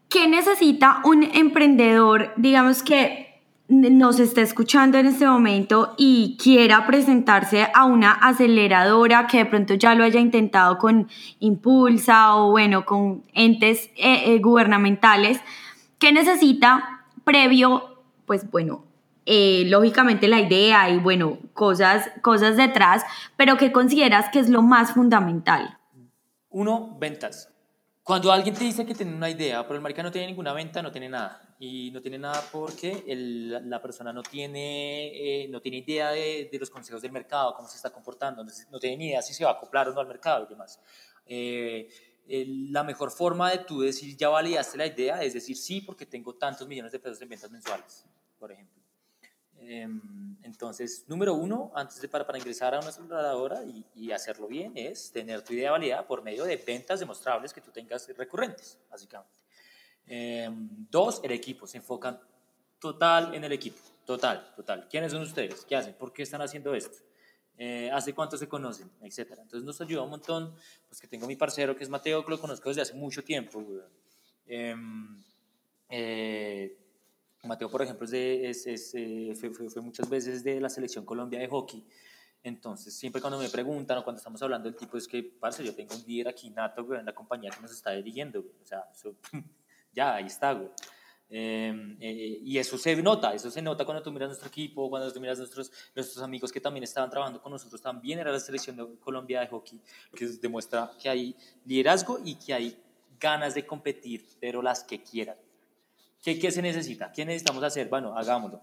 ¿Qué 0.09 0.27
necesita 0.27 1.01
un 1.03 1.23
emprendedor, 1.23 2.31
digamos 2.37 2.83
que 2.83 3.25
nos 3.67 4.19
está 4.19 4.41
escuchando 4.41 4.97
en 4.99 5.07
este 5.07 5.25
momento 5.25 5.95
y 5.97 6.37
quiera 6.41 6.85
presentarse 6.85 7.67
a 7.73 7.85
una 7.85 8.11
aceleradora 8.11 9.25
que 9.27 9.39
de 9.39 9.45
pronto 9.45 9.73
ya 9.73 9.95
lo 9.95 10.03
haya 10.03 10.19
intentado 10.19 10.77
con 10.77 11.09
Impulsa 11.39 12.35
o 12.35 12.51
bueno, 12.51 12.85
con 12.85 13.23
entes 13.33 13.89
eh, 13.95 14.33
eh, 14.33 14.39
gubernamentales, 14.39 15.39
¿qué 15.97 16.11
necesita 16.11 17.05
previo? 17.23 18.03
Pues 18.27 18.49
bueno, 18.51 18.85
eh, 19.25 19.63
lógicamente 19.65 20.27
la 20.27 20.39
idea 20.39 20.89
y 20.91 20.99
bueno, 20.99 21.39
cosas, 21.53 22.11
cosas 22.21 22.57
detrás, 22.57 23.03
pero 23.35 23.57
¿qué 23.57 23.71
consideras 23.71 24.29
que 24.29 24.39
es 24.39 24.49
lo 24.49 24.61
más 24.61 24.93
fundamental? 24.93 25.79
Uno, 26.49 26.95
ventas. 26.99 27.54
Cuando 28.05 28.31
alguien 28.31 28.53
te 28.53 28.63
dice 28.63 28.85
que 28.85 28.93
tiene 28.93 29.15
una 29.15 29.31
idea, 29.31 29.63
pero 29.63 29.77
el 29.77 29.81
marica 29.81 30.03
no 30.03 30.11
tiene 30.11 30.27
ninguna 30.27 30.53
venta, 30.53 30.79
no 30.79 30.91
tiene 30.91 31.09
nada 31.09 31.41
y 31.57 31.89
no 31.89 32.01
tiene 32.01 32.19
nada 32.19 32.39
porque 32.51 33.03
la 33.07 33.81
persona 33.81 34.13
no 34.13 34.21
tiene, 34.21 35.07
eh, 35.45 35.47
no 35.47 35.59
tiene 35.59 35.77
idea 35.77 36.11
de, 36.11 36.47
de, 36.51 36.59
los 36.59 36.69
consejos 36.69 37.01
del 37.01 37.11
mercado, 37.11 37.55
cómo 37.55 37.67
se 37.67 37.77
está 37.77 37.89
comportando, 37.89 38.45
no, 38.69 38.79
tiene 38.79 38.97
ni 38.97 39.07
idea 39.07 39.23
si 39.23 39.33
se 39.33 39.43
va 39.43 39.49
a 39.49 39.53
acoplar 39.53 39.89
o 39.89 39.93
no 39.95 40.01
al 40.01 40.07
mercado 40.07 40.45
y 40.45 40.49
demás. 40.49 40.79
Eh, 41.25 41.89
la 42.69 42.83
mejor 42.83 43.09
forma 43.09 43.49
de 43.49 43.57
tú 43.57 43.81
decir 43.81 44.15
ya 44.15 44.29
validaste 44.29 44.77
la 44.77 44.85
idea 44.85 45.23
es 45.23 45.33
decir 45.33 45.57
sí 45.57 45.81
porque 45.81 46.05
tengo 46.05 46.35
tantos 46.35 46.67
millones 46.67 46.91
de 46.91 46.99
pesos 46.99 47.19
en 47.23 47.29
ventas 47.29 47.49
mensuales, 47.49 48.05
por 48.37 48.51
ejemplo. 48.51 48.74
Em, 49.67 50.37
entonces, 50.43 51.05
número 51.07 51.33
uno, 51.33 51.71
antes 51.75 51.99
de 51.99 52.07
para, 52.07 52.25
para 52.25 52.37
ingresar 52.37 52.75
a 52.75 52.79
una 52.79 52.89
aceleradora 52.89 53.63
y, 53.63 53.85
y, 53.95 54.11
hacerlo 54.11 54.47
bien, 54.47 54.73
es 54.75 55.11
tener 55.11 55.41
tu 55.41 55.53
idea 55.53 55.71
validada 55.71 56.05
por 56.07 56.21
medio 56.21 56.43
de 56.43 56.57
ventas 56.57 56.99
demostrables 56.99 57.51
que 57.51 57.61
tú 57.61 57.71
tengas 57.71 58.07
recurrentes, 58.15 58.77
básicamente. 58.89 59.45
Em, 60.07 60.69
dos, 60.89 61.21
el 61.23 61.31
equipo. 61.31 61.65
Se 61.67 61.77
enfocan 61.77 62.19
total 62.79 63.33
en 63.33 63.43
el 63.43 63.51
equipo. 63.51 63.79
Total, 64.05 64.53
total. 64.55 64.87
¿Quiénes 64.89 65.11
son 65.11 65.21
ustedes? 65.23 65.65
¿Qué 65.65 65.75
hacen? 65.75 65.93
¿Por 65.95 66.13
qué 66.13 66.23
están 66.23 66.41
haciendo 66.41 66.75
esto? 66.75 66.99
Eh, 67.57 67.89
¿Hace 67.91 68.13
cuánto 68.13 68.37
se 68.37 68.47
conocen? 68.47 68.91
Etcétera. 69.01 69.41
Entonces 69.41 69.65
nos 69.65 69.79
ayuda 69.81 70.03
un 70.03 70.11
montón, 70.11 70.53
pues 70.87 71.01
que 71.01 71.07
tengo 71.07 71.25
mi 71.25 71.35
parcero 71.35 71.75
que 71.75 71.83
es 71.83 71.89
Mateo, 71.89 72.23
que 72.23 72.31
lo 72.31 72.39
conozco 72.39 72.69
desde 72.69 72.81
hace 72.81 72.93
mucho 72.93 73.23
tiempo. 73.23 73.63
Em, 74.45 75.23
eh, 75.89 76.77
Mateo, 77.45 77.69
por 77.69 77.81
ejemplo, 77.81 78.05
es 78.05 78.65
es, 78.65 78.93
eh, 78.95 79.33
fue, 79.39 79.51
fue, 79.51 79.81
muchas 79.81 80.09
veces 80.09 80.43
de 80.43 80.59
la 80.59 80.69
selección 80.69 81.05
Colombia 81.05 81.39
de 81.39 81.47
hockey. 81.47 81.85
Entonces, 82.43 82.93
siempre 82.93 83.21
cuando 83.21 83.39
me 83.39 83.49
preguntan 83.49 83.97
o 83.97 84.03
cuando 84.03 84.19
estamos 84.19 84.41
hablando 84.43 84.69
del 84.69 84.77
tipo, 84.77 84.97
es 84.97 85.07
que, 85.07 85.23
parce, 85.23 85.63
yo 85.63 85.73
tengo 85.73 85.95
un 85.95 86.03
líder 86.05 86.27
aquí 86.27 86.51
nato 86.51 86.93
en 86.93 87.05
la 87.05 87.13
compañía 87.13 87.49
que 87.49 87.59
nos 87.59 87.71
está 87.71 87.91
dirigiendo. 87.91 88.39
O 88.39 88.65
sea, 88.65 88.83
ya, 89.93 90.15
ahí 90.15 90.27
está, 90.27 90.53
güey. 90.53 90.69
Em, 91.27 91.97
eh, 91.99 92.39
y 92.43 92.57
eso 92.59 92.77
se 92.77 92.95
nota, 93.01 93.33
eso 93.33 93.49
se 93.49 93.59
nota 93.59 93.83
cuando 93.83 94.03
tú 94.03 94.11
miras 94.11 94.29
nuestro 94.29 94.47
equipo, 94.47 94.87
cuando 94.91 95.11
tú 95.11 95.19
miras 95.19 95.39
nuestros, 95.39 95.71
nuestros 95.95 96.23
amigos 96.23 96.51
que 96.51 96.61
también 96.61 96.83
estaban 96.83 97.09
trabajando 97.09 97.41
con 97.41 97.51
nosotros, 97.51 97.81
también 97.81 98.19
era 98.19 98.31
la 98.31 98.39
selección 98.39 98.75
de 98.75 98.99
Colombia 98.99 99.39
de 99.39 99.47
hockey, 99.47 99.81
que 100.15 100.27
demuestra 100.27 100.91
que 101.01 101.09
hay 101.09 101.35
liderazgo 101.65 102.19
y 102.23 102.35
que 102.35 102.53
hay 102.53 102.79
ganas 103.19 103.55
de 103.55 103.65
competir, 103.65 104.23
pero 104.39 104.61
las 104.61 104.83
que 104.83 105.01
quieran. 105.01 105.37
¿Qué, 106.25 106.39
qué 106.39 106.49
se 106.49 106.59
necesita? 106.59 107.11
¿Qué 107.11 107.23
necesitamos 107.23 107.63
hacer? 107.63 107.87
Bueno, 107.87 108.17
hagámoslo 108.17 108.59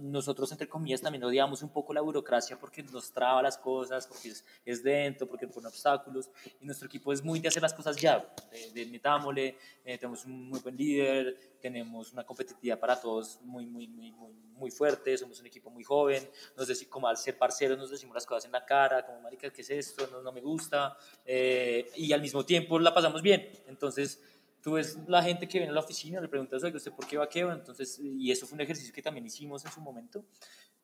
nosotros, 0.00 0.52
entre 0.52 0.68
comillas, 0.68 1.00
también 1.00 1.24
odiamos 1.24 1.62
un 1.62 1.70
poco 1.70 1.92
la 1.92 2.00
burocracia 2.00 2.56
porque 2.58 2.82
nos 2.82 3.10
traba 3.10 3.42
las 3.42 3.58
cosas, 3.58 4.06
porque 4.06 4.28
es, 4.28 4.44
es 4.64 4.84
lento, 4.84 5.26
porque 5.26 5.48
pone 5.48 5.66
obstáculos. 5.66 6.30
Y 6.60 6.64
nuestro 6.64 6.86
equipo 6.86 7.12
es 7.12 7.22
muy 7.22 7.40
de 7.40 7.48
hacer 7.48 7.62
las 7.62 7.74
cosas 7.74 7.96
ya, 7.96 8.24
de, 8.72 8.86
metámosle, 8.86 9.58
eh, 9.84 9.98
tenemos 9.98 10.24
un 10.24 10.48
muy 10.48 10.60
buen 10.60 10.76
líder, 10.76 11.56
tenemos 11.60 12.12
una 12.12 12.24
competitividad 12.24 12.78
para 12.78 13.00
todos 13.00 13.40
muy, 13.42 13.66
muy, 13.66 13.88
muy, 13.88 14.12
muy, 14.12 14.32
muy 14.32 14.70
fuerte, 14.70 15.18
somos 15.18 15.40
un 15.40 15.46
equipo 15.46 15.70
muy 15.70 15.82
joven, 15.82 16.28
nos 16.56 16.68
decimos, 16.68 16.92
como 16.92 17.08
al 17.08 17.16
ser 17.16 17.36
parceros 17.36 17.76
nos 17.76 17.90
decimos 17.90 18.14
las 18.14 18.26
cosas 18.26 18.44
en 18.44 18.52
la 18.52 18.64
cara, 18.64 19.04
como, 19.04 19.20
marica, 19.20 19.50
¿qué 19.50 19.62
es 19.62 19.70
esto? 19.70 20.06
No, 20.06 20.22
no 20.22 20.30
me 20.30 20.40
gusta. 20.40 20.96
Eh, 21.24 21.90
y 21.96 22.12
al 22.12 22.20
mismo 22.20 22.44
tiempo 22.44 22.78
la 22.78 22.94
pasamos 22.94 23.22
bien. 23.22 23.50
Entonces, 23.66 24.22
tú 24.64 24.72
ves 24.72 24.98
la 25.06 25.22
gente 25.22 25.46
que 25.46 25.58
viene 25.58 25.72
a 25.72 25.74
la 25.74 25.80
oficina, 25.80 26.22
le 26.22 26.28
preguntas, 26.28 26.64
oye, 26.64 26.74
¿usted 26.74 26.90
por 26.90 27.06
qué 27.06 27.18
va 27.18 27.24
a 27.24 27.28
Keva? 27.28 27.52
Entonces, 27.52 28.00
y 28.02 28.30
eso 28.30 28.46
fue 28.46 28.56
un 28.56 28.62
ejercicio 28.62 28.94
que 28.94 29.02
también 29.02 29.26
hicimos 29.26 29.62
en 29.66 29.70
su 29.70 29.82
momento, 29.82 30.24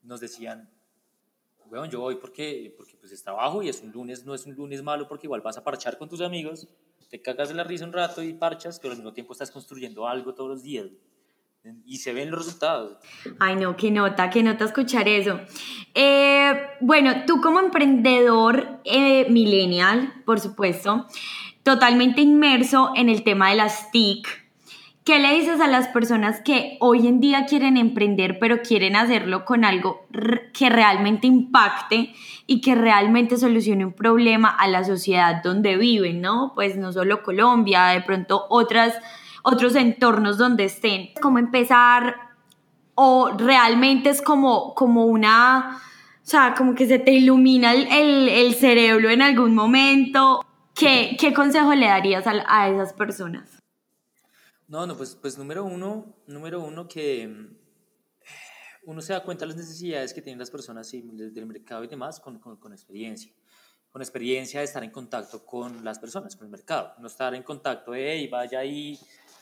nos 0.02 0.20
decían, 0.20 0.70
bueno, 1.64 1.86
yo 1.86 2.00
voy 2.00 2.16
porque, 2.16 2.74
porque 2.76 2.98
pues 2.98 3.10
está 3.10 3.30
abajo 3.30 3.62
y 3.62 3.70
es 3.70 3.80
un 3.80 3.90
lunes, 3.90 4.26
no 4.26 4.34
es 4.34 4.44
un 4.44 4.54
lunes 4.54 4.82
malo 4.82 5.08
porque 5.08 5.26
igual 5.26 5.40
vas 5.40 5.56
a 5.56 5.64
parchar 5.64 5.96
con 5.96 6.10
tus 6.10 6.20
amigos, 6.20 6.68
te 7.08 7.22
cagas 7.22 7.48
de 7.48 7.54
la 7.54 7.64
risa 7.64 7.86
un 7.86 7.94
rato 7.94 8.22
y 8.22 8.34
parchas, 8.34 8.78
pero 8.78 8.92
al 8.92 8.98
mismo 8.98 9.14
tiempo 9.14 9.32
estás 9.32 9.50
construyendo 9.50 10.06
algo 10.06 10.34
todos 10.34 10.50
los 10.50 10.62
días 10.62 10.90
y 11.84 11.98
se 11.98 12.12
ven 12.12 12.30
los 12.30 12.44
resultados. 12.44 12.98
Ay, 13.38 13.56
no, 13.56 13.76
qué 13.76 13.90
nota, 13.90 14.30
qué 14.30 14.42
nota 14.42 14.64
escuchar 14.64 15.08
eso. 15.08 15.40
Eh, 15.94 16.52
bueno, 16.80 17.24
tú 17.26 17.40
como 17.40 17.60
emprendedor 17.60 18.80
eh, 18.84 19.28
millennial, 19.30 20.22
por 20.24 20.40
supuesto, 20.40 21.06
totalmente 21.62 22.20
inmerso 22.20 22.92
en 22.94 23.08
el 23.08 23.22
tema 23.22 23.50
de 23.50 23.56
las 23.56 23.90
TIC. 23.90 24.40
¿Qué 25.04 25.18
le 25.18 25.34
dices 25.34 25.60
a 25.60 25.66
las 25.66 25.88
personas 25.88 26.40
que 26.42 26.76
hoy 26.78 27.08
en 27.08 27.20
día 27.20 27.46
quieren 27.46 27.76
emprender, 27.76 28.38
pero 28.38 28.60
quieren 28.60 28.96
hacerlo 28.96 29.46
con 29.46 29.64
algo 29.64 30.06
que 30.52 30.68
realmente 30.68 31.26
impacte 31.26 32.12
y 32.46 32.60
que 32.60 32.74
realmente 32.74 33.38
solucione 33.38 33.86
un 33.86 33.94
problema 33.94 34.48
a 34.50 34.68
la 34.68 34.84
sociedad 34.84 35.42
donde 35.42 35.78
viven, 35.78 36.20
¿no? 36.20 36.52
Pues 36.54 36.76
no 36.76 36.92
solo 36.92 37.22
Colombia, 37.22 37.86
de 37.86 38.02
pronto 38.02 38.44
otras, 38.50 38.94
otros 39.42 39.74
entornos 39.74 40.36
donde 40.36 40.66
estén. 40.66 41.10
¿Cómo 41.20 41.38
empezar? 41.38 42.16
¿O 42.94 43.30
realmente 43.38 44.10
es 44.10 44.20
como, 44.20 44.74
como 44.74 45.06
una, 45.06 45.80
o 46.22 46.26
sea, 46.26 46.54
como 46.54 46.74
que 46.74 46.86
se 46.86 46.98
te 46.98 47.12
ilumina 47.12 47.72
el, 47.72 48.28
el, 48.28 48.54
cerebro 48.54 49.08
en 49.08 49.22
algún 49.22 49.54
momento? 49.54 50.44
¿Qué, 50.80 51.14
¿Qué, 51.20 51.34
consejo 51.34 51.74
le 51.74 51.88
darías 51.88 52.24
a, 52.26 52.68
esas 52.70 52.94
personas? 52.94 53.58
No, 54.66 54.86
no, 54.86 54.96
pues, 54.96 55.14
pues 55.14 55.36
número 55.36 55.62
uno, 55.62 56.16
número 56.26 56.62
uno 56.62 56.88
que 56.88 57.28
mm, 57.28 57.56
uno 58.86 59.02
se 59.02 59.12
da 59.12 59.22
cuenta 59.22 59.44
de 59.44 59.48
las 59.48 59.58
necesidades 59.58 60.14
que 60.14 60.22
tienen 60.22 60.38
las 60.38 60.50
personas 60.50 60.90
del 60.90 61.44
mercado 61.44 61.84
y 61.84 61.86
demás 61.86 62.18
con, 62.18 62.38
con, 62.38 62.56
con, 62.56 62.72
experiencia. 62.72 63.30
Con 63.90 64.00
experiencia 64.00 64.60
de 64.60 64.64
estar 64.64 64.82
en 64.82 64.90
contacto 64.90 65.44
con 65.44 65.84
las 65.84 65.98
personas, 65.98 66.34
con 66.34 66.46
el 66.46 66.50
mercado. 66.50 66.94
No 66.98 67.08
estar 67.08 67.34
en 67.34 67.42
contacto 67.42 67.92
de, 67.92 68.12
hey, 68.12 68.28
vaya 68.32 68.60
ahí 68.60 68.98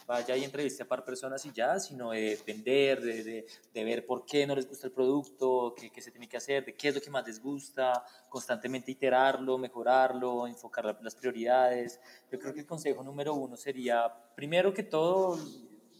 vaya 0.08 0.34
y 0.34 0.42
entreviste 0.42 0.82
a 0.82 0.88
par 0.88 1.04
personas 1.04 1.44
y 1.44 1.52
ya, 1.52 1.78
sino 1.78 2.12
de 2.12 2.40
vender, 2.46 3.02
de, 3.02 3.46
de, 3.74 3.84
ver 3.84 4.06
por 4.06 4.24
qué 4.24 4.46
no 4.46 4.54
les 4.56 4.66
gusta 4.66 4.86
el 4.86 4.92
producto, 4.94 5.74
qué, 5.78 5.90
qué, 5.90 6.00
se 6.00 6.10
tiene 6.10 6.26
que 6.26 6.38
hacer, 6.38 6.64
de 6.64 6.74
qué 6.74 6.88
es 6.88 6.94
lo 6.94 7.00
que 7.02 7.10
más 7.10 7.26
les 7.26 7.42
gusta, 7.42 8.02
constantemente 8.30 8.90
iterarlo, 8.90 9.58
mejorarlo, 9.58 10.46
enfocar 10.46 10.98
las 11.02 11.14
prioridades. 11.14 12.00
Yo 12.32 12.38
creo 12.38 12.54
que 12.54 12.60
el 12.60 12.66
consejo 12.66 13.04
número 13.04 13.34
uno 13.34 13.54
sería, 13.58 14.10
primero 14.34 14.72
que 14.72 14.82
todo, 14.82 15.38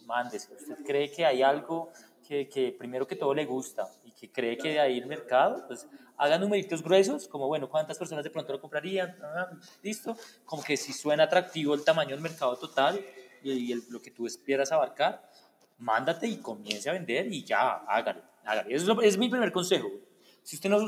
mándese. 0.07 0.55
Usted 0.55 0.77
cree 0.87 1.13
que 1.13 1.27
hay 1.27 1.43
algo 1.43 1.93
que, 2.27 2.49
que, 2.49 2.73
primero 2.73 3.07
que 3.07 3.15
todo 3.15 3.35
le 3.35 3.45
gusta 3.45 3.87
y 4.07 4.13
que 4.13 4.33
cree 4.33 4.57
que 4.57 4.71
de 4.71 4.81
ahí 4.81 4.97
el 4.97 5.07
mercado, 5.07 5.67
pues 5.67 5.87
haga 6.17 6.39
numeritos 6.39 6.83
gruesos, 6.83 7.29
como 7.29 7.47
bueno, 7.47 7.69
cuántas 7.69 7.99
personas 7.99 8.25
de 8.25 8.31
pronto 8.31 8.55
lo 8.55 8.61
comprarían, 8.61 9.19
ah, 9.23 9.51
listo, 9.83 10.17
como 10.47 10.63
que 10.63 10.79
si 10.79 10.95
suena 10.95 11.25
atractivo 11.25 11.75
el 11.75 11.85
tamaño 11.85 12.11
del 12.13 12.23
mercado 12.23 12.57
total, 12.57 13.05
y, 13.43 13.75
lo 13.91 14.01
que 14.01 14.11
tú 14.11 14.27
esperas 14.27 14.73
abarcar, 14.73 15.31
mándate 15.79 16.27
y 16.27 16.39
comience 16.39 16.89
a 16.89 16.93
vender 16.93 17.33
y 17.33 17.45
ya, 17.45 17.85
hágalo. 17.87 18.23
hágalo. 18.45 18.69
Eso 18.71 19.01
es, 19.03 19.19
mi 19.19 19.29
primer 19.29 19.53
consejo. 19.53 19.91
Si 20.43 20.57
usted 20.57 20.71
no, 20.71 20.79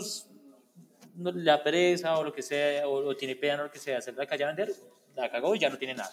no, 1.17 1.33
le 1.33 1.45
da 1.45 1.63
pereza 1.63 2.19
o 2.19 2.25
lo 2.25 2.33
que 2.33 2.43
sea, 2.43 2.89
o, 2.89 3.15
tiene 3.17 3.37
pena 3.37 3.61
o 3.61 3.65
lo 3.65 3.71
que 3.71 3.79
sea, 3.79 3.99
hacer 3.99 4.15
la 4.15 4.27
calle 4.27 4.45
a 4.45 4.49
vender, 4.49 4.73
la 5.15 5.31
cagó 5.31 5.55
y 5.55 5.59
ya 5.59 5.69
no 5.69 5.79
tiene 5.79 5.95
nada. 5.95 6.13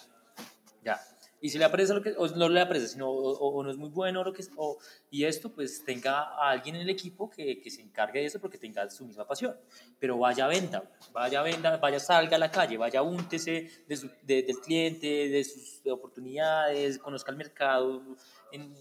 Ya. 0.84 1.00
Y 1.40 1.50
si 1.50 1.58
le 1.58 1.64
aparece 1.64 1.94
lo 1.94 2.02
que, 2.02 2.14
o 2.16 2.26
no 2.28 2.48
le 2.48 2.60
aparece, 2.60 2.88
sino 2.88 3.08
o, 3.10 3.62
no 3.62 3.70
es 3.70 3.76
muy 3.76 3.90
bueno, 3.90 4.24
lo 4.24 4.32
que, 4.32 4.44
o, 4.56 4.78
y 5.10 5.24
esto, 5.24 5.52
pues 5.52 5.84
tenga 5.84 6.20
a 6.20 6.50
alguien 6.50 6.74
en 6.76 6.82
el 6.82 6.90
equipo 6.90 7.30
que, 7.30 7.60
que, 7.60 7.70
se 7.70 7.80
encargue 7.80 8.20
de 8.20 8.26
eso 8.26 8.40
porque 8.40 8.58
tenga 8.58 8.88
su 8.90 9.04
misma 9.04 9.26
pasión. 9.26 9.56
Pero 10.00 10.18
vaya 10.18 10.46
a 10.46 10.48
venta, 10.48 10.82
vaya 11.12 11.40
a 11.40 11.42
venta, 11.44 11.76
vaya 11.76 12.00
salga 12.00 12.36
a 12.36 12.40
la 12.40 12.50
calle, 12.50 12.76
vaya 12.76 13.02
úntese 13.02 13.70
de 13.86 14.44
del 14.44 14.58
cliente, 14.58 15.06
de 15.28 15.44
sus 15.44 15.80
oportunidades, 15.86 16.98
conozca 16.98 17.30
el 17.30 17.36
mercado 17.36 18.02
en, 18.50 18.74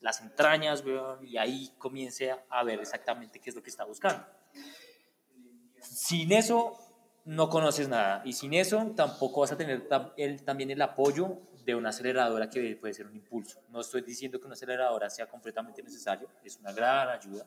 las 0.00 0.20
entrañas, 0.20 0.84
y 1.22 1.38
ahí 1.38 1.72
comience 1.78 2.30
a 2.50 2.62
ver 2.62 2.78
exactamente 2.78 3.40
qué 3.40 3.48
es 3.48 3.56
lo 3.56 3.62
que 3.62 3.70
está 3.70 3.84
buscando. 3.84 4.22
Sin 5.80 6.30
eso, 6.32 6.78
no 7.24 7.48
conoces 7.48 7.88
nada. 7.88 8.20
Y 8.24 8.34
sin 8.34 8.52
eso, 8.52 8.92
tampoco 8.94 9.40
vas 9.40 9.52
a 9.52 9.56
tener 9.56 9.88
también 10.44 10.70
el 10.70 10.82
apoyo 10.82 11.38
de 11.64 11.74
una 11.74 11.88
aceleradora 11.88 12.48
que 12.48 12.76
puede 12.76 12.94
ser 12.94 13.06
un 13.06 13.14
impulso. 13.14 13.60
No 13.70 13.80
estoy 13.80 14.02
diciendo 14.02 14.38
que 14.38 14.46
una 14.46 14.54
aceleradora 14.54 15.08
sea 15.08 15.26
completamente 15.26 15.82
necesario, 15.82 16.28
es 16.42 16.58
una 16.58 16.72
gran 16.72 17.08
ayuda, 17.08 17.46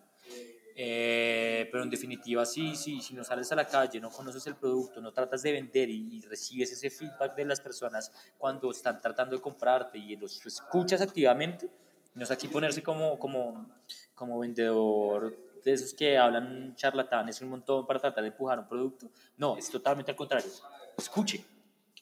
eh, 0.75 1.67
pero 1.71 1.83
en 1.83 1.89
definitiva 1.89 2.45
sí, 2.45 2.75
sí, 2.75 3.01
si 3.01 3.13
no 3.13 3.23
sales 3.23 3.51
a 3.51 3.55
la 3.55 3.65
calle, 3.65 3.99
no 3.99 4.09
conoces 4.09 4.45
el 4.47 4.55
producto, 4.55 5.01
no 5.01 5.11
tratas 5.11 5.41
de 5.43 5.51
vender 5.51 5.89
y, 5.89 6.21
recibes 6.21 6.71
ese 6.71 6.89
feedback 6.89 7.35
de 7.35 7.45
las 7.45 7.61
personas 7.61 8.11
cuando 8.37 8.71
están 8.71 8.99
tratando 9.01 9.35
de 9.35 9.41
comprarte 9.41 9.97
y 9.97 10.15
los 10.15 10.45
escuchas 10.45 11.01
activamente, 11.01 11.69
no 12.13 12.23
es 12.23 12.31
aquí 12.31 12.47
ponerse 12.47 12.81
como, 12.81 13.17
como, 13.19 13.69
como 14.15 14.39
vendedor 14.39 15.35
de 15.63 15.73
esos 15.73 15.93
que 15.93 16.17
hablan 16.17 16.75
charlatanes 16.75 17.41
un 17.41 17.49
montón 17.49 17.85
para 17.85 17.99
tratar 17.99 18.23
de 18.23 18.29
empujar 18.29 18.59
un 18.59 18.67
producto, 18.67 19.09
no, 19.37 19.57
es 19.57 19.69
totalmente 19.69 20.11
al 20.11 20.17
contrario, 20.17 20.49
escuche 20.97 21.43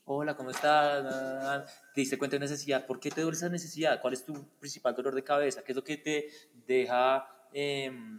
hola, 0.05 0.35
¿cómo 0.35 0.51
estás? 0.51 1.65
Te 1.93 2.01
diste 2.01 2.17
cuenta 2.17 2.35
de 2.35 2.41
necesidad, 2.41 2.85
¿por 2.85 2.99
qué 2.99 3.09
te 3.09 3.21
duele 3.21 3.35
esa 3.35 3.49
necesidad? 3.49 3.99
¿Cuál 4.01 4.13
es 4.13 4.23
tu 4.23 4.33
principal 4.59 4.95
dolor 4.95 5.15
de 5.15 5.23
cabeza? 5.23 5.63
¿Qué 5.63 5.71
es 5.71 5.75
lo 5.75 5.83
que 5.83 5.97
te 5.97 6.29
deja, 6.67 7.27
em, 7.51 8.17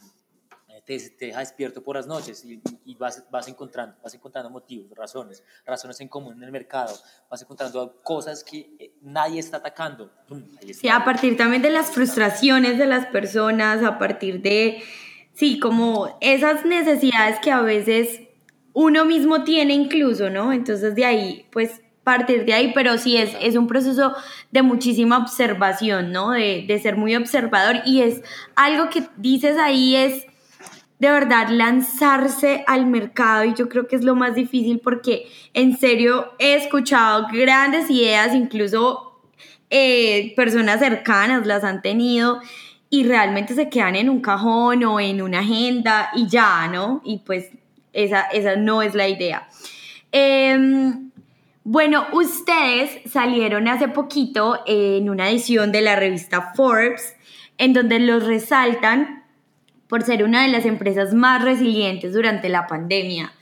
te, 0.84 0.98
deja 1.18 1.38
despierto 1.38 1.82
por 1.82 1.96
las 1.96 2.06
noches? 2.06 2.44
Y, 2.44 2.94
vas, 2.96 3.24
vas, 3.30 3.46
encontrando, 3.48 3.96
vas 4.02 4.14
encontrando 4.14 4.50
motivos, 4.50 4.96
razones, 4.96 5.44
razones 5.64 6.00
en 6.00 6.08
común 6.08 6.34
en 6.36 6.42
el 6.42 6.52
mercado, 6.52 6.94
vas 7.30 7.42
encontrando 7.42 8.00
cosas 8.02 8.42
que 8.42 8.74
eh, 8.78 8.92
nadie 9.02 9.38
está 9.38 9.58
atacando. 9.58 10.10
Sí, 10.72 10.88
a 10.88 11.04
partir 11.04 11.36
también 11.36 11.62
de 11.62 11.70
las 11.70 11.90
frustraciones 11.90 12.78
de 12.78 12.86
las 12.86 13.06
personas, 13.06 13.84
a 13.84 13.98
partir 13.98 14.42
de, 14.42 14.82
sí, 15.34 15.60
como 15.60 16.18
esas 16.20 16.64
necesidades 16.64 17.38
que 17.40 17.52
a 17.52 17.60
veces 17.60 18.25
uno 18.78 19.06
mismo 19.06 19.42
tiene 19.42 19.72
incluso, 19.72 20.28
¿no? 20.28 20.52
Entonces 20.52 20.94
de 20.94 21.06
ahí, 21.06 21.46
pues 21.50 21.80
partir 22.04 22.44
de 22.44 22.52
ahí, 22.52 22.72
pero 22.74 22.98
sí 22.98 23.16
es, 23.16 23.34
es 23.40 23.56
un 23.56 23.66
proceso 23.66 24.12
de 24.50 24.60
muchísima 24.60 25.16
observación, 25.16 26.12
¿no? 26.12 26.32
De, 26.32 26.66
de 26.68 26.78
ser 26.78 26.94
muy 26.98 27.16
observador 27.16 27.76
y 27.86 28.02
es 28.02 28.20
algo 28.54 28.90
que 28.90 29.04
dices 29.16 29.56
ahí 29.56 29.96
es 29.96 30.26
de 30.98 31.10
verdad 31.10 31.48
lanzarse 31.48 32.64
al 32.66 32.84
mercado 32.84 33.44
y 33.44 33.54
yo 33.54 33.70
creo 33.70 33.88
que 33.88 33.96
es 33.96 34.04
lo 34.04 34.14
más 34.14 34.34
difícil 34.34 34.78
porque 34.78 35.26
en 35.54 35.78
serio 35.78 36.34
he 36.38 36.54
escuchado 36.54 37.28
grandes 37.32 37.88
ideas, 37.88 38.34
incluso 38.34 39.22
eh, 39.70 40.34
personas 40.36 40.80
cercanas 40.80 41.46
las 41.46 41.64
han 41.64 41.80
tenido 41.80 42.40
y 42.90 43.04
realmente 43.04 43.54
se 43.54 43.70
quedan 43.70 43.96
en 43.96 44.10
un 44.10 44.20
cajón 44.20 44.84
o 44.84 45.00
en 45.00 45.22
una 45.22 45.38
agenda 45.38 46.10
y 46.14 46.28
ya, 46.28 46.68
¿no? 46.68 47.00
Y 47.06 47.20
pues 47.20 47.50
esa, 47.96 48.56
no 48.56 48.82
es 48.82 48.94
la 48.94 49.08
idea. 49.08 49.48
Em, 50.12 51.10
bueno, 51.64 52.06
ustedes 52.12 53.10
salieron 53.10 53.66
hace 53.66 53.88
poquito 53.88 54.62
en 54.66 55.10
una 55.10 55.30
edición 55.30 55.72
de 55.72 55.80
la 55.80 55.96
revista 55.96 56.52
Forbes, 56.54 57.16
en 57.58 57.72
donde 57.72 57.98
los 57.98 58.24
resaltan 58.24 59.24
por 59.88 60.02
ser 60.02 60.24
una 60.24 60.42
de 60.42 60.48
las 60.48 60.64
empresas 60.64 61.14
más 61.14 61.42
resilientes 61.42 62.12
durante 62.12 62.48
la 62.48 62.66
pandemia. 62.66 63.32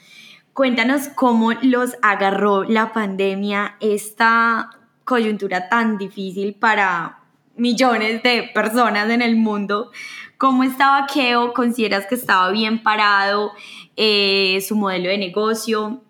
Cuéntanos 0.53 1.09
cómo 1.09 1.53
los 1.63 1.97
agarró 2.03 2.65
la 2.65 2.93
pandemia, 2.93 3.77
esta 3.81 4.71
coyuntura 5.05 5.69
tan 5.69 5.99
difícil 5.99 6.55
para 6.55 7.19
millones 7.57 8.23
de 8.23 8.51
personas 8.55 9.11
en 9.11 9.23
el 9.23 9.37
mundo. 9.37 9.91
¿Cómo 10.39 10.65
estaba 10.65 11.07
Keo? 11.07 11.53
¿Consideras 11.55 12.07
que 12.07 12.15
estaba 12.15 12.51
bien 12.51 12.83
parado? 12.83 13.53
Eh, 13.97 14.61
¿Su 14.61 14.77
modelo 14.77 15.09
de 15.09 15.19
negocio? 15.19 16.03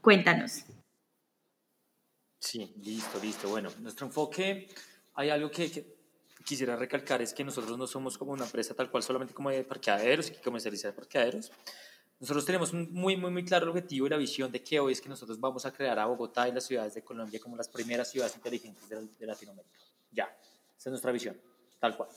Cuéntanos. 0.00 0.64
Sí, 2.38 2.74
listo, 2.82 3.18
listo. 3.22 3.48
Bueno, 3.48 3.70
nuestro 3.80 4.06
enfoque, 4.06 4.68
hay 5.14 5.30
algo 5.30 5.50
que, 5.50 5.96
quisiera 6.44 6.76
recalcar, 6.76 7.22
es 7.22 7.32
que 7.32 7.44
nosotros 7.44 7.78
no 7.78 7.86
somos 7.86 8.18
como 8.18 8.32
una 8.32 8.44
empresa 8.44 8.74
tal 8.74 8.90
cual 8.90 9.02
solamente 9.02 9.32
como 9.32 9.50
de 9.50 9.64
parqueaderos 9.64 10.28
y 10.28 10.32
que 10.32 10.40
comercializa 10.40 10.88
de 10.88 10.94
parqueaderos. 10.94 11.50
Nosotros 12.18 12.44
tenemos 12.44 12.72
un 12.72 12.92
muy, 12.92 13.16
muy, 13.16 13.30
muy 13.30 13.44
claro 13.44 13.64
el 13.64 13.70
objetivo 13.70 14.06
y 14.06 14.10
la 14.10 14.16
visión 14.16 14.52
de 14.52 14.62
que 14.62 14.78
hoy 14.78 14.92
es 14.92 15.00
que 15.00 15.08
nosotros 15.08 15.40
vamos 15.40 15.66
a 15.66 15.72
crear 15.72 15.98
a 15.98 16.06
Bogotá 16.06 16.48
y 16.48 16.52
las 16.52 16.64
ciudades 16.64 16.94
de 16.94 17.02
Colombia 17.02 17.40
como 17.40 17.56
las 17.56 17.68
primeras 17.68 18.10
ciudades 18.10 18.36
inteligentes 18.36 18.88
de, 18.88 19.08
de 19.18 19.26
Latinoamérica. 19.26 19.78
Ya, 20.10 20.24
esa 20.76 20.88
es 20.88 20.90
nuestra 20.90 21.10
visión, 21.10 21.40
tal 21.80 21.96
cual. 21.96 22.10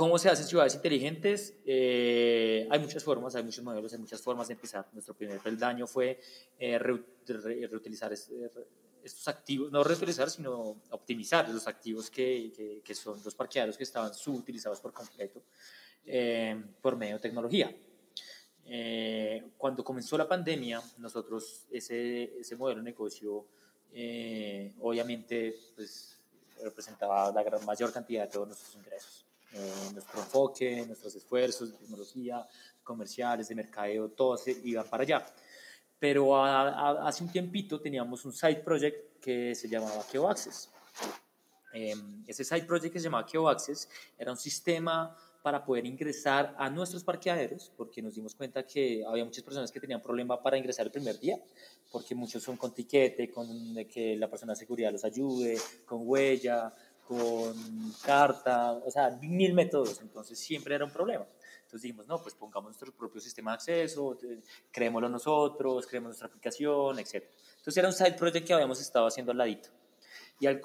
¿Cómo 0.00 0.18
se 0.18 0.30
hacen 0.30 0.46
ciudades 0.46 0.74
inteligentes? 0.74 1.52
Eh, 1.66 2.66
hay 2.70 2.78
muchas 2.78 3.04
formas, 3.04 3.34
hay 3.34 3.42
muchos 3.42 3.62
modelos, 3.62 3.92
hay 3.92 3.98
muchas 3.98 4.22
formas 4.22 4.48
de 4.48 4.54
empezar. 4.54 4.88
Nuestro 4.94 5.12
primer 5.12 5.40
peldaño 5.40 5.86
fue 5.86 6.18
eh, 6.58 6.78
reutilizar 6.78 8.10
eh, 8.10 8.50
estos 9.04 9.28
activos, 9.28 9.70
no 9.70 9.84
reutilizar, 9.84 10.30
sino 10.30 10.80
optimizar 10.88 11.50
los 11.50 11.66
activos 11.66 12.08
que, 12.08 12.80
que, 12.82 12.94
son 12.94 13.20
los 13.22 13.34
parqueaderos 13.34 13.76
que 13.76 13.82
estaban 13.82 14.14
subutilizados 14.14 14.80
por 14.80 14.94
completo 14.94 15.42
por 16.80 16.96
medio 16.96 17.16
de 17.16 17.20
tecnología. 17.20 17.70
cuando 19.58 19.84
comenzó 19.84 20.16
la 20.16 20.26
pandemia, 20.26 20.80
nosotros 20.96 21.66
ese, 21.70 22.40
ese 22.40 22.56
modelo 22.56 22.80
de 22.80 22.84
negocio, 22.84 23.44
obviamente, 24.80 25.56
pues, 25.76 26.18
representaba 26.62 27.30
la 27.32 27.42
gran 27.42 27.62
mayor 27.66 27.92
cantidad 27.92 28.24
de 28.24 28.30
todos 28.30 28.46
nuestros 28.48 28.74
ingresos. 28.76 29.29
Eh, 29.52 29.90
nuestro 29.92 30.20
enfoque, 30.20 30.84
nuestros 30.86 31.14
esfuerzos 31.16 31.72
de 31.72 31.78
tecnología, 31.78 32.46
comerciales, 32.84 33.48
de 33.48 33.54
mercadeo, 33.54 34.08
todos 34.10 34.46
iban 34.46 34.86
para 34.88 35.02
allá. 35.02 35.26
Pero 35.98 36.44
hace 36.44 37.24
un 37.24 37.30
tiempito 37.30 37.80
teníamos 37.80 38.24
un 38.24 38.32
side 38.32 38.62
project 38.64 39.20
que 39.20 39.54
se 39.54 39.68
llamaba 39.68 40.04
Keo 40.10 40.28
Access. 40.28 40.70
Em, 41.72 42.24
ese 42.26 42.42
side 42.44 42.62
project 42.62 42.92
que 42.92 42.98
se 42.98 43.04
llamaba 43.04 43.26
Keo 43.26 43.48
Access 43.48 43.88
era 44.18 44.30
un 44.30 44.36
sistema 44.36 45.16
para 45.42 45.64
poder 45.64 45.86
ingresar 45.86 46.54
a 46.58 46.68
nuestros 46.68 47.02
parqueaderos, 47.02 47.72
porque 47.76 48.02
nos 48.02 48.14
dimos 48.14 48.34
cuenta 48.34 48.66
que 48.66 49.02
había 49.06 49.24
muchas 49.24 49.42
personas 49.42 49.72
que 49.72 49.80
tenían 49.80 50.02
problema 50.02 50.42
para 50.42 50.58
ingresar 50.58 50.86
el 50.86 50.92
primer 50.92 51.18
día, 51.18 51.38
porque 51.90 52.14
muchos 52.14 52.42
son 52.42 52.56
con 52.56 52.74
tiquete, 52.74 53.30
con 53.30 53.74
que 53.86 54.16
la 54.16 54.28
persona 54.28 54.52
de 54.52 54.58
seguridad 54.58 54.92
los 54.92 55.04
ayude, 55.04 55.58
con 55.86 56.00
huella, 56.04 56.74
con 57.10 57.92
carta, 58.04 58.70
o 58.70 58.88
sea, 58.88 59.10
mil 59.20 59.52
métodos, 59.52 60.00
entonces 60.00 60.38
siempre 60.38 60.76
era 60.76 60.84
un 60.84 60.92
problema. 60.92 61.26
Entonces 61.62 61.82
dijimos, 61.82 62.06
no, 62.06 62.22
pues 62.22 62.36
pongamos 62.36 62.68
nuestro 62.68 62.92
propio 62.92 63.20
sistema 63.20 63.50
de 63.50 63.54
acceso, 63.56 64.16
creémoslo 64.70 65.08
nosotros, 65.08 65.88
creemos 65.88 66.10
nuestra 66.10 66.28
aplicación, 66.28 67.00
etc. 67.00 67.24
Entonces 67.56 67.76
era 67.76 67.88
un 67.88 67.94
side 67.94 68.12
project 68.12 68.46
que 68.46 68.52
habíamos 68.52 68.80
estado 68.80 69.08
haciendo 69.08 69.32
al 69.32 69.38
ladito. 69.38 69.70
Y 70.38 70.46
al, 70.46 70.60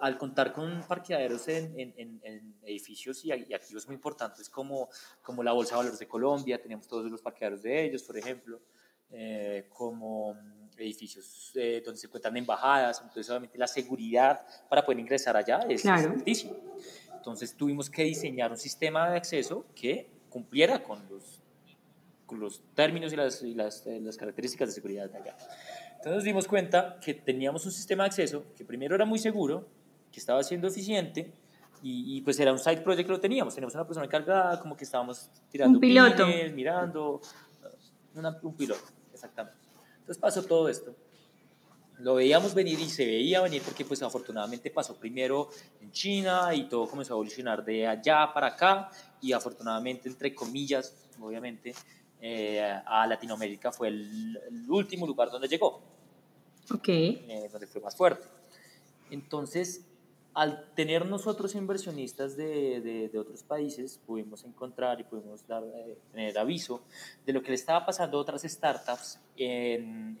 al 0.00 0.18
contar 0.18 0.52
con 0.52 0.84
parqueaderos 0.86 1.48
en, 1.48 1.76
en, 1.76 2.20
en 2.22 2.54
edificios 2.62 3.24
y, 3.24 3.32
activos 3.32 3.84
muy 3.88 3.96
importantes 3.96 4.48
como, 4.48 4.88
como 5.20 5.42
la 5.42 5.50
Bolsa 5.50 5.72
de 5.72 5.78
Valores 5.78 5.98
de 5.98 6.06
Colombia, 6.06 6.62
teníamos 6.62 6.86
todos 6.86 7.10
los 7.10 7.20
parqueaderos 7.20 7.62
de 7.62 7.86
ellos, 7.86 8.04
por 8.04 8.16
ejemplo, 8.16 8.60
eh, 9.10 9.66
como 9.68 10.36
edificios 10.78 11.52
eh, 11.54 11.82
donde 11.84 12.00
se 12.00 12.06
encuentran 12.06 12.36
embajadas, 12.36 13.00
entonces 13.00 13.28
obviamente 13.30 13.58
la 13.58 13.66
seguridad 13.66 14.40
para 14.68 14.84
poder 14.84 15.00
ingresar 15.00 15.36
allá 15.36 15.60
es, 15.68 15.82
claro. 15.82 16.10
altísima. 16.10 16.54
Entonces 17.14 17.54
tuvimos 17.54 17.90
que 17.90 18.04
diseñar 18.04 18.50
un 18.50 18.56
sistema 18.56 19.10
de 19.10 19.16
acceso 19.16 19.66
que 19.74 20.08
cumpliera 20.28 20.82
con 20.82 21.08
los, 21.08 21.42
con 22.26 22.40
los 22.40 22.62
términos 22.74 23.12
y 23.12 23.16
las, 23.16 23.42
y 23.42 23.54
las, 23.54 23.86
eh, 23.86 24.00
las 24.00 24.16
características 24.16 24.68
de 24.68 24.74
seguridad 24.74 25.10
de 25.10 25.18
allá. 25.18 25.36
Entonces 25.96 26.14
nos 26.14 26.24
dimos 26.24 26.46
cuenta 26.46 26.98
que 27.00 27.14
teníamos 27.14 27.66
un 27.66 27.72
sistema 27.72 28.04
de 28.04 28.08
acceso 28.08 28.44
que 28.56 28.64
primero 28.64 28.94
era 28.94 29.04
muy 29.04 29.18
seguro, 29.18 29.68
que 30.12 30.20
estaba 30.20 30.42
siendo 30.42 30.68
eficiente 30.68 31.32
y, 31.82 32.20
pues 32.22 32.38
era 32.40 32.52
un 32.52 32.58
side 32.58 32.78
project 32.78 33.06
que 33.06 33.12
lo 33.12 33.20
teníamos. 33.20 33.54
Teníamos 33.54 33.74
una 33.74 33.86
persona 33.86 34.06
encargada, 34.06 34.58
como 34.60 34.76
que 34.76 34.84
estábamos 34.84 35.30
tirando 35.50 35.76
un 35.76 35.80
piloto. 35.80 36.26
mirando, 36.54 37.20
un 38.42 38.56
piloto, 38.56 38.82
exactamente. 39.12 39.67
Entonces 40.08 40.22
pasó 40.22 40.42
todo 40.42 40.70
esto. 40.70 40.94
Lo 41.98 42.14
veíamos 42.14 42.54
venir 42.54 42.80
y 42.80 42.88
se 42.88 43.04
veía 43.04 43.42
venir 43.42 43.60
porque 43.60 43.84
pues 43.84 44.02
afortunadamente 44.02 44.70
pasó 44.70 44.96
primero 44.96 45.50
en 45.82 45.92
China 45.92 46.54
y 46.54 46.66
todo 46.66 46.88
comenzó 46.88 47.12
a 47.12 47.16
evolucionar 47.16 47.62
de 47.62 47.86
allá 47.86 48.32
para 48.32 48.46
acá 48.46 48.90
y 49.20 49.32
afortunadamente 49.32 50.08
entre 50.08 50.34
comillas, 50.34 50.94
obviamente, 51.20 51.74
eh, 52.22 52.62
a 52.86 53.06
Latinoamérica 53.06 53.70
fue 53.70 53.88
el, 53.88 54.40
último 54.66 55.06
lugar 55.06 55.30
donde 55.30 55.46
llegó. 55.46 55.82
Ok. 56.72 56.88
Eh, 56.88 57.50
donde 57.52 57.66
fue 57.66 57.82
más 57.82 57.94
fuerte. 57.94 58.26
Entonces, 59.10 59.84
al 60.38 60.72
tener 60.74 61.04
nosotros 61.04 61.56
inversionistas 61.56 62.36
de, 62.36 63.10
otros 63.18 63.42
países, 63.42 63.98
pudimos 64.06 64.44
encontrar 64.44 65.00
y 65.00 65.02
pudimos 65.02 65.44
dar, 65.44 65.64
eh, 65.64 65.98
tener 66.12 66.38
aviso 66.38 66.84
de 67.26 67.32
lo 67.32 67.42
que 67.42 67.48
le 67.48 67.56
estaba 67.56 67.84
pasando 67.84 68.18
a 68.18 68.20
otras 68.20 68.42
startups 68.42 69.18
en, 69.36 70.16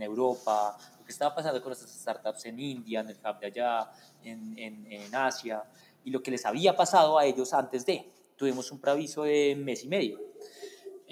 Europa, 0.00 0.78
lo 0.98 1.04
que 1.04 1.12
estaba 1.12 1.34
pasando 1.34 1.62
con 1.62 1.70
otras 1.70 1.90
startups 1.90 2.46
en 2.46 2.60
India, 2.60 3.00
en 3.00 3.10
el 3.10 3.16
hub 3.16 3.40
de 3.40 3.46
allá, 3.46 3.90
en, 4.24 4.56
en, 4.58 5.14
Asia, 5.14 5.62
y 6.02 6.10
lo 6.10 6.22
que 6.22 6.30
les 6.30 6.46
había 6.46 6.74
pasado 6.74 7.18
a 7.18 7.26
ellos 7.26 7.52
antes 7.52 7.84
de. 7.84 8.10
Tuvimos 8.36 8.72
un 8.72 8.80
preaviso 8.80 9.24
de 9.24 9.54
mes 9.54 9.84
y 9.84 9.88
medio 9.88 10.32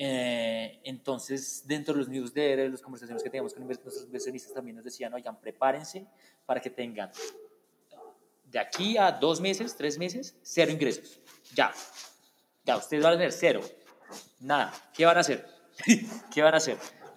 eh, 0.02 0.80
entonces, 0.84 1.62
dentro 1.66 1.92
de 1.92 1.98
los 1.98 2.08
newsletters, 2.08 2.70
las 2.70 2.80
conversaciones 2.80 3.22
que 3.22 3.28
teníamos 3.28 3.52
con 3.52 3.66
nuestros 3.66 4.02
inversionistas 4.02 4.54
también 4.54 4.76
nos 4.76 4.84
decían, 4.86 5.12
oigan, 5.12 5.38
prepárense 5.38 6.06
para 6.46 6.58
que 6.58 6.70
tengan 6.70 7.10
de 8.50 8.58
aquí 8.58 8.98
a 8.98 9.12
dos 9.12 9.40
meses, 9.40 9.76
tres 9.76 9.98
meses, 9.98 10.36
cero 10.42 10.72
ingresos. 10.72 11.20
Ya. 11.54 11.72
Ya, 12.64 12.76
ustedes 12.76 13.02
van 13.02 13.14
a 13.14 13.16
tener 13.16 13.32
cero. 13.32 13.60
Nada. 14.40 14.72
¿Qué 14.94 15.04
van 15.04 15.16
a 15.16 15.20
hacer? 15.20 15.46
¿Qué 16.34 16.42
van 16.42 16.54
a 16.54 16.56
hacer? 16.56 16.76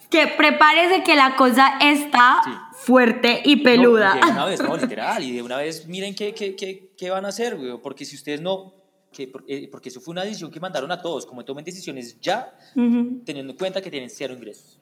Que 0.09 0.27
prepárese 0.27 1.03
que 1.03 1.15
la 1.15 1.35
cosa 1.35 1.79
está 1.81 2.69
fuerte 2.73 3.41
y 3.43 3.57
peluda. 3.57 4.13
de 4.13 4.31
una 4.31 4.45
vez, 4.45 4.61
no, 4.61 4.77
literal. 4.77 5.23
Y 5.23 5.31
de 5.33 5.41
una 5.41 5.57
vez, 5.57 5.87
miren 5.87 6.13
qué, 6.13 6.33
qué, 6.33 6.55
qué, 6.55 6.93
qué 6.95 7.09
van 7.09 7.25
a 7.25 7.29
hacer, 7.29 7.55
güey. 7.55 7.79
Porque 7.81 8.05
si 8.05 8.15
ustedes 8.15 8.39
no 8.39 8.75
que, 9.11 9.31
eh, 9.47 9.69
porque 9.71 9.89
eso 9.89 10.01
fue 10.01 10.11
una 10.11 10.23
decisión 10.23 10.51
que 10.51 10.59
mandaron 10.59 10.91
a 10.91 11.01
todos, 11.01 11.25
como 11.25 11.45
tomen 11.45 11.63
decisiones 11.63 12.19
ya, 12.19 12.57
teniendo 12.73 13.53
en 13.53 13.57
cuenta 13.57 13.81
que 13.81 13.89
tienen 13.89 14.09
cero 14.09 14.33
ingresos. 14.33 14.79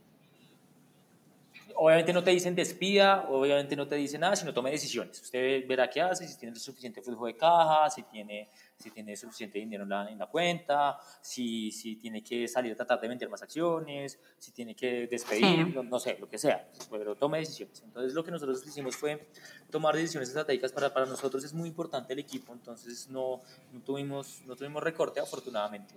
Obviamente 1.84 2.14
no 2.14 2.24
te 2.24 2.30
dicen 2.30 2.54
despida, 2.54 3.26
obviamente 3.28 3.76
no 3.76 3.88
te 3.88 3.96
dicen 3.96 4.22
nada, 4.22 4.36
sino 4.36 4.54
tome 4.54 4.70
decisiones. 4.70 5.20
Usted 5.20 5.68
verá 5.68 5.90
qué 5.90 6.00
hace, 6.00 6.28
si 6.28 6.38
tiene 6.38 6.56
suficiente 6.56 7.02
flujo 7.02 7.26
de 7.26 7.36
caja, 7.36 7.90
si 7.90 8.04
tiene, 8.04 8.50
si 8.78 8.92
tiene 8.92 9.18
suficiente 9.18 9.58
dinero 9.58 9.82
en 9.82 9.90
la, 9.90 10.08
en 10.12 10.20
la 10.20 10.28
cuenta, 10.28 11.00
si, 11.22 11.72
si, 11.72 11.96
tiene 11.96 12.22
que 12.22 12.48
salir 12.48 12.74
a 12.74 12.76
tratar 12.76 13.02
de 13.02 13.08
vender 13.08 13.30
más 13.30 13.42
acciones, 13.42 14.20
si 14.38 14.52
tiene 14.52 14.76
que 14.76 15.08
despedir, 15.08 15.76
no, 15.76 16.00
sé, 16.00 16.18
lo 16.20 16.30
que 16.30 16.38
sea, 16.38 16.70
pero 16.92 17.16
tome 17.16 17.40
decisiones. 17.40 17.82
Entonces 17.84 18.14
lo 18.14 18.24
que 18.24 18.30
nosotros 18.30 18.64
hicimos 18.64 18.96
fue 18.96 19.30
tomar 19.72 19.96
decisiones 19.96 20.30
estratégicas 20.30 20.72
para, 20.72 20.94
para 20.94 21.08
nosotros 21.08 21.44
es 21.44 21.52
muy 21.52 21.68
importante 21.68 22.14
el 22.14 22.20
equipo, 22.20 22.54
entonces 22.54 23.10
no, 23.10 23.42
no, 23.74 23.82
tuvimos, 23.82 24.44
no 24.46 24.56
tuvimos 24.56 24.84
recorte 24.84 25.20
afortunadamente. 25.20 25.96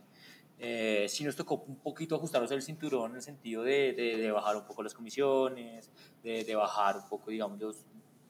Eh, 0.58 1.06
sí 1.08 1.24
nos 1.24 1.34
tocó 1.34 1.64
un 1.66 1.76
poquito 1.76 2.14
ajustarnos 2.14 2.50
el 2.52 2.62
cinturón 2.62 3.10
en 3.10 3.16
el 3.16 3.22
sentido 3.22 3.62
de, 3.62 3.92
de, 3.92 4.30
bajar 4.30 4.56
un 4.56 4.64
poco 4.64 4.82
las 4.82 4.94
comisiones, 4.94 5.90
de, 6.22 6.44
de 6.44 6.54
bajar 6.54 6.96
un 6.96 7.08
poco, 7.08 7.30
digamos, 7.30 7.84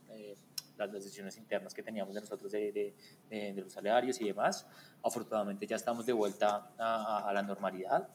eh, 0.09 0.35
las 0.77 0.91
decisiones 0.91 1.37
internas 1.37 1.75
que 1.75 1.83
teníamos 1.83 2.15
de 2.15 2.21
nosotros 2.21 2.51
de, 2.51 2.95
de, 3.31 3.55
los 3.57 3.73
salarios 3.73 4.21
y 4.21 4.25
demás. 4.25 4.67
Afortunadamente 5.03 5.67
ya 5.67 5.77
estamos 5.77 6.07
de 6.07 6.13
vuelta 6.13 6.71
a, 6.79 7.29
a 7.29 7.33
la 7.33 7.43
normalidad, 7.43 8.09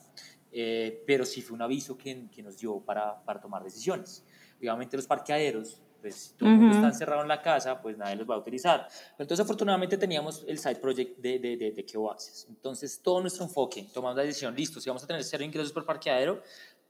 eh, 0.51 1.03
pero 1.05 1.25
sí 1.25 1.41
fue 1.41 1.55
un 1.55 1.61
aviso 1.61 1.97
que, 1.97 2.27
que 2.29 2.41
nos 2.41 2.57
dio 2.57 2.79
para, 2.79 3.23
para 3.23 3.39
tomar 3.39 3.63
decisiones. 3.63 4.25
Obviamente 4.57 4.97
los 4.97 5.07
parqueaderos 5.07 5.81
pues 6.01 6.15
si 6.15 6.33
todo 6.33 6.49
el 6.49 6.55
mundo 6.55 6.75
está 6.75 6.87
encerrado 6.87 7.21
en 7.21 7.27
la 7.27 7.41
casa, 7.41 7.81
pues 7.81 7.97
nadie 7.97 8.15
los 8.15 8.29
va 8.29 8.35
a 8.35 8.37
utilizar. 8.37 8.87
Pero 8.87 9.23
entonces 9.23 9.43
afortunadamente 9.43 9.97
teníamos 9.97 10.43
el 10.47 10.57
side 10.57 10.75
project 10.75 11.17
de, 11.17 11.39
de, 11.39 11.57
de, 11.57 11.71
de 11.71 11.85
Keo 11.85 12.11
Access. 12.11 12.47
Entonces 12.49 13.01
todo 13.01 13.21
nuestro 13.21 13.43
enfoque, 13.43 13.87
tomamos 13.93 14.17
la 14.17 14.23
decisión, 14.23 14.55
listo, 14.55 14.79
si 14.79 14.89
vamos 14.89 15.03
a 15.03 15.07
tener 15.07 15.23
cero 15.23 15.43
ingresos 15.43 15.71
por 15.71 15.85
parqueadero, 15.85 16.41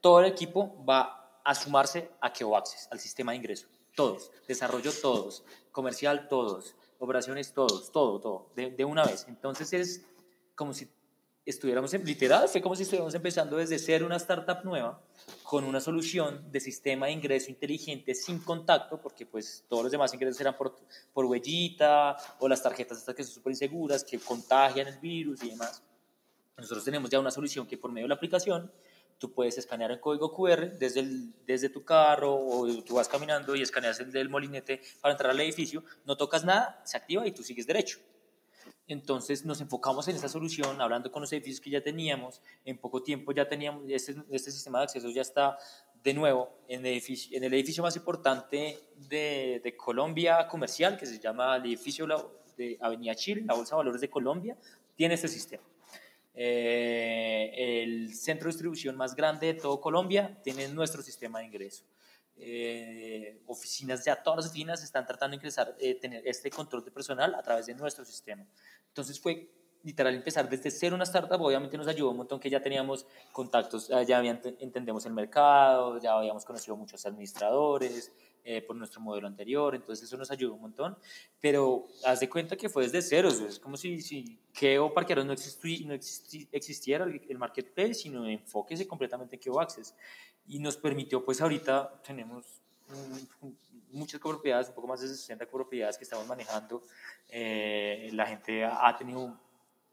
todo 0.02 0.20
el 0.20 0.26
equipo 0.28 0.84
va 0.86 1.42
a 1.44 1.56
sumarse 1.56 2.12
a 2.22 2.32
Keo 2.32 2.56
Access, 2.56 2.88
al 2.92 3.00
sistema 3.00 3.32
de 3.32 3.38
ingreso. 3.38 3.68
Todos, 3.96 4.32
desarrollo 4.48 4.92
todos, 4.92 5.44
comercial 5.72 6.28
todos, 6.28 6.76
operaciones 7.00 7.54
todos, 7.54 7.92
todo, 7.92 8.20
todo, 8.20 8.50
de, 8.56 8.72
de 8.72 8.86
una 8.86 9.04
vez. 9.04 9.26
Entonces 9.28 9.74
es 9.74 10.06
como 10.56 10.74
si 10.74 10.88
estuviéramos, 11.50 11.94
en, 11.94 12.06
literal, 12.06 12.48
fue 12.48 12.62
como 12.62 12.76
si 12.76 12.84
estuviéramos 12.84 13.14
empezando 13.16 13.58
desde 13.58 13.80
ser 13.80 14.04
una 14.04 14.18
startup 14.18 14.64
nueva 14.64 15.02
con 15.44 15.64
una 15.64 15.80
solución 15.80 16.52
de 16.52 16.60
sistema 16.60 17.08
de 17.08 17.14
ingreso 17.14 17.50
inteligente 17.50 18.14
sin 18.14 18.40
contacto, 18.40 19.02
porque 19.02 19.26
pues 19.26 19.66
todos 19.68 19.84
los 19.84 19.92
demás 19.92 20.14
ingresos 20.14 20.40
eran 20.42 20.56
por, 20.56 20.76
por 21.14 21.26
huellita 21.26 22.16
o 22.40 22.48
las 22.48 22.62
tarjetas 22.62 23.00
estas 23.00 23.16
que 23.16 23.24
son 23.24 23.34
súper 23.34 23.52
inseguras, 23.52 24.04
que 24.04 24.20
contagian 24.20 24.88
el 24.88 25.00
virus 25.00 25.44
y 25.44 25.50
demás. 25.50 25.82
Nosotros 26.58 26.84
tenemos 26.84 27.10
ya 27.10 27.20
una 27.20 27.32
solución 27.32 27.66
que 27.66 27.78
por 27.78 27.92
medio 27.92 28.06
de 28.06 28.10
la 28.10 28.16
aplicación 28.16 28.72
tú 29.18 29.34
puedes 29.34 29.58
escanear 29.58 29.92
el 29.92 30.00
código 30.00 30.34
QR 30.34 30.78
desde, 30.78 31.02
el, 31.02 31.34
desde 31.46 31.70
tu 31.70 31.84
carro 31.84 32.36
o 32.36 32.84
tú 32.84 32.96
vas 32.96 33.08
caminando 33.08 33.56
y 33.56 33.62
escaneas 33.62 34.00
el 34.00 34.12
del 34.12 34.30
molinete 34.30 34.82
para 35.02 35.14
entrar 35.14 35.32
al 35.32 35.40
edificio, 35.42 35.84
no 36.06 36.16
tocas 36.16 36.46
nada, 36.46 36.82
se 36.86 36.98
activa 36.98 37.28
y 37.28 37.32
tú 37.32 37.44
sigues 37.44 37.68
derecho. 37.68 38.00
Entonces 38.90 39.46
nos 39.46 39.62
enfocamos 39.62 40.08
en 40.08 40.16
esa 40.16 40.28
solución, 40.28 40.82
hablando 40.82 41.12
con 41.12 41.22
los 41.22 41.32
edificios 41.32 41.62
que 41.62 41.70
ya 41.70 41.82
teníamos. 41.82 42.42
En 42.66 42.80
poco 42.80 43.04
tiempo 43.04 43.32
ya 43.32 43.48
teníamos, 43.48 43.84
este, 43.88 44.16
este 44.32 44.52
sistema 44.52 44.80
de 44.80 44.86
acceso 44.86 45.10
ya 45.12 45.22
está 45.22 45.58
de 46.04 46.14
nuevo 46.16 46.50
en 46.68 46.80
el 46.82 46.94
edificio, 46.94 47.38
en 47.38 47.44
el 47.44 47.54
edificio 47.54 47.84
más 47.84 47.96
importante 47.96 48.80
de, 48.96 49.62
de 49.64 49.78
Colombia 49.78 50.48
comercial, 50.48 50.98
que 50.98 51.06
se 51.06 51.20
llama 51.20 51.58
el 51.58 51.66
edificio 51.66 52.08
de 52.58 52.80
Avenida 52.82 53.14
Chile, 53.14 53.44
la 53.46 53.54
Bolsa 53.54 53.76
de 53.76 53.78
Valores 53.78 54.02
de 54.02 54.10
Colombia, 54.10 54.58
tiene 54.96 55.14
este 55.14 55.28
sistema. 55.28 55.64
Eh, 56.34 57.84
el 57.84 58.16
centro 58.16 58.46
de 58.46 58.54
distribución 58.54 58.98
más 58.98 59.14
grande 59.14 59.48
de 59.48 59.54
todo 59.54 59.80
Colombia 59.80 60.36
tiene 60.44 60.68
nuestro 60.70 61.04
sistema 61.04 61.40
de 61.40 61.46
ingreso. 61.46 61.84
Eh, 62.42 63.42
oficinas, 63.48 64.06
ya 64.06 64.22
todas 64.24 64.38
las 64.38 64.46
oficinas 64.48 64.84
están 64.84 65.06
tratando 65.06 65.32
de 65.32 65.36
ingresar, 65.38 65.76
eh, 65.80 65.96
tener 65.96 66.26
este 66.26 66.50
control 66.50 66.84
de 66.86 66.92
personal 66.92 67.36
a 67.36 67.42
través 67.42 67.66
de 67.66 67.76
nuestro 67.76 68.06
sistema. 68.06 68.46
Entonces 68.88 69.20
fue 69.20 69.50
literal 69.84 70.14
empezar 70.14 70.50
desde 70.50 70.72
ser 70.72 70.94
una 70.94 71.04
startup, 71.04 71.42
obviamente 71.42 71.78
nos 71.78 71.88
ayudó 71.88 72.12
un 72.12 72.18
montón 72.18 72.40
que 72.40 72.50
ya 72.50 72.62
teníamos 72.62 73.06
contactos, 73.32 73.88
ya 73.88 74.20
entendemos 74.20 75.06
el 75.06 75.14
mercado, 75.14 76.00
ya 76.02 76.14
habíamos 76.14 76.44
conocido 76.44 76.76
muchos 76.76 77.06
administradores 77.06 78.12
eh, 78.44 78.62
por 78.62 78.76
nuestro 78.76 79.02
modelo 79.02 79.28
anterior, 79.28 79.76
entonces 79.76 80.06
eso 80.06 80.18
nos 80.18 80.32
ayudó 80.32 80.54
un 80.54 80.62
montón, 80.62 80.98
pero 81.40 81.88
haz 82.06 82.20
de 82.20 82.30
cuenta 82.30 82.56
que 82.56 82.70
fue 82.70 82.84
desde 82.84 83.02
cero, 83.02 83.30
es 83.30 83.60
como 83.60 83.78
si, 83.78 84.02
si 84.02 84.40
Keo 84.54 84.94
Parqueros 84.94 85.26
no, 85.26 85.34
existi, 85.34 85.86
no 85.86 85.94
existiera 85.94 87.06
el, 87.06 87.38
marketplace, 87.38 87.94
sino 87.96 88.28
enfóquese 88.28 88.88
completamente 88.88 89.36
en 89.36 89.42
Keo 89.42 89.60
Access 89.60 89.96
y 90.48 90.60
nos 90.60 90.78
permitió, 90.78 91.24
pues 91.24 91.42
ahorita 91.42 92.02
tenemos 92.04 92.46
muchas 93.92 94.20
copropiedades, 94.20 94.70
un 94.70 94.76
poco 94.76 94.88
más 94.88 95.02
de 95.02 95.08
60 95.08 95.46
copropiedades 95.46 95.98
que 95.98 96.04
estamos 96.04 96.26
manejando. 96.28 96.82
Eh, 97.28 98.10
la 98.14 98.26
gente 98.26 98.66
ha 98.66 98.96
tenido 98.98 99.38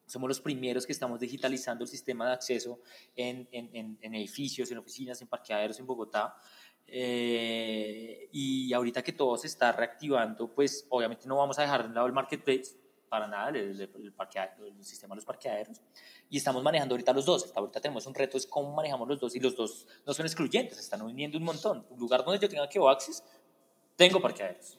somos 0.07 0.29
los 0.29 0.41
primeros 0.41 0.87
que 0.87 0.93
estamos 0.93 1.19
digitalizando 1.19 1.85
el 1.85 1.91
sistema 1.91 2.29
de 2.29 2.35
acceso 2.35 2.81
en, 3.17 3.49
en, 3.51 3.99
en 4.01 4.15
edificios, 4.15 4.71
en 4.71 4.79
oficinas, 4.79 5.21
en 5.21 5.29
parqueaderos 5.29 5.79
en 5.81 5.87
Bogotá. 5.87 6.37
Eh, 6.89 8.29
y 8.33 8.73
ahorita 8.73 9.03
que 9.03 9.13
todo 9.13 9.37
se 9.37 9.47
está 9.47 9.73
reactivando, 9.73 10.49
pues 10.49 10.87
obviamente 10.89 11.27
no 11.27 11.37
vamos 11.37 11.59
a 11.59 11.63
dejar 11.63 11.89
de 11.89 11.95
lado 11.95 12.07
el 12.07 12.13
marketplace, 12.13 12.77
para 13.09 13.29
nada, 13.29 13.51
el, 13.51 13.57
el, 13.57 13.81
el, 13.81 14.85
sistema 14.85 15.15
de 15.15 15.17
los 15.17 15.25
parqueaderos. 15.25 15.81
Y 16.29 16.37
estamos 16.39 16.63
manejando 16.63 16.95
ahorita 16.95 17.13
los 17.13 17.25
dos. 17.25 17.53
ahorita 17.55 17.81
tenemos 17.81 18.07
un 18.07 18.15
reto, 18.15 18.37
es 18.37 18.47
cómo 18.47 18.75
manejamos 18.75 19.09
los 19.09 19.21
dos. 19.21 19.37
Y 19.37 19.41
los 19.41 19.57
dos 19.57 19.87
no 20.05 20.13
son 20.13 20.27
excluyentes, 20.27 20.79
están 20.79 21.03
uniendo 21.03 21.39
un 21.39 21.45
montón. 21.45 21.87
Un 21.91 21.99
lugar 21.99 22.25
donde 22.25 22.41
yo 22.41 22.49
tenga 22.49 22.69
que 22.69 22.81
access, 22.89 23.23
tengo 23.95 24.21
parqueaderos. 24.21 24.79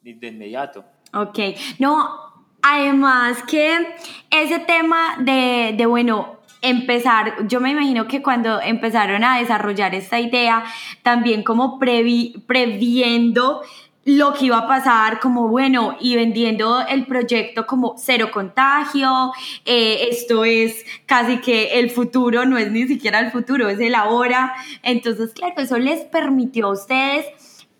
De, 0.00 0.14
de 0.14 0.26
inmediato. 0.28 0.84
Ok. 1.12 1.38
No, 1.78 2.30
Además 2.62 3.42
que 3.44 3.94
ese 4.30 4.58
tema 4.60 5.16
de, 5.18 5.74
de, 5.76 5.86
bueno, 5.86 6.39
empezar, 6.62 7.46
yo 7.46 7.60
me 7.60 7.70
imagino 7.70 8.06
que 8.06 8.22
cuando 8.22 8.60
empezaron 8.60 9.24
a 9.24 9.38
desarrollar 9.38 9.94
esta 9.94 10.20
idea, 10.20 10.64
también 11.02 11.42
como 11.42 11.78
previ, 11.78 12.42
previendo 12.46 13.62
lo 14.04 14.32
que 14.32 14.46
iba 14.46 14.58
a 14.58 14.66
pasar, 14.66 15.20
como 15.20 15.48
bueno, 15.48 15.96
y 16.00 16.16
vendiendo 16.16 16.80
el 16.86 17.06
proyecto 17.06 17.66
como 17.66 17.96
cero 17.98 18.30
contagio, 18.32 19.32
eh, 19.64 20.08
esto 20.10 20.44
es 20.44 20.84
casi 21.06 21.38
que 21.38 21.78
el 21.78 21.90
futuro, 21.90 22.46
no 22.46 22.56
es 22.56 22.70
ni 22.72 22.86
siquiera 22.86 23.20
el 23.20 23.30
futuro, 23.30 23.68
es 23.68 23.78
el 23.78 23.94
ahora. 23.94 24.54
Entonces, 24.82 25.32
claro, 25.32 25.54
eso 25.58 25.78
les 25.78 26.00
permitió 26.00 26.68
a 26.68 26.72
ustedes 26.72 27.26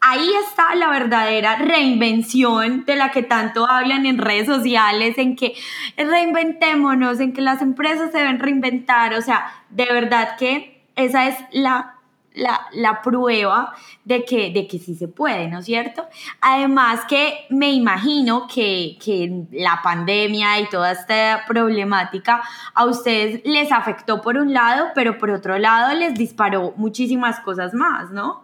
ahí 0.00 0.30
está 0.46 0.74
la 0.74 0.88
verdadera 0.88 1.56
reinvención 1.56 2.84
de 2.84 2.96
la 2.96 3.10
que 3.10 3.22
tanto 3.22 3.68
hablan 3.68 4.06
en 4.06 4.18
redes 4.18 4.46
sociales, 4.46 5.18
en 5.18 5.36
que 5.36 5.54
reinventémonos, 5.96 7.20
en 7.20 7.32
que 7.32 7.42
las 7.42 7.62
empresas 7.62 8.10
se 8.10 8.18
deben 8.18 8.38
reinventar, 8.38 9.14
o 9.14 9.22
sea, 9.22 9.52
de 9.68 9.84
verdad 9.84 10.36
que 10.38 10.84
esa 10.96 11.28
es 11.28 11.36
la, 11.52 11.96
la, 12.34 13.02
prueba 13.02 13.74
de 14.04 14.24
que, 14.24 14.50
de 14.52 14.66
que 14.66 14.78
sí 14.78 14.94
se 14.94 15.08
puede, 15.08 15.48
¿no 15.48 15.58
es 15.58 15.66
cierto? 15.66 16.06
Además 16.40 17.00
que 17.08 17.46
me 17.50 17.72
imagino 17.72 18.46
que, 18.46 18.98
que 19.02 19.44
la 19.52 19.80
pandemia 19.82 20.60
y 20.60 20.68
toda 20.68 20.92
esta 20.92 21.44
problemática 21.46 22.42
a 22.74 22.86
ustedes 22.86 23.42
les 23.44 23.72
afectó 23.72 24.20
por 24.20 24.36
un 24.36 24.52
lado, 24.52 24.88
pero 24.94 25.18
por 25.18 25.30
otro 25.30 25.58
lado 25.58 25.94
les 25.94 26.14
disparó 26.14 26.72
muchísimas 26.76 27.40
cosas 27.40 27.74
más, 27.74 28.10
¿no? 28.10 28.42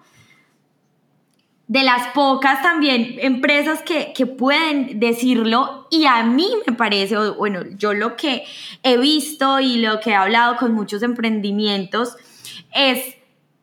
De 1.68 1.82
las 1.82 2.08
pocas 2.08 2.62
también 2.62 3.16
empresas 3.18 3.82
que, 3.82 4.12
que, 4.12 4.26
pueden 4.26 5.00
decirlo 5.00 5.88
y 5.90 6.04
a 6.04 6.22
mí 6.22 6.48
me 6.66 6.74
parece, 6.74 7.16
bueno, 7.30 7.62
yo 7.76 7.92
lo 7.92 8.16
que 8.16 8.44
he 8.84 8.96
visto 8.98 9.58
y 9.58 9.78
lo 9.78 9.98
que 9.98 10.10
he 10.10 10.14
hablado 10.14 10.56
con 10.56 10.72
muchos 10.72 11.02
emprendimientos 11.02 12.16
es 12.72 13.16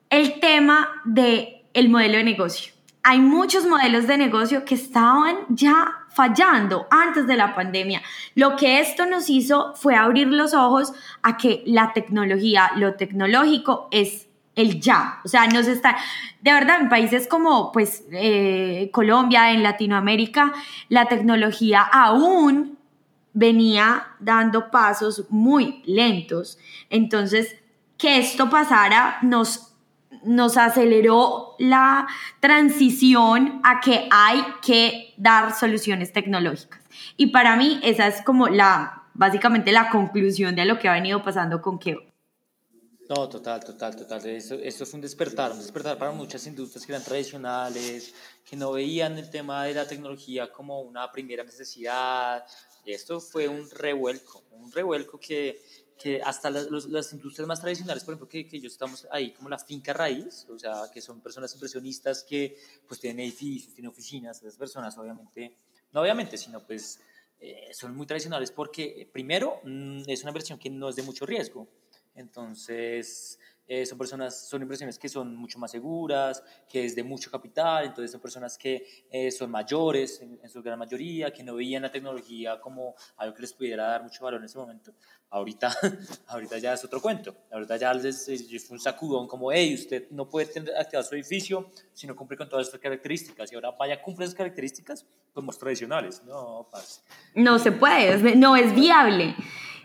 el 0.10 0.39
tema 0.39 0.89
de 1.06 1.66
el 1.74 1.89
modelo 1.89 2.18
de 2.18 2.24
negocio. 2.24 2.74
Hay 3.04 3.20
muchos 3.20 3.66
modelos 3.66 4.08
de 4.08 4.18
negocio 4.18 4.63
que 4.63 4.76
estaban 4.76 5.38
ya 5.50 6.04
fallando 6.10 6.88
antes 6.89 7.26
de 7.28 7.36
la 7.36 7.56
pandemia. 7.56 8.02
Lo 8.36 8.56
que 8.56 8.80
esto 8.80 9.06
nos 9.06 9.30
hizo 9.30 9.74
fue 9.76 9.96
abrir 9.96 10.28
los 10.28 10.54
ojos 10.54 10.94
a 11.22 11.38
que 11.38 11.63
la 11.66 11.92
tecnología, 11.94 12.72
lo 12.76 12.94
tecnológico 12.94 13.88
es 13.92 14.28
el 14.56 14.80
ya. 14.80 15.20
O 15.24 15.28
sea, 15.28 15.48
nos 15.48 15.68
está, 15.68 15.98
de 16.42 16.54
verdad, 16.54 16.82
en 16.82 16.89
países 16.89 17.28
como 17.28 17.72
pues 17.72 18.04
eh, 18.12 18.89
Colombia, 18.92 19.52
en 19.52 19.63
Latinoamérica, 19.63 20.54
la 20.89 21.06
tecnología 21.06 21.82
aún 21.82 22.78
venía 23.34 24.08
dando 24.20 24.70
pasos 24.70 25.26
muy 25.30 25.82
lentos. 25.86 26.60
Entonces, 26.89 27.56
que 27.98 28.18
esto 28.18 28.50
pasara 28.50 29.18
nos, 29.22 29.74
nos 30.24 30.58
aceleró 30.58 31.56
la 31.58 32.08
transición 32.39 33.62
a 33.63 33.80
que 33.80 34.08
hay 34.12 34.44
que 34.62 35.13
dar 35.18 35.54
soluciones 35.54 36.13
tecnológicas. 36.13 36.82
Y 37.18 37.28
para 37.28 37.56
mí 37.56 37.80
esa 37.84 38.08
es 38.08 38.22
como 38.22 38.48
la, 38.48 39.04
básicamente 39.13 39.72
la 39.72 39.89
conclusión 39.89 40.56
de 40.56 40.66
lo 40.66 40.80
que 40.80 40.89
ha 40.89 40.94
venido 40.94 41.24
pasando 41.24 41.62
con 41.62 41.80
Keo. 41.80 42.12
No, 43.10 43.28
total, 43.28 43.60
total, 43.63 43.96
total. 43.96 44.26
Esto, 44.28 44.56
esto 44.56 44.86
fue 44.86 44.96
un 44.98 45.02
despertar, 45.02 45.52
un 45.52 45.60
despertar 45.60 45.98
para 45.98 46.12
muchas 46.12 46.48
industrias 46.48 46.86
que 46.86 46.94
eran 46.94 47.04
tradicionales, 47.04 48.13
que 48.50 48.56
no 48.56 48.72
veían 48.72 49.18
el 49.18 49.30
tema 49.30 49.66
de 49.66 49.74
la 49.74 49.86
tecnología 49.86 50.52
como 50.52 50.82
una 50.82 51.12
primera 51.12 51.44
necesidad. 51.44 52.46
Esto 52.86 53.20
fue 53.20 53.48
un 53.50 53.70
revuelco, 53.70 54.46
un 54.52 54.72
revuelco 54.72 55.20
que, 55.20 55.62
que 55.98 56.22
hasta 56.22 56.50
las, 56.50 56.70
las 56.70 57.12
industrias 57.12 57.46
más 57.46 57.60
tradicionales, 57.60 58.06
por 58.06 58.13
ejemplo, 58.13 58.30
que, 58.30 58.48
que 58.48 58.60
yo 58.62 58.68
estamos 58.68 59.06
ahí 59.12 59.34
como 59.34 59.50
la 59.50 59.60
finca 59.60 59.92
raíz, 59.92 60.48
o 60.50 60.58
sea, 60.58 60.89
que 60.94 61.02
son 61.02 61.20
personas 61.20 61.54
impresionistas 61.54 62.24
que 62.24 62.58
pues 62.88 63.02
tienen 63.02 63.20
edificios, 63.20 63.74
tienen 63.74 63.92
oficinas, 63.92 64.38
esas 64.42 64.58
personas 64.58 64.98
obviamente, 64.98 65.58
no 65.92 66.02
obviamente, 66.02 66.38
sino 66.38 66.66
pues 66.66 67.02
eh, 67.42 67.70
son 67.74 67.96
muy 67.98 68.08
tradicionales 68.08 68.52
porque 68.52 69.10
primero 69.12 69.60
mm, 69.66 70.04
es 70.08 70.22
una 70.22 70.30
inversión 70.30 70.58
que 70.58 70.70
no 70.70 70.88
es 70.88 70.96
de 70.96 71.04
mucho 71.04 71.26
riesgo. 71.26 71.68
Entonces, 72.15 73.39
eh, 73.65 73.86
son 73.86 73.97
personas, 73.97 74.47
son 74.49 74.62
inversiones 74.62 74.99
que 74.99 75.08
son 75.08 75.38
mucho 75.38 75.58
más 75.58 75.71
seguras, 75.71 76.43
que 76.67 76.84
es 76.84 76.95
de 76.95 77.04
mucho 77.04 77.32
capital, 77.32 77.86
entonces 77.86 78.12
son 78.12 78.19
personas 78.19 78.58
que 78.58 78.86
eh, 79.10 79.32
son 79.32 79.49
mayores 79.49 80.21
en, 80.21 80.49
su 80.49 80.62
gran 80.62 80.78
mayoría, 80.78 81.32
que 81.32 81.43
no 81.43 81.56
veían 81.56 81.84
la 81.84 81.91
tecnología 81.91 82.60
como 82.60 82.93
algo 83.15 83.34
que 83.34 83.41
les 83.41 83.54
pudiera 83.54 83.88
dar 83.88 84.04
mucho 84.04 84.26
valor 84.26 84.41
en 84.41 84.45
ese 84.45 84.58
momento. 84.58 84.91
Ahorita, 85.30 85.73
ahorita 86.28 86.58
ya 86.58 86.73
es 86.73 86.84
otro 86.84 87.02
cuento, 87.02 87.34
ahorita 87.52 87.78
ya 87.78 87.93
les 87.93 88.28
es 88.28 88.69
un 88.69 88.80
sacudón 88.82 89.28
como, 89.28 89.49
hey, 89.49 89.73
usted 89.73 90.10
no 90.12 90.28
puede 90.28 90.47
tener 90.47 90.76
activado 90.76 91.08
su 91.08 91.15
edificio 91.15 91.71
si 91.93 92.06
no 92.06 92.17
cumple 92.17 92.36
con 92.36 92.49
todas 92.49 92.67
estas 92.67 92.82
características, 92.82 93.49
y 93.49 93.56
ahora 93.56 93.71
vaya, 93.71 94.02
cumple 94.02 94.26
esas 94.26 94.36
características 94.36 95.06
como 95.34 95.54
tradicionales. 95.54 96.21
No, 96.26 96.67
No 97.34 97.58
se 97.60 97.71
puede, 97.71 98.36
no 98.36 98.58
es 98.58 98.76
viable. 98.76 99.36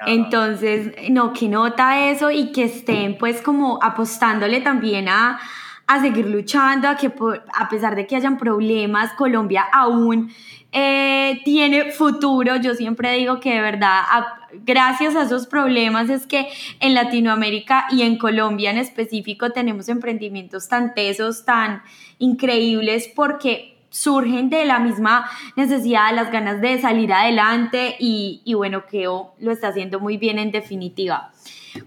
Entonces, 0.06 0.92
no, 1.10 1.32
que 1.32 1.48
nota 1.48 2.08
eso 2.10 2.30
y 2.30 2.52
que 2.52 2.64
estén 2.64 3.18
pues 3.18 3.42
como 3.42 3.78
apostándole 3.82 4.60
también 4.60 5.08
a, 5.08 5.40
a 5.86 6.00
seguir 6.00 6.26
luchando, 6.26 6.88
a 6.88 6.96
que 6.96 7.12
a 7.54 7.68
pesar 7.68 7.96
de 7.96 8.06
que 8.06 8.14
hayan 8.14 8.38
problemas, 8.38 9.12
Colombia 9.14 9.64
aún 9.72 10.30
eh, 10.70 11.40
tiene 11.44 11.92
futuro. 11.92 12.56
Yo 12.56 12.74
siempre 12.74 13.12
digo 13.14 13.40
que 13.40 13.54
de 13.54 13.60
verdad, 13.62 14.02
gracias 14.66 15.16
a 15.16 15.22
esos 15.22 15.46
problemas 15.46 16.10
es 16.10 16.26
que 16.26 16.48
en 16.80 16.94
Latinoamérica 16.94 17.86
y 17.90 18.02
en 18.02 18.18
Colombia 18.18 18.70
en 18.70 18.78
específico 18.78 19.50
tenemos 19.50 19.88
emprendimientos 19.88 20.68
tan 20.68 20.94
tesos, 20.94 21.46
tan 21.46 21.82
increíbles, 22.18 23.10
porque 23.16 23.77
surgen 23.90 24.50
de 24.50 24.64
la 24.64 24.78
misma 24.78 25.30
necesidad, 25.56 26.14
las 26.14 26.30
ganas 26.30 26.60
de 26.60 26.80
salir 26.80 27.12
adelante 27.12 27.96
y, 27.98 28.42
y 28.44 28.54
bueno, 28.54 28.86
Keo 28.86 29.34
lo 29.38 29.52
está 29.52 29.68
haciendo 29.68 30.00
muy 30.00 30.16
bien 30.16 30.38
en 30.38 30.50
definitiva. 30.50 31.32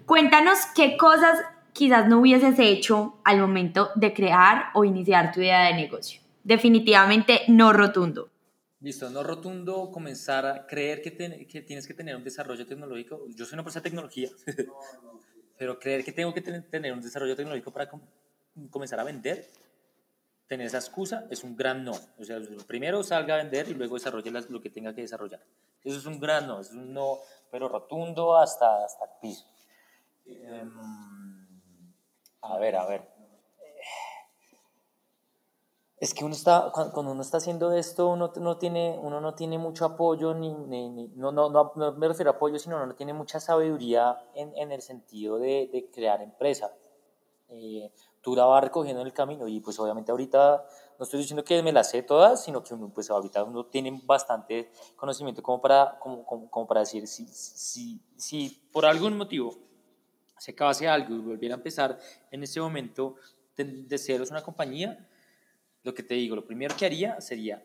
Cuéntanos 0.05 0.59
qué 0.75 0.97
cosas 0.97 1.39
quizás 1.73 2.07
no 2.07 2.19
hubieses 2.19 2.59
hecho 2.59 3.19
al 3.23 3.39
momento 3.39 3.89
de 3.95 4.13
crear 4.13 4.65
o 4.73 4.83
iniciar 4.83 5.31
tu 5.31 5.41
idea 5.41 5.67
de 5.67 5.75
negocio. 5.75 6.21
Definitivamente 6.43 7.41
no 7.47 7.73
rotundo. 7.73 8.29
Listo, 8.81 9.09
no 9.11 9.21
rotundo, 9.21 9.91
comenzar 9.91 10.45
a 10.45 10.65
creer 10.65 11.03
que, 11.03 11.11
tienes 11.61 11.85
que 11.85 11.93
tener 11.93 12.15
un 12.15 12.23
desarrollo 12.23 12.65
tecnológico. 12.65 13.27
Yo 13.35 13.45
soy 13.45 13.53
una 13.53 13.63
persona 13.63 13.83
de 13.83 13.89
tecnología, 13.89 14.29
pero 15.57 15.77
creer 15.77 16.03
que 16.03 16.11
tengo 16.11 16.33
que 16.33 16.41
tener 16.41 16.91
un 16.91 17.01
desarrollo 17.01 17.35
tecnológico 17.35 17.71
para 17.71 17.91
comenzar 18.71 18.99
a 18.99 19.03
vender, 19.03 19.47
tener 20.51 20.67
esa 20.67 20.79
excusa 20.79 21.27
es 21.29 21.45
un 21.45 21.55
gran 21.55 21.85
no. 21.85 21.93
O 22.19 22.25
sea, 22.25 22.37
primero 22.67 23.01
salga 23.03 23.35
a 23.35 23.37
vender 23.37 23.69
y 23.69 23.73
luego 23.73 23.95
desarrolle 23.95 24.31
lo 24.49 24.61
que 24.61 24.69
tenga 24.69 24.93
que 24.93 24.99
desarrollar. 24.99 25.39
Eso 25.81 25.97
es 25.97 26.05
un 26.05 26.19
gran 26.19 26.45
no, 26.45 26.59
es 26.59 26.71
un 26.71 26.93
no, 26.93 27.19
pero 27.49 27.69
rotundo 27.69 28.35
hasta, 28.35 28.83
hasta 28.83 29.05
el 29.05 29.11
piso. 29.21 29.45
Em, 30.25 31.47
a 32.41 32.57
ver, 32.57 32.75
a 32.75 32.85
ver. 32.85 33.09
Es 35.95 36.13
que 36.13 36.25
uno 36.25 36.33
está, 36.33 36.69
cuando 36.73 37.13
uno 37.13 37.21
está 37.21 37.37
haciendo 37.37 37.71
esto, 37.71 38.09
uno 38.09 38.33
no 38.35 38.57
tiene, 38.57 38.99
uno 39.01 39.21
no 39.21 39.33
tiene 39.35 39.57
mucho 39.57 39.85
apoyo, 39.85 40.33
ni, 40.33 40.51
ni, 40.53 41.07
no, 41.15 41.31
no, 41.31 41.49
no, 41.49 41.93
me 41.93 42.07
refiero 42.09 42.31
a 42.31 42.33
apoyo, 42.33 42.59
sino 42.59 42.85
no 42.85 42.93
tiene 42.93 43.13
mucha 43.13 43.39
sabiduría 43.39 44.17
en, 44.35 44.51
en 44.57 44.73
el 44.73 44.81
sentido 44.81 45.39
de, 45.39 45.69
de 45.71 45.89
crear 45.93 46.21
empresa. 46.21 46.73
Eh, 47.47 47.89
tú 48.21 48.35
la 48.35 48.45
vas 48.45 48.63
recogiendo 48.63 49.01
en 49.01 49.07
el 49.07 49.13
camino 49.13 49.47
y 49.47 49.59
pues 49.59 49.79
obviamente 49.79 50.11
ahorita 50.11 50.65
no 50.97 51.03
estoy 51.03 51.19
diciendo 51.19 51.43
que 51.43 51.61
me 51.63 51.71
las 51.71 51.89
sé 51.89 52.03
todas, 52.03 52.43
sino 52.43 52.63
que 52.63 52.73
uno, 52.73 52.89
pues 52.93 53.09
ahorita 53.09 53.43
uno 53.43 53.65
tiene 53.65 53.99
bastante 54.05 54.71
conocimiento 54.95 55.41
como 55.41 55.59
para, 55.61 55.97
como, 55.99 56.23
como, 56.25 56.67
para 56.67 56.81
decir 56.81 57.07
si, 57.07 57.25
si, 57.27 58.01
si 58.15 58.69
por 58.71 58.85
algún 58.85 59.17
motivo 59.17 59.57
se 60.37 60.51
acabase 60.51 60.87
algo 60.87 61.15
y 61.15 61.19
volviera 61.19 61.55
a 61.55 61.57
empezar 61.57 61.99
en 62.29 62.43
ese 62.43 62.61
momento 62.61 63.15
de, 63.57 63.63
de 63.63 63.97
cero 63.97 64.23
es 64.23 64.31
una 64.31 64.43
compañía, 64.43 65.07
lo 65.83 65.93
que 65.93 66.03
te 66.03 66.13
digo, 66.13 66.35
lo 66.35 66.45
primero 66.45 66.75
que 66.77 66.85
haría 66.85 67.19
sería 67.19 67.63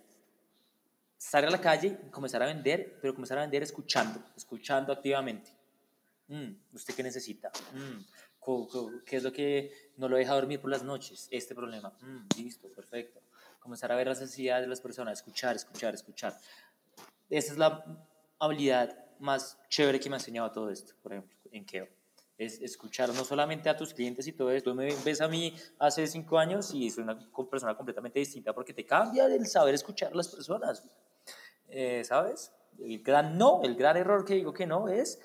salir 1.18 1.48
a 1.48 1.50
la 1.50 1.60
calle 1.60 1.98
y 2.06 2.10
comenzar 2.10 2.42
a 2.42 2.46
vender, 2.46 2.98
pero 3.00 3.14
comenzar 3.14 3.38
a 3.38 3.42
vender 3.42 3.62
escuchando, 3.62 4.20
escuchando 4.36 4.92
activamente. 4.92 5.50
Mm, 6.28 6.52
¿Usted 6.72 6.94
qué 6.94 7.02
necesita? 7.02 7.50
Mm, 7.72 8.00
¿Qué 9.04 9.16
es 9.16 9.22
lo 9.24 9.32
que 9.32 9.72
no 9.96 10.08
lo 10.08 10.16
deja 10.16 10.34
dormir 10.34 10.60
por 10.60 10.70
las 10.70 10.84
noches? 10.84 11.28
Este 11.30 11.54
problema. 11.54 11.92
Mm, 12.00 12.40
listo, 12.40 12.68
perfecto. 12.68 13.20
Comenzar 13.58 13.90
a 13.90 13.96
ver 13.96 14.06
las 14.06 14.20
necesidades 14.20 14.64
de 14.64 14.68
las 14.68 14.80
personas, 14.80 15.18
escuchar, 15.18 15.56
escuchar, 15.56 15.94
escuchar. 15.94 16.38
Esa 17.28 17.52
es 17.52 17.58
la 17.58 17.84
habilidad 18.38 18.96
más 19.18 19.58
chévere 19.68 19.98
que 19.98 20.08
me 20.08 20.16
ha 20.16 20.18
enseñado 20.18 20.52
todo 20.52 20.70
esto, 20.70 20.94
por 21.02 21.12
ejemplo, 21.12 21.36
en 21.50 21.64
Keo. 21.64 21.88
Es 22.38 22.60
escuchar 22.60 23.08
no 23.08 23.24
solamente 23.24 23.68
a 23.68 23.76
tus 23.76 23.92
clientes 23.92 24.26
y 24.28 24.32
todo 24.32 24.52
esto. 24.52 24.70
Tú 24.70 24.76
me 24.76 24.94
ves 25.04 25.20
a 25.20 25.26
mí 25.26 25.52
hace 25.78 26.06
cinco 26.06 26.38
años 26.38 26.72
y 26.72 26.90
soy 26.90 27.02
una 27.02 27.18
persona 27.50 27.74
completamente 27.74 28.20
distinta 28.20 28.52
porque 28.52 28.74
te 28.74 28.84
cambia 28.84 29.26
el 29.26 29.46
saber 29.46 29.74
escuchar 29.74 30.12
a 30.12 30.14
las 30.14 30.28
personas. 30.28 30.84
Eh, 31.68 32.04
¿Sabes? 32.04 32.52
El 32.78 33.02
gran 33.02 33.38
no, 33.38 33.62
el 33.64 33.74
gran 33.74 33.96
error 33.96 34.24
que 34.24 34.34
digo 34.34 34.52
que 34.52 34.66
no 34.66 34.86
es 34.86 35.18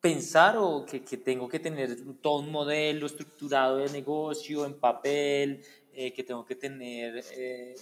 pensar 0.00 0.56
o 0.58 0.84
que, 0.86 1.02
que, 1.02 1.16
tengo 1.16 1.48
que 1.48 1.58
tener 1.58 1.96
todo 2.20 2.40
un 2.40 2.50
modelo 2.50 3.06
estructurado 3.06 3.76
de 3.76 3.90
negocio 3.90 4.64
en 4.64 4.78
papel, 4.78 5.62
eh, 5.92 6.12
que 6.12 6.22
tengo 6.22 6.44
que 6.44 6.56
tener, 6.56 7.22
eh, 7.32 7.74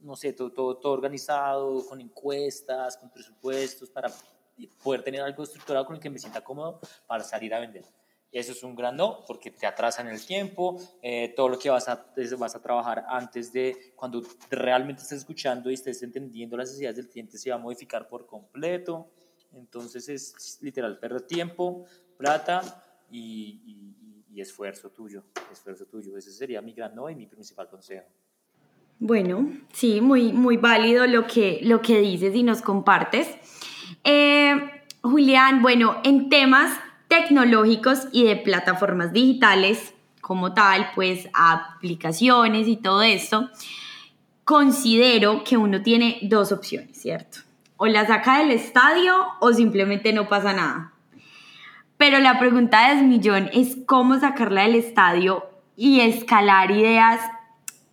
no 0.00 0.16
sé, 0.16 0.32
todo, 0.32 0.52
todo, 0.52 0.76
todo, 0.76 0.92
organizado, 0.92 1.86
con 1.86 2.00
encuestas, 2.00 2.96
con 2.96 3.10
presupuestos, 3.10 3.88
para 3.88 4.12
poder 4.82 5.02
tener 5.02 5.22
algo 5.22 5.42
estructurado 5.42 5.86
con 5.86 5.96
el 5.96 6.02
que 6.02 6.10
me 6.10 6.18
sienta 6.18 6.42
cómodo 6.42 6.80
para 7.06 7.24
salir 7.24 7.54
a 7.54 7.60
vender. 7.60 7.84
Eso 8.30 8.52
es 8.52 8.62
un 8.62 8.74
gran 8.74 8.96
no, 8.96 9.24
porque 9.26 9.50
te 9.50 9.66
atrasa 9.66 10.02
en 10.02 10.08
el 10.08 10.24
tiempo, 10.24 10.76
eh, 11.00 11.32
todo 11.34 11.48
lo 11.48 11.58
que 11.58 11.70
vas 11.70 11.88
a, 11.88 12.12
vas 12.36 12.54
a 12.54 12.60
trabajar 12.60 13.06
antes 13.08 13.52
de 13.52 13.94
cuando 13.96 14.22
realmente 14.50 15.00
estés 15.00 15.18
escuchando 15.18 15.70
y 15.70 15.74
estés 15.74 16.02
entendiendo 16.02 16.56
las 16.56 16.68
necesidades 16.68 16.96
del 16.96 17.08
cliente 17.08 17.38
se 17.38 17.48
va 17.48 17.56
a 17.56 17.58
modificar 17.58 18.06
por 18.06 18.26
completo. 18.26 19.08
Entonces 19.52 20.08
es 20.08 20.58
literal 20.62 20.98
perder 20.98 21.22
tiempo, 21.22 21.84
plata 22.16 22.84
y, 23.10 23.94
esfuerzo 24.36 24.90
tuyo, 24.90 25.24
esfuerzo 25.50 25.86
tuyo. 25.86 26.16
Ese 26.16 26.30
sería 26.30 26.62
mi 26.62 26.72
gran 26.72 26.94
no 26.94 27.10
y 27.10 27.16
mi 27.16 27.26
principal 27.26 27.68
consejo. 27.68 28.06
Bueno, 29.00 29.50
sí, 29.72 30.00
muy, 30.00 30.32
muy 30.32 30.56
válido 30.56 31.08
lo 31.08 31.26
que, 31.26 31.58
lo 31.64 31.82
que 31.82 32.00
dices 32.00 32.36
y 32.36 32.44
nos 32.44 32.62
compartes. 32.62 33.28
Eh, 34.04 34.54
Julián, 35.02 35.60
bueno, 35.60 36.00
en 36.04 36.28
temas 36.28 36.78
tecnológicos 37.08 38.06
y 38.12 38.24
de 38.24 38.36
plataformas 38.36 39.12
digitales 39.12 39.92
como 40.20 40.52
tal, 40.52 40.90
pues 40.94 41.28
aplicaciones 41.32 42.68
y 42.68 42.76
todo 42.76 43.02
esto, 43.02 43.48
considero 44.44 45.42
que 45.42 45.56
uno 45.56 45.82
tiene 45.82 46.18
dos 46.22 46.52
opciones, 46.52 47.00
¿cierto? 47.00 47.47
O 47.78 47.86
la 47.86 48.06
saca 48.06 48.38
del 48.38 48.50
estadio 48.50 49.14
o 49.40 49.52
simplemente 49.54 50.12
no 50.12 50.28
pasa 50.28 50.52
nada. 50.52 50.92
Pero 51.96 52.18
la 52.18 52.38
pregunta 52.38 52.94
de 52.94 53.02
millón 53.02 53.48
es 53.52 53.78
cómo 53.86 54.20
sacarla 54.20 54.62
del 54.62 54.74
estadio 54.74 55.46
y 55.76 56.00
escalar 56.00 56.70
ideas. 56.70 57.20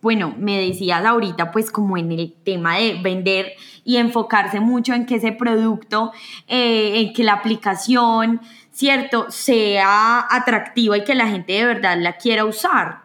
Bueno, 0.02 0.34
me 0.38 0.60
decías 0.60 1.04
ahorita 1.04 1.50
pues 1.50 1.70
como 1.70 1.96
en 1.96 2.12
el 2.12 2.32
tema 2.44 2.76
de 2.76 3.00
vender 3.02 3.52
y 3.84 3.96
enfocarse 3.96 4.60
mucho 4.60 4.92
en 4.92 5.06
que 5.06 5.16
ese 5.16 5.32
producto, 5.32 6.12
eh, 6.48 7.00
en 7.00 7.12
que 7.12 7.24
la 7.24 7.34
aplicación, 7.34 8.40
¿cierto?, 8.72 9.26
sea 9.30 10.26
atractiva 10.28 10.98
y 10.98 11.04
que 11.04 11.14
la 11.14 11.28
gente 11.28 11.54
de 11.54 11.64
verdad 11.64 11.96
la 11.98 12.16
quiera 12.16 12.44
usar. 12.44 13.02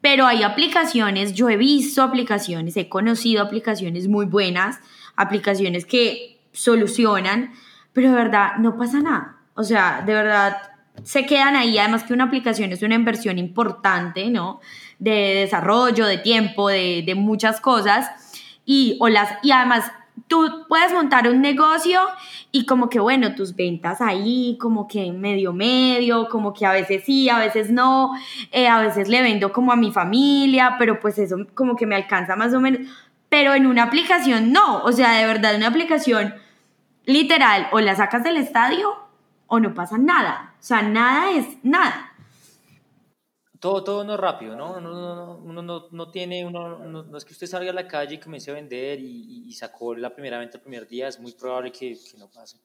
Pero 0.00 0.26
hay 0.26 0.42
aplicaciones, 0.42 1.34
yo 1.34 1.48
he 1.48 1.56
visto 1.56 2.02
aplicaciones, 2.02 2.76
he 2.76 2.88
conocido 2.88 3.42
aplicaciones 3.42 4.08
muy 4.08 4.26
buenas, 4.26 4.78
aplicaciones 5.18 5.84
que 5.84 6.40
solucionan, 6.52 7.52
pero 7.92 8.10
de 8.10 8.14
verdad 8.14 8.56
no 8.58 8.78
pasa 8.78 9.00
nada. 9.00 9.36
O 9.54 9.64
sea, 9.64 10.02
de 10.06 10.14
verdad 10.14 10.56
se 11.02 11.26
quedan 11.26 11.56
ahí. 11.56 11.78
Además 11.78 12.04
que 12.04 12.14
una 12.14 12.24
aplicación 12.24 12.72
es 12.72 12.82
una 12.82 12.94
inversión 12.94 13.38
importante, 13.38 14.30
¿no? 14.30 14.60
De 14.98 15.34
desarrollo, 15.34 16.06
de 16.06 16.18
tiempo, 16.18 16.68
de, 16.68 17.12
muchas 17.16 17.60
cosas. 17.60 18.08
Y, 18.64 18.96
o 19.00 19.08
las, 19.08 19.30
y 19.42 19.50
además 19.50 19.90
tú 20.26 20.64
puedes 20.68 20.92
montar 20.92 21.28
un 21.28 21.40
negocio 21.40 22.00
y 22.52 22.66
como 22.66 22.88
que, 22.88 23.00
bueno, 23.00 23.34
tus 23.34 23.54
ventas 23.54 24.00
ahí, 24.00 24.56
como 24.60 24.86
que 24.86 25.12
medio 25.12 25.52
medio, 25.52 26.28
como 26.28 26.52
que 26.52 26.66
a 26.66 26.72
veces 26.72 27.02
sí, 27.04 27.28
a 27.28 27.38
veces 27.38 27.70
no, 27.70 28.12
eh, 28.52 28.68
a 28.68 28.80
veces 28.80 29.08
le 29.08 29.22
vendo 29.22 29.52
como 29.52 29.72
a 29.72 29.76
mi 29.76 29.90
familia, 29.90 30.76
pero 30.78 31.00
pues 31.00 31.18
eso 31.18 31.36
como 31.54 31.76
que 31.76 31.86
me 31.86 31.94
alcanza 31.94 32.36
más 32.36 32.52
o 32.54 32.60
menos 32.60 32.80
pero 33.28 33.54
en 33.54 33.66
una 33.66 33.84
aplicación 33.84 34.52
no, 34.52 34.82
o 34.82 34.92
sea, 34.92 35.12
de 35.12 35.26
verdad, 35.26 35.56
una 35.56 35.68
aplicación 35.68 36.34
literal, 37.04 37.68
o 37.72 37.80
la 37.80 37.96
sacas 37.96 38.22
del 38.24 38.36
estadio 38.36 38.94
o 39.46 39.60
no 39.60 39.74
pasa 39.74 39.98
nada, 39.98 40.54
o 40.58 40.62
sea, 40.62 40.82
nada 40.82 41.30
es 41.30 41.46
nada. 41.62 42.12
Todo, 43.58 43.82
todo 43.82 44.04
no 44.04 44.14
es 44.14 44.20
rápido, 44.20 44.54
¿no? 44.54 44.74
Uno, 44.76 45.62
no, 45.62 45.88
no, 45.90 46.10
tiene, 46.10 46.44
uno, 46.46 46.78
no, 46.78 47.16
es 47.16 47.24
que 47.24 47.32
usted 47.32 47.48
salga 47.48 47.70
a 47.70 47.74
la 47.74 47.88
calle 47.88 48.14
y 48.14 48.20
comience 48.20 48.50
a 48.52 48.54
vender 48.54 49.00
y, 49.00 49.52
sacó 49.52 49.96
la 49.96 50.14
primera 50.14 50.38
venta 50.38 50.58
el 50.58 50.62
primer 50.62 50.86
día, 50.86 51.08
es 51.08 51.18
muy 51.18 51.32
probable 51.32 51.72
que, 51.72 51.98
que 51.98 52.18
no 52.18 52.30
pase. 52.30 52.60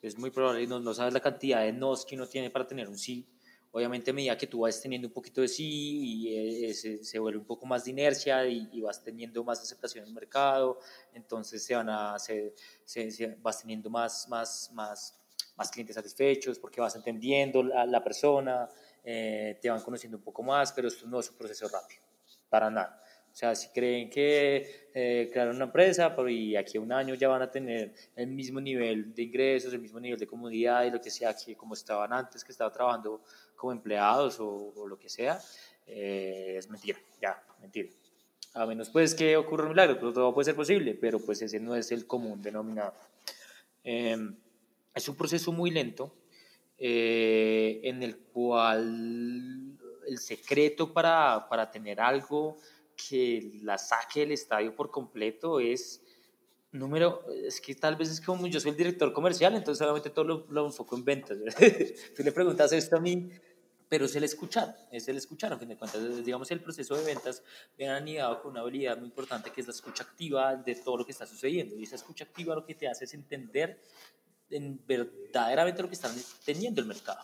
Es 0.00 0.16
muy 0.18 0.30
probable, 0.30 0.66
no, 0.66 0.78
no 0.78 0.94
sabes 0.94 1.14
la 1.14 1.20
cantidad 1.20 1.62
de 1.62 1.72
nos 1.72 2.04
que 2.04 2.14
uno 2.14 2.26
tiene 2.28 2.50
para 2.50 2.66
tener 2.66 2.88
un 2.88 2.98
sí 2.98 3.26
obviamente 3.74 4.12
a 4.12 4.14
medida 4.14 4.38
que 4.38 4.46
tú 4.46 4.60
vas 4.60 4.80
teniendo 4.80 5.08
un 5.08 5.12
poquito 5.12 5.40
de 5.40 5.48
sí 5.48 5.66
y 5.66 6.64
eh, 6.66 6.74
se, 6.74 7.18
vuelve 7.18 7.40
un 7.40 7.44
poco 7.44 7.66
más 7.66 7.84
de 7.84 7.90
inercia 7.90 8.46
y, 8.46 8.80
vas 8.80 9.02
teniendo 9.02 9.42
más 9.42 9.60
aceptación 9.60 10.04
en 10.04 10.10
el 10.10 10.14
mercado, 10.14 10.78
entonces 11.12 11.64
se 11.64 11.74
van 11.74 11.88
a, 11.90 12.16
se, 12.20 12.54
vas 13.42 13.60
teniendo 13.60 13.90
más, 13.90 14.28
más, 14.28 14.70
más, 14.74 15.20
más 15.56 15.70
clientes 15.72 15.96
satisfechos 15.96 16.60
porque 16.60 16.80
vas 16.80 16.94
entendiendo 16.94 17.64
la, 17.64 17.84
la 17.84 18.00
persona, 18.00 18.68
eh, 19.02 19.58
te 19.60 19.68
van 19.68 19.80
conociendo 19.80 20.18
un 20.18 20.22
poco 20.22 20.44
más, 20.44 20.72
pero 20.72 20.86
esto 20.86 21.08
no 21.08 21.18
es 21.18 21.28
un 21.30 21.36
proceso 21.36 21.66
rápido, 21.66 22.00
para 22.48 22.70
nada. 22.70 23.02
O 23.34 23.36
sea, 23.36 23.52
si 23.56 23.66
creen 23.70 24.08
que 24.08 24.90
eh, 24.94 25.28
crearon 25.32 25.56
una 25.56 25.64
empresa 25.64 26.14
y 26.28 26.54
aquí 26.54 26.78
a 26.78 26.80
un 26.80 26.92
año 26.92 27.16
ya 27.16 27.26
van 27.26 27.42
a 27.42 27.50
tener 27.50 27.92
el 28.14 28.28
mismo 28.28 28.60
nivel 28.60 29.12
de 29.12 29.24
ingresos, 29.24 29.74
el 29.74 29.80
mismo 29.80 29.98
nivel 29.98 30.20
de 30.20 30.24
comodidad 30.28 30.84
y 30.84 30.92
lo 30.92 31.00
que 31.00 31.10
sea 31.10 31.34
que 31.34 31.56
como 31.56 31.74
estaban 31.74 32.12
antes, 32.12 32.44
que 32.44 32.52
estaba 32.52 32.70
trabajando 32.70 33.22
como 33.64 33.72
empleados 33.72 34.36
o, 34.40 34.86
lo 34.86 34.98
que 34.98 35.08
sea, 35.08 35.40
eh, 35.86 36.56
es 36.58 36.68
mentira, 36.68 36.98
ya, 37.18 37.42
mentira. 37.62 37.88
A 38.52 38.66
menos 38.66 38.90
pues 38.90 39.14
que 39.14 39.38
ocurra 39.38 39.64
un 39.64 39.70
milagro, 39.70 39.96
pero 39.96 40.12
todo 40.12 40.34
puede 40.34 40.44
ser 40.44 40.54
posible, 40.54 40.94
pero 40.94 41.18
pues 41.18 41.40
ese 41.40 41.58
no 41.60 41.74
es 41.74 41.90
el 41.90 42.06
común 42.06 42.42
denominador. 42.42 42.92
Em, 43.82 44.36
es 44.94 45.08
un 45.08 45.16
proceso 45.16 45.50
muy 45.50 45.70
lento 45.70 46.14
eh, 46.76 47.80
en 47.84 48.02
el 48.02 48.18
cual 48.18 49.78
el 50.06 50.18
secreto 50.18 50.92
para, 50.92 51.46
para 51.48 51.70
tener 51.70 52.02
algo 52.02 52.58
que 52.94 53.60
la 53.62 53.78
saque 53.78 54.20
del 54.20 54.32
estadio 54.32 54.76
por 54.76 54.90
completo 54.90 55.58
es 55.58 56.02
número, 56.70 57.24
es 57.30 57.60
que 57.60 57.74
tal 57.74 57.96
vez 57.96 58.10
es 58.10 58.20
como 58.20 58.46
yo 58.46 58.60
soy 58.60 58.72
el 58.72 58.76
director 58.76 59.12
comercial, 59.12 59.54
entonces 59.54 59.80
obviamente 59.82 60.10
todo 60.10 60.24
lo, 60.24 60.46
lo 60.50 60.66
enfoco 60.66 60.96
en 60.96 61.04
ventas. 61.04 61.38
Tú 62.16 62.22
le 62.22 62.32
preguntas 62.32 62.72
esto 62.72 62.96
a 62.96 63.00
mí, 63.00 63.30
pero 63.88 64.06
es 64.06 64.16
el 64.16 64.24
escuchar, 64.24 64.88
es 64.90 65.08
el 65.08 65.16
escuchar, 65.16 65.52
a 65.52 65.58
fin 65.58 65.68
de 65.68 65.76
cuentas, 65.76 66.24
digamos, 66.24 66.50
el 66.50 66.60
proceso 66.60 66.96
de 66.96 67.04
ventas 67.04 67.42
viene 67.76 67.92
anidado 67.92 68.42
con 68.42 68.52
una 68.52 68.60
habilidad 68.60 68.96
muy 68.96 69.06
importante 69.06 69.50
que 69.50 69.60
es 69.60 69.66
la 69.66 69.72
escucha 69.72 70.04
activa 70.04 70.56
de 70.56 70.74
todo 70.74 70.98
lo 70.98 71.04
que 71.04 71.12
está 71.12 71.26
sucediendo, 71.26 71.76
y 71.76 71.84
esa 71.84 71.96
escucha 71.96 72.24
activa 72.24 72.54
lo 72.54 72.64
que 72.64 72.74
te 72.74 72.88
hace 72.88 73.04
es 73.04 73.14
entender 73.14 73.80
en 74.50 74.80
verdaderamente 74.86 75.82
lo 75.82 75.88
que 75.88 75.94
está 75.94 76.10
teniendo 76.44 76.80
el 76.80 76.86
mercado. 76.86 77.22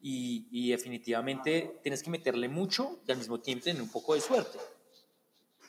Y, 0.00 0.48
y 0.50 0.70
definitivamente 0.70 1.80
tienes 1.82 2.02
que 2.02 2.10
meterle 2.10 2.46
mucho 2.46 3.00
y 3.08 3.12
al 3.12 3.16
mismo 3.16 3.40
tiempo 3.40 3.64
tener 3.64 3.80
un 3.80 3.88
poco 3.88 4.14
de 4.14 4.20
suerte. 4.20 4.58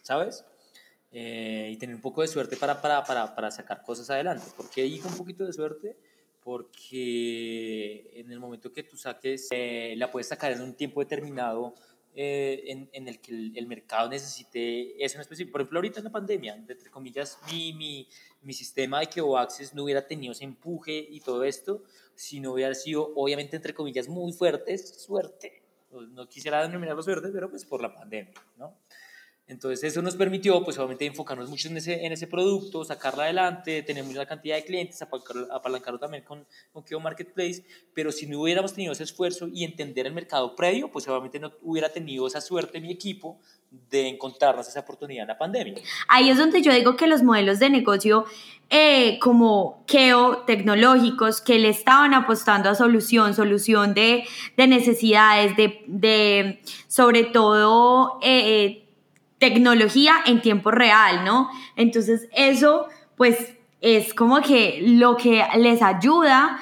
¿sabes? 0.06 0.46
Eh, 1.12 1.70
y 1.74 1.78
tener 1.78 1.96
un 1.96 2.02
poco 2.02 2.22
de 2.22 2.28
suerte 2.28 2.58
para, 2.58 2.80
para, 2.80 3.04
para, 3.04 3.34
para 3.34 3.50
sacar 3.50 3.82
cosas 3.82 4.10
adelante. 4.12 4.46
¿Por 4.56 4.70
qué 4.70 4.84
digo 4.84 5.10
un 5.10 5.18
poquito 5.18 5.46
de 5.46 5.54
suerte? 5.54 5.98
Porque 6.46 8.12
en 8.14 8.32
el 8.32 8.40
momento 8.40 8.72
que 8.72 8.84
tú 8.84 8.98
saques, 8.98 9.48
eh, 9.50 9.96
la 9.98 10.12
puedes 10.12 10.28
sacar 10.28 10.52
en 10.52 10.62
un 10.62 10.76
tiempo 10.76 11.00
determinado 11.00 11.74
eh, 12.14 12.64
en, 12.68 12.88
en, 12.94 13.08
el 13.08 13.20
que 13.20 13.32
el, 13.56 13.66
mercado 13.66 14.08
necesite 14.10 15.04
eso 15.04 15.18
en 15.18 15.22
específico. 15.22 15.54
Por 15.54 15.62
ejemplo, 15.62 15.80
ahorita 15.80 16.02
en 16.02 16.04
la 16.04 16.12
pandemia, 16.12 16.54
entre 16.54 16.92
comillas, 16.92 17.40
mi, 17.52 17.74
mi, 17.74 18.08
mi 18.44 18.54
sistema 18.54 19.00
de 19.00 19.08
que 19.08 19.22
Access 19.22 19.74
no 19.74 19.86
hubiera 19.86 20.06
tenido 20.06 20.34
ese 20.34 20.44
empuje 20.44 21.08
y 21.10 21.20
todo 21.22 21.44
esto, 21.44 21.84
si 22.14 22.40
no 22.40 22.54
hubiera 22.54 22.76
sido, 22.76 23.12
obviamente, 23.16 23.56
entre 23.56 23.74
comillas, 23.74 24.08
muy 24.08 24.32
fuertes, 24.32 25.02
suerte. 25.02 25.64
No 25.92 26.30
quisiera 26.30 26.62
denominar 26.62 27.02
suerte, 27.02 27.30
pero 27.34 27.50
pues 27.50 27.66
por 27.66 27.82
la 27.82 27.92
pandemia, 27.92 28.34
¿no? 28.58 28.78
Entonces 29.48 29.84
eso 29.84 30.02
nos 30.02 30.16
permitió 30.16 30.64
pues 30.64 30.78
obviamente 30.80 31.06
enfocarnos 31.06 31.50
mucho 31.50 31.68
en 31.68 31.78
ese, 31.78 32.04
en 32.04 32.12
ese 32.12 32.26
producto, 32.26 32.84
sacarla 32.84 33.26
adelante, 33.26 33.84
tener 33.84 34.04
mucha 34.04 34.26
cantidad 34.26 34.56
de 34.56 34.66
clientes, 34.66 35.00
apalancarlo, 35.04 36.00
también 36.00 36.24
con, 36.24 36.48
con 36.74 36.84
Keo 36.84 37.00
Marketplace, 37.00 37.64
pero 37.94 38.12
si 38.12 38.26
no 38.26 38.42
hubiéramos 38.42 38.74
tenido 38.74 38.94
ese 38.94 39.04
esfuerzo 39.04 39.48
y 39.48 39.64
entender 39.64 40.08
el 40.08 40.14
mercado 40.14 40.56
previo, 40.56 40.92
pues 40.92 41.08
obviamente 41.08 41.40
no 41.40 41.52
hubiera 41.62 41.90
tenido 41.90 42.26
esa 42.26 42.42
suerte 42.42 42.82
mi 42.82 42.92
equipo 42.92 43.40
de 43.92 44.08
encontrarnos 44.08 44.68
esa 44.68 44.80
oportunidad 44.80 45.24
en 45.24 45.28
la 45.28 45.38
pandemia. 45.38 45.76
Ahí 46.08 46.30
es 46.30 46.40
donde 46.40 46.64
yo 46.64 46.74
digo 46.74 46.96
que 46.96 47.06
los 47.06 47.22
modelos 47.22 47.60
de 47.60 47.70
negocio 47.70 48.26
eh, 48.72 49.20
como 49.20 49.84
Keo 49.86 50.38
tecnológicos 50.48 51.40
que 51.42 51.60
le 51.60 51.70
estaban 51.70 52.16
apostando 52.16 52.68
a 52.70 52.74
solución, 52.74 53.36
solución 53.36 53.94
de, 53.94 54.24
de 54.58 54.68
necesidades, 54.68 55.56
de, 55.56 55.84
de, 55.86 56.62
sobre 56.88 57.26
todo... 57.26 58.18
Eh, 58.24 58.66
eh 58.66 58.82
tecnología 59.38 60.16
en 60.26 60.42
tiempo 60.42 60.72
real, 60.72 61.26
¿no? 61.26 61.50
Entonces 61.76 62.28
eso 62.34 62.88
pues 63.16 63.56
es 63.82 64.14
como 64.14 64.42
que 64.42 64.82
lo 64.82 65.16
que 65.16 65.44
les 65.58 65.82
ayuda 65.82 66.60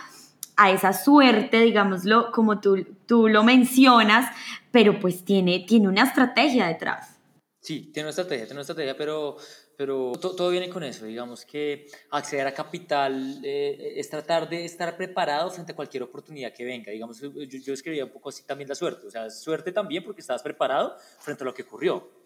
a 0.56 0.72
esa 0.72 0.94
suerte, 0.94 1.62
digámoslo, 1.62 2.32
como 2.32 2.60
tú, 2.60 2.86
tú 3.06 3.28
lo 3.28 3.44
mencionas, 3.44 4.30
pero 4.72 5.00
pues 5.00 5.24
tiene, 5.24 5.66
tiene 5.68 5.88
una 5.88 6.04
estrategia 6.04 6.68
detrás. 6.68 7.20
Sí, 7.60 7.92
tiene 7.94 8.08
una 8.08 8.10
estrategia, 8.10 8.46
tiene 8.46 8.56
una 8.56 8.62
estrategia, 8.62 8.98
pero, 8.98 9.38
pero 9.78 10.12
todo, 10.20 10.50
viene 10.50 10.70
con 10.70 10.84
eso, 10.84 11.06
digamos 11.06 11.46
que 11.46 11.88
acceder 12.12 12.46
a 12.46 12.54
capital 12.54 13.40
eh, 13.42 13.94
es 13.96 14.10
tratar 14.10 14.50
de 14.50 14.66
estar 14.66 14.98
preparado 14.98 15.50
frente 15.50 15.72
a 15.72 15.76
cualquier 15.76 16.04
oportunidad 16.04 16.54
que 16.54 16.66
venga, 16.66 16.92
digamos, 16.92 17.22
yo, 17.22 17.32
yo 17.32 17.74
escribía 17.74 18.04
un 18.04 18.12
poco 18.12 18.30
así 18.30 18.44
también 18.44 18.68
la 18.68 18.76
suerte, 18.76 19.08
o 19.08 19.10
sea, 19.10 19.30
suerte 19.30 19.72
también 19.72 20.04
porque 20.04 20.20
estás 20.20 20.44
preparado 20.44 20.98
frente 21.20 21.44
a 21.44 21.46
lo 21.46 21.54
que 21.54 21.62
ocurrió, 21.62 22.23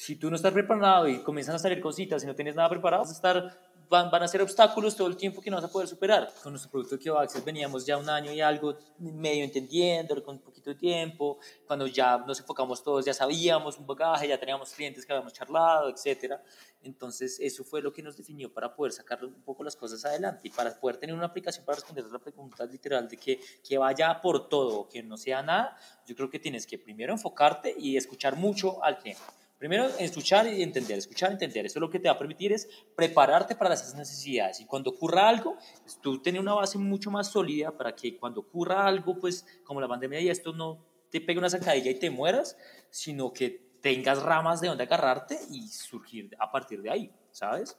si 0.00 0.16
tú 0.16 0.30
no 0.30 0.36
estás 0.36 0.54
preparado 0.54 1.06
y 1.08 1.22
comienzan 1.22 1.56
a 1.56 1.58
salir 1.58 1.78
cositas 1.78 2.24
y 2.24 2.26
no 2.26 2.34
tienes 2.34 2.54
nada 2.54 2.70
preparado, 2.70 3.02
vas 3.02 3.10
a 3.10 3.12
estar, 3.12 3.60
van, 3.86 4.10
van 4.10 4.22
a 4.22 4.28
ser 4.28 4.40
obstáculos 4.40 4.96
todo 4.96 5.08
el 5.08 5.16
tiempo 5.18 5.42
que 5.42 5.50
no 5.50 5.58
vas 5.58 5.66
a 5.66 5.70
poder 5.70 5.86
superar. 5.86 6.32
Con 6.42 6.54
nuestro 6.54 6.70
producto 6.70 6.96
de 6.96 7.18
Access 7.18 7.44
veníamos 7.44 7.84
ya 7.84 7.98
un 7.98 8.08
año 8.08 8.32
y 8.32 8.40
algo 8.40 8.78
medio 8.98 9.44
entendiendo, 9.44 10.24
con 10.24 10.36
un 10.36 10.40
poquito 10.40 10.70
de 10.70 10.76
tiempo. 10.76 11.38
Cuando 11.66 11.86
ya 11.86 12.16
nos 12.16 12.40
enfocamos 12.40 12.82
todos, 12.82 13.04
ya 13.04 13.12
sabíamos 13.12 13.76
un 13.76 13.86
bagaje, 13.86 14.26
ya 14.26 14.40
teníamos 14.40 14.72
clientes 14.72 15.04
que 15.04 15.12
habíamos 15.12 15.34
charlado, 15.34 15.90
etc. 15.90 16.36
Entonces, 16.80 17.38
eso 17.38 17.62
fue 17.62 17.82
lo 17.82 17.92
que 17.92 18.02
nos 18.02 18.16
definió 18.16 18.50
para 18.50 18.74
poder 18.74 18.92
sacar 18.92 19.22
un 19.22 19.42
poco 19.42 19.62
las 19.64 19.76
cosas 19.76 20.02
adelante 20.06 20.48
y 20.48 20.50
para 20.50 20.80
poder 20.80 20.96
tener 20.96 21.14
una 21.14 21.26
aplicación 21.26 21.66
para 21.66 21.76
responder 21.76 22.06
a 22.06 22.08
la 22.08 22.18
pregunta 22.18 22.64
literal 22.64 23.06
de 23.06 23.18
que, 23.18 23.38
que 23.62 23.76
vaya 23.76 24.18
por 24.22 24.48
todo, 24.48 24.88
que 24.88 25.02
no 25.02 25.18
sea 25.18 25.42
nada. 25.42 25.76
Yo 26.06 26.16
creo 26.16 26.30
que 26.30 26.38
tienes 26.38 26.66
que 26.66 26.78
primero 26.78 27.12
enfocarte 27.12 27.74
y 27.76 27.98
escuchar 27.98 28.36
mucho 28.36 28.82
al 28.82 28.96
cliente 28.96 29.20
Primero, 29.60 29.90
escuchar 29.98 30.46
y 30.46 30.62
entender, 30.62 30.96
escuchar 30.96 31.28
y 31.28 31.32
entender. 31.34 31.66
Eso 31.66 31.78
lo 31.80 31.90
que 31.90 31.98
te 31.98 32.08
va 32.08 32.14
a 32.14 32.18
permitir 32.18 32.50
es 32.50 32.66
prepararte 32.96 33.54
para 33.54 33.74
esas 33.74 33.94
necesidades. 33.94 34.58
Y 34.58 34.64
cuando 34.64 34.88
ocurra 34.88 35.28
algo, 35.28 35.58
pues, 35.82 36.00
tú 36.00 36.18
tienes 36.22 36.40
una 36.40 36.54
base 36.54 36.78
mucho 36.78 37.10
más 37.10 37.30
sólida 37.30 37.70
para 37.76 37.94
que 37.94 38.16
cuando 38.16 38.40
ocurra 38.40 38.86
algo, 38.86 39.18
pues 39.18 39.44
como 39.62 39.78
la 39.78 39.86
pandemia 39.86 40.18
y 40.18 40.30
esto, 40.30 40.54
no 40.54 40.82
te 41.10 41.20
pegue 41.20 41.38
una 41.38 41.50
sacadilla 41.50 41.90
y 41.90 41.98
te 41.98 42.08
mueras, 42.08 42.56
sino 42.88 43.34
que 43.34 43.50
tengas 43.82 44.22
ramas 44.22 44.62
de 44.62 44.68
donde 44.68 44.84
agarrarte 44.84 45.38
y 45.50 45.68
surgir 45.68 46.34
a 46.38 46.50
partir 46.50 46.80
de 46.80 46.90
ahí, 46.90 47.12
¿sabes? 47.30 47.76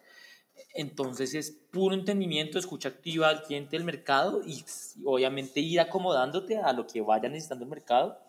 Entonces 0.76 1.34
es 1.34 1.50
puro 1.50 1.96
entendimiento, 1.96 2.60
escucha 2.60 2.90
activa 2.90 3.28
al 3.28 3.42
cliente 3.42 3.76
del 3.76 3.86
mercado 3.86 4.44
y 4.46 4.64
obviamente 5.04 5.62
ir 5.62 5.80
acomodándote 5.80 6.60
a 6.60 6.74
lo 6.74 6.86
que 6.86 7.02
vaya 7.02 7.28
necesitando 7.28 7.64
el 7.64 7.72
mercado 7.72 8.20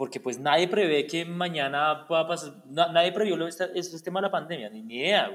porque 0.00 0.18
pues 0.18 0.38
nadie 0.38 0.66
prevé 0.66 1.06
que 1.06 1.26
mañana 1.26 2.06
pueda 2.08 2.26
pasar, 2.26 2.54
nadie 2.64 3.12
previó 3.12 3.46
este, 3.46 3.68
este 3.78 4.00
tema 4.00 4.18
de 4.18 4.28
la 4.28 4.30
pandemia, 4.30 4.70
ni, 4.70 4.78
idea, 4.96 5.28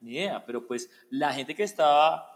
ni 0.00 0.12
idea, 0.12 0.42
pero 0.46 0.66
pues 0.66 0.90
la 1.10 1.30
gente 1.30 1.54
que 1.54 1.62
estaba 1.62 2.26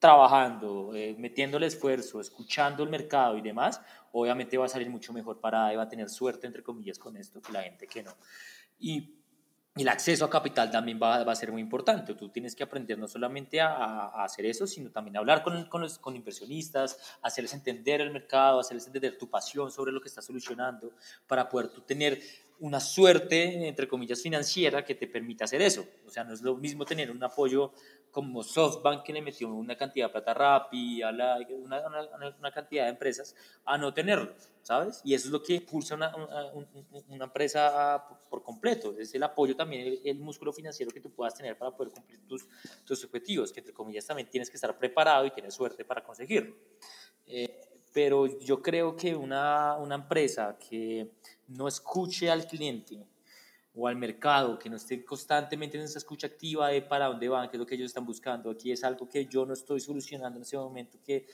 trabajando, 0.00 0.92
eh, 0.92 1.14
metiéndole 1.16 1.66
esfuerzo, 1.66 2.20
escuchando 2.20 2.82
el 2.82 2.88
mercado 2.88 3.38
y 3.38 3.42
demás, 3.42 3.80
obviamente 4.10 4.58
va 4.58 4.64
a 4.64 4.68
salir 4.68 4.90
mucho 4.90 5.12
mejor 5.12 5.38
para, 5.38 5.72
va 5.76 5.84
a 5.84 5.88
tener 5.88 6.10
suerte, 6.10 6.48
entre 6.48 6.64
comillas, 6.64 6.98
con 6.98 7.16
esto, 7.16 7.40
que 7.40 7.52
la 7.52 7.62
gente 7.62 7.86
que 7.86 8.02
no. 8.02 8.10
Y 8.80 9.21
el 9.74 9.88
acceso 9.88 10.26
a 10.26 10.30
capital 10.30 10.70
también 10.70 11.00
va, 11.02 11.24
va, 11.24 11.32
a 11.32 11.36
ser 11.36 11.50
muy 11.50 11.62
importante. 11.62 12.14
Tú 12.14 12.28
tienes 12.28 12.54
que 12.54 12.62
aprender 12.62 12.98
no 12.98 13.08
solamente 13.08 13.60
a, 13.60 14.06
hacer 14.22 14.44
eso, 14.44 14.66
sino 14.66 14.90
también 14.90 15.16
a 15.16 15.20
hablar 15.20 15.42
con, 15.42 15.64
con, 15.64 15.80
los, 15.80 15.98
con, 15.98 16.14
inversionistas, 16.14 16.98
hacerles 17.22 17.54
entender 17.54 18.02
el 18.02 18.10
mercado, 18.10 18.60
hacerles 18.60 18.86
entender 18.86 19.16
tu 19.16 19.30
pasión 19.30 19.70
sobre 19.70 19.92
lo 19.92 20.00
que 20.00 20.08
estás 20.08 20.26
solucionando, 20.26 20.92
para 21.26 21.48
poder 21.48 21.68
tú 21.68 21.80
tener 21.80 22.20
una 22.60 22.80
suerte, 22.80 23.66
entre 23.66 23.88
comillas, 23.88 24.22
financiera 24.22 24.84
que 24.84 24.94
te 24.94 25.06
permita 25.06 25.44
hacer 25.44 25.62
eso. 25.62 25.84
O 26.06 26.10
sea, 26.10 26.24
no 26.24 26.32
es 26.32 26.42
lo 26.42 26.56
mismo 26.56 26.84
tener 26.84 27.10
un 27.10 27.22
apoyo 27.22 27.72
como 28.12 28.42
SoftBank 28.42 29.02
que 29.02 29.12
le 29.12 29.22
metió 29.22 29.48
una 29.48 29.74
cantidad 29.74 30.06
de 30.06 30.12
plata 30.12 30.34
rápida, 30.34 31.10
una, 31.10 31.38
una, 31.86 32.36
una, 32.38 32.52
cantidad 32.52 32.84
de 32.84 32.90
empresas, 32.90 33.34
a 33.64 33.78
no 33.78 33.94
tenerlo, 33.94 34.34
¿sabes? 34.60 35.00
Y 35.02 35.14
eso 35.14 35.28
es 35.28 35.32
lo 35.32 35.42
que 35.42 35.54
impulsa 35.54 35.94
una, 35.94 36.14
una 37.08 37.24
empresa 37.24 38.04
por, 38.28 38.42
completo, 38.42 38.94
es 38.98 39.14
el 39.14 39.22
apoyo 39.22 39.56
también, 39.56 39.98
el, 40.04 40.18
músculo 40.18 40.52
financiero 40.52 40.92
que 40.92 41.00
tú 41.00 41.10
puedas 41.10 41.34
tener 41.34 41.56
para 41.56 41.74
poder 41.74 41.90
cumplir 41.90 42.20
tus, 42.28 42.46
tus 42.84 43.02
objetivos, 43.02 43.50
que 43.50 43.60
entre 43.60 43.72
comillas 43.72 44.06
también 44.06 44.28
tienes 44.28 44.50
que 44.50 44.56
estar 44.56 44.76
preparado 44.76 45.24
y 45.24 45.30
tener 45.30 45.50
suerte 45.50 45.82
para 45.82 46.04
conseguirlo. 46.04 46.54
Eh, 47.26 47.62
pero 47.94 48.26
yo 48.40 48.60
creo 48.62 48.94
que 48.94 49.14
una, 49.14 49.76
una 49.76 49.94
empresa 49.94 50.58
que 50.58 51.12
no 51.48 51.68
escuche 51.68 52.30
al 52.30 52.46
cliente, 52.46 53.06
o 53.74 53.88
al 53.88 53.96
mercado, 53.96 54.58
que 54.58 54.68
no 54.68 54.76
esté 54.76 55.02
constantemente 55.04 55.78
en 55.78 55.84
esa 55.84 55.98
escucha 55.98 56.26
activa 56.26 56.68
de 56.68 56.82
para 56.82 57.06
dónde 57.06 57.28
van, 57.28 57.48
qué 57.48 57.56
es 57.56 57.58
lo 57.58 57.66
que 57.66 57.74
ellos 57.74 57.86
están 57.86 58.04
buscando. 58.04 58.50
Aquí 58.50 58.70
es 58.70 58.84
algo 58.84 59.08
que 59.08 59.26
yo 59.26 59.46
no 59.46 59.54
estoy 59.54 59.80
solucionando 59.80 60.36
en 60.38 60.42
ese 60.42 60.58
momento, 60.58 60.98
que, 61.02 61.26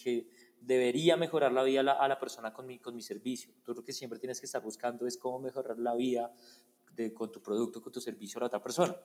que 0.00 0.28
debería 0.60 1.16
mejorar 1.16 1.52
la 1.52 1.64
vida 1.64 1.80
a 1.80 2.08
la, 2.08 2.18
persona 2.20 2.52
con 2.52 2.66
mi, 2.66 2.78
con 2.78 2.94
mi 2.94 3.02
servicio. 3.02 3.52
Tú 3.64 3.74
lo 3.74 3.82
que 3.82 3.92
siempre 3.92 4.20
tienes 4.20 4.38
que 4.38 4.46
estar 4.46 4.62
buscando 4.62 5.06
es 5.06 5.16
cómo 5.18 5.40
mejorar 5.40 5.78
la 5.78 5.94
vida 5.94 6.32
de, 6.92 7.12
con 7.12 7.32
tu 7.32 7.42
producto, 7.42 7.82
con 7.82 7.92
tu 7.92 8.00
servicio 8.00 8.38
a 8.38 8.40
la 8.42 8.46
otra 8.46 8.62
persona. 8.62 8.96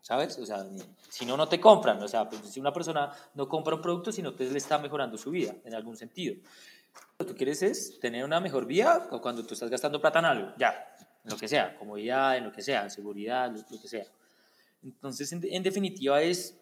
¿Sabes? 0.00 0.38
O 0.38 0.44
sea, 0.44 0.66
si 1.08 1.24
no, 1.24 1.36
no 1.36 1.48
te 1.48 1.58
compran. 1.58 2.02
O 2.02 2.08
sea, 2.08 2.28
pues, 2.28 2.42
si 2.50 2.60
una 2.60 2.72
persona 2.72 3.10
no 3.34 3.48
compra 3.48 3.74
un 3.74 3.80
producto, 3.82 4.12
si 4.12 4.20
no 4.20 4.34
te 4.34 4.50
le 4.50 4.58
está 4.58 4.78
mejorando 4.78 5.16
su 5.16 5.30
vida 5.30 5.54
en 5.64 5.74
algún 5.74 5.96
sentido. 5.96 6.36
Lo 7.18 7.26
que 7.26 7.32
tú 7.32 7.36
quieres 7.36 7.62
es 7.62 7.98
tener 8.00 8.24
una 8.24 8.40
mejor 8.40 8.66
vida 8.66 9.08
cuando 9.22 9.44
tú 9.44 9.54
estás 9.54 9.70
gastando 9.70 10.00
plata 10.00 10.18
en 10.18 10.24
algo. 10.24 10.52
Ya, 10.58 10.94
en 11.24 11.30
lo 11.30 11.36
que 11.36 11.48
sea, 11.48 11.76
comodidad, 11.76 12.36
en 12.36 12.44
lo 12.44 12.52
que 12.52 12.62
sea, 12.62 12.90
seguridad, 12.90 13.50
lo, 13.50 13.80
que 13.80 13.88
sea. 13.88 14.04
Entonces, 14.82 15.32
en, 15.32 15.62
definitiva, 15.62 16.20
es 16.20 16.56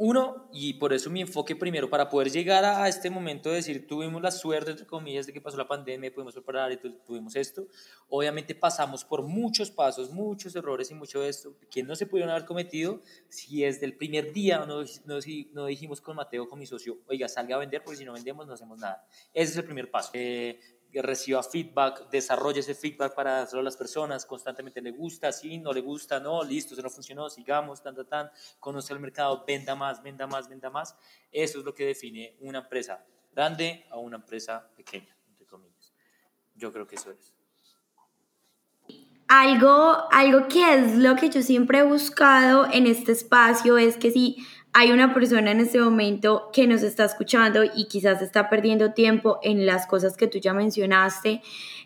uno, 0.00 0.48
y 0.52 0.74
por 0.74 0.92
eso 0.92 1.10
mi 1.10 1.20
enfoque 1.20 1.56
primero, 1.56 1.90
para 1.90 2.08
poder 2.08 2.30
llegar 2.30 2.64
a, 2.64 2.86
este 2.86 3.10
momento 3.10 3.48
de 3.48 3.56
decir, 3.56 3.84
tuvimos 3.88 4.22
la 4.22 4.30
suerte, 4.30 4.70
entre 4.70 4.86
comillas, 4.86 5.26
de 5.26 5.32
que 5.32 5.40
pasó 5.40 5.56
la 5.56 5.66
pandemia, 5.66 6.14
pudimos 6.14 6.34
preparar 6.34 6.70
y 6.70 6.76
tuvimos 6.76 7.34
esto, 7.34 7.66
obviamente 8.08 8.54
pasamos 8.54 9.04
por 9.04 9.24
muchos 9.24 9.72
pasos, 9.72 10.12
muchos 10.12 10.54
errores 10.54 10.92
y 10.92 10.94
mucho 10.94 11.20
de 11.20 11.28
esto 11.28 11.56
que 11.68 11.82
no 11.82 11.96
se 11.96 12.06
pudieron 12.06 12.30
haber 12.30 12.44
cometido 12.44 13.02
si 13.28 13.62
desde 13.62 13.86
el 13.86 13.96
primer 13.96 14.32
día 14.32 14.64
no, 14.66 14.84
no, 15.04 15.18
no 15.52 15.66
dijimos 15.66 16.00
con 16.00 16.14
Mateo, 16.14 16.48
con 16.48 16.60
mi 16.60 16.66
socio, 16.66 16.98
oiga, 17.08 17.28
salga 17.28 17.56
a 17.56 17.58
vender, 17.58 17.82
porque 17.82 17.98
si 17.98 18.04
no 18.04 18.12
vendemos 18.12 18.46
no 18.46 18.52
hacemos 18.52 18.78
nada. 18.78 19.04
Ese 19.34 19.50
es 19.50 19.56
el 19.56 19.64
primer 19.64 19.90
paso. 19.90 20.10
Eh, 20.14 20.60
reciba 20.94 21.42
feedback, 21.42 22.08
desarrolle 22.10 22.60
ese 22.60 22.74
feedback 22.74 23.14
para 23.14 23.42
a 23.42 23.62
las 23.62 23.76
personas, 23.76 24.24
constantemente 24.24 24.80
le 24.80 24.90
gusta, 24.90 25.32
sí, 25.32 25.58
no 25.58 25.72
le 25.72 25.80
gusta, 25.80 26.18
no, 26.20 26.42
listo, 26.42 26.74
eso 26.74 26.82
no 26.82 26.90
funcionó, 26.90 27.28
sigamos, 27.28 27.82
tan, 27.82 27.94
tan, 28.06 28.30
conoce 28.58 28.92
el 28.92 29.00
mercado, 29.00 29.44
venda 29.46 29.74
más, 29.74 30.02
venda 30.02 30.26
más, 30.26 30.48
venda 30.48 30.70
más. 30.70 30.96
Eso 31.30 31.58
es 31.58 31.64
lo 31.64 31.74
que 31.74 31.86
define 31.86 32.36
una 32.40 32.60
empresa 32.60 33.04
grande 33.32 33.86
a 33.90 33.98
una 33.98 34.16
empresa 34.16 34.68
pequeña, 34.76 35.14
entre 35.28 35.46
comillas. 35.46 35.92
Yo 36.54 36.72
creo 36.72 36.86
que 36.86 36.96
eso 36.96 37.10
es. 37.10 37.34
Algo, 39.28 40.10
algo 40.10 40.48
que 40.48 40.74
es 40.74 40.96
lo 40.96 41.14
que 41.16 41.28
yo 41.28 41.42
siempre 41.42 41.80
he 41.80 41.82
buscado 41.82 42.66
en 42.72 42.86
este 42.86 43.12
espacio 43.12 43.76
es 43.76 43.98
que 43.98 44.10
si 44.10 44.38
hay 44.72 44.92
una 44.92 45.14
persona 45.14 45.50
en 45.50 45.60
este 45.60 45.80
momento 45.80 46.50
que 46.52 46.66
nos 46.66 46.82
está 46.82 47.04
escuchando 47.04 47.64
y 47.64 47.86
quizás 47.86 48.22
está 48.22 48.48
perdiendo 48.48 48.92
tiempo 48.92 49.38
en 49.42 49.66
las 49.66 49.86
cosas 49.86 50.16
que 50.16 50.26
tú 50.26 50.38
ya 50.38 50.52
mencionaste, 50.52 51.42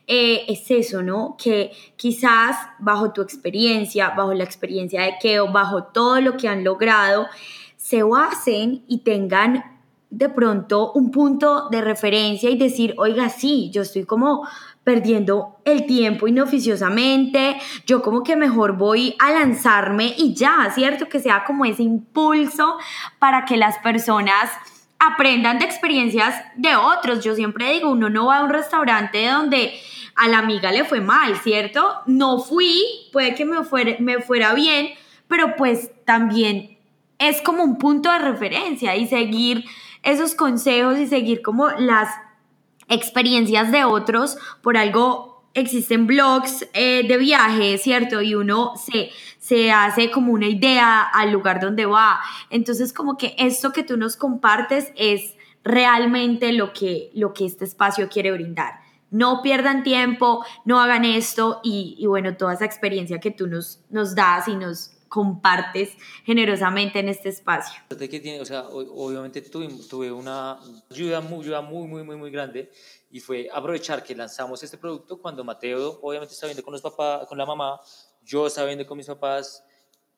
eh, 0.06 0.44
es 0.48 0.70
eso, 0.70 1.02
¿no? 1.02 1.36
Que 1.42 1.70
quizás 1.96 2.56
bajo 2.78 3.12
tu 3.12 3.22
experiencia, 3.22 4.10
bajo 4.10 4.34
la 4.34 4.44
experiencia 4.44 5.02
de 5.02 5.14
Keo, 5.20 5.52
bajo 5.52 5.84
todo 5.84 6.20
lo 6.20 6.36
que 6.36 6.48
han 6.48 6.64
logrado, 6.64 7.28
se 7.76 8.02
basen 8.02 8.84
y 8.88 8.98
tengan 8.98 9.64
de 10.10 10.28
pronto 10.28 10.92
un 10.92 11.10
punto 11.10 11.68
de 11.70 11.80
referencia 11.80 12.50
y 12.50 12.58
decir, 12.58 12.94
oiga, 12.98 13.30
sí, 13.30 13.70
yo 13.72 13.82
estoy 13.82 14.04
como 14.04 14.46
perdiendo 14.84 15.60
el 15.64 15.86
tiempo 15.86 16.26
inoficiosamente, 16.26 17.56
yo 17.86 18.02
como 18.02 18.22
que 18.22 18.36
mejor 18.36 18.76
voy 18.76 19.14
a 19.18 19.30
lanzarme 19.30 20.14
y 20.16 20.34
ya, 20.34 20.70
¿cierto? 20.74 21.08
Que 21.08 21.20
sea 21.20 21.44
como 21.44 21.64
ese 21.64 21.84
impulso 21.84 22.78
para 23.18 23.44
que 23.44 23.56
las 23.56 23.78
personas 23.78 24.50
aprendan 24.98 25.58
de 25.58 25.64
experiencias 25.64 26.34
de 26.56 26.76
otros. 26.76 27.24
Yo 27.24 27.34
siempre 27.34 27.72
digo, 27.72 27.90
uno 27.90 28.08
no 28.10 28.26
va 28.26 28.38
a 28.38 28.44
un 28.44 28.50
restaurante 28.50 29.26
donde 29.26 29.72
a 30.14 30.28
la 30.28 30.38
amiga 30.38 30.72
le 30.72 30.84
fue 30.84 31.00
mal, 31.00 31.36
¿cierto? 31.36 32.00
No 32.06 32.38
fui, 32.38 32.80
puede 33.12 33.34
que 33.34 33.44
me 33.44 33.64
fuera, 33.64 33.96
me 33.98 34.20
fuera 34.20 34.52
bien, 34.54 34.90
pero 35.28 35.56
pues 35.56 35.90
también 36.04 36.78
es 37.18 37.40
como 37.40 37.62
un 37.62 37.78
punto 37.78 38.10
de 38.10 38.18
referencia 38.18 38.96
y 38.96 39.06
seguir 39.06 39.64
esos 40.02 40.34
consejos 40.34 40.98
y 40.98 41.06
seguir 41.06 41.40
como 41.42 41.70
las 41.70 42.08
experiencias 42.88 43.72
de 43.72 43.84
otros 43.84 44.36
por 44.62 44.76
algo 44.76 45.32
existen 45.54 46.06
blogs 46.06 46.66
eh, 46.72 47.06
de 47.06 47.16
viaje, 47.16 47.78
¿cierto? 47.78 48.22
Y 48.22 48.34
uno 48.34 48.74
se, 48.76 49.10
se 49.38 49.70
hace 49.70 50.10
como 50.10 50.32
una 50.32 50.46
idea 50.46 51.02
al 51.02 51.30
lugar 51.30 51.60
donde 51.60 51.86
va. 51.86 52.20
Entonces, 52.50 52.92
como 52.92 53.16
que 53.16 53.34
esto 53.38 53.72
que 53.72 53.82
tú 53.82 53.96
nos 53.96 54.16
compartes 54.16 54.92
es 54.96 55.34
realmente 55.64 56.52
lo 56.52 56.72
que, 56.72 57.10
lo 57.14 57.34
que 57.34 57.46
este 57.46 57.64
espacio 57.64 58.08
quiere 58.08 58.32
brindar. 58.32 58.80
No 59.10 59.42
pierdan 59.42 59.82
tiempo, 59.82 60.44
no 60.64 60.80
hagan 60.80 61.04
esto 61.04 61.60
y, 61.62 61.96
y 61.98 62.06
bueno, 62.06 62.36
toda 62.36 62.54
esa 62.54 62.64
experiencia 62.64 63.20
que 63.20 63.30
tú 63.30 63.46
nos, 63.46 63.80
nos 63.90 64.14
das 64.14 64.48
y 64.48 64.56
nos 64.56 64.92
compartes 65.12 65.90
generosamente 66.24 66.98
en 66.98 67.10
este 67.10 67.28
espacio. 67.28 67.82
Que 67.86 68.18
tiene, 68.18 68.40
o 68.40 68.46
sea, 68.46 68.66
obviamente 68.70 69.42
tuve, 69.42 69.68
tuve 69.90 70.10
una 70.10 70.58
ayuda 70.90 71.20
muy, 71.20 71.44
muy, 71.44 71.86
muy, 71.86 72.02
muy, 72.02 72.16
muy 72.16 72.30
grande 72.30 72.70
y 73.10 73.20
fue 73.20 73.46
aprovechar 73.52 74.02
que 74.02 74.14
lanzamos 74.14 74.62
este 74.62 74.78
producto 74.78 75.20
cuando 75.20 75.44
Mateo 75.44 75.98
obviamente 76.00 76.32
estaba 76.32 76.48
viendo 76.48 76.64
con 76.64 76.72
los 76.72 76.80
papás, 76.80 77.28
con 77.28 77.36
la 77.36 77.44
mamá, 77.44 77.78
yo 78.22 78.46
estaba 78.46 78.68
viendo 78.68 78.86
con 78.86 78.96
mis 78.96 79.06
papás, 79.06 79.62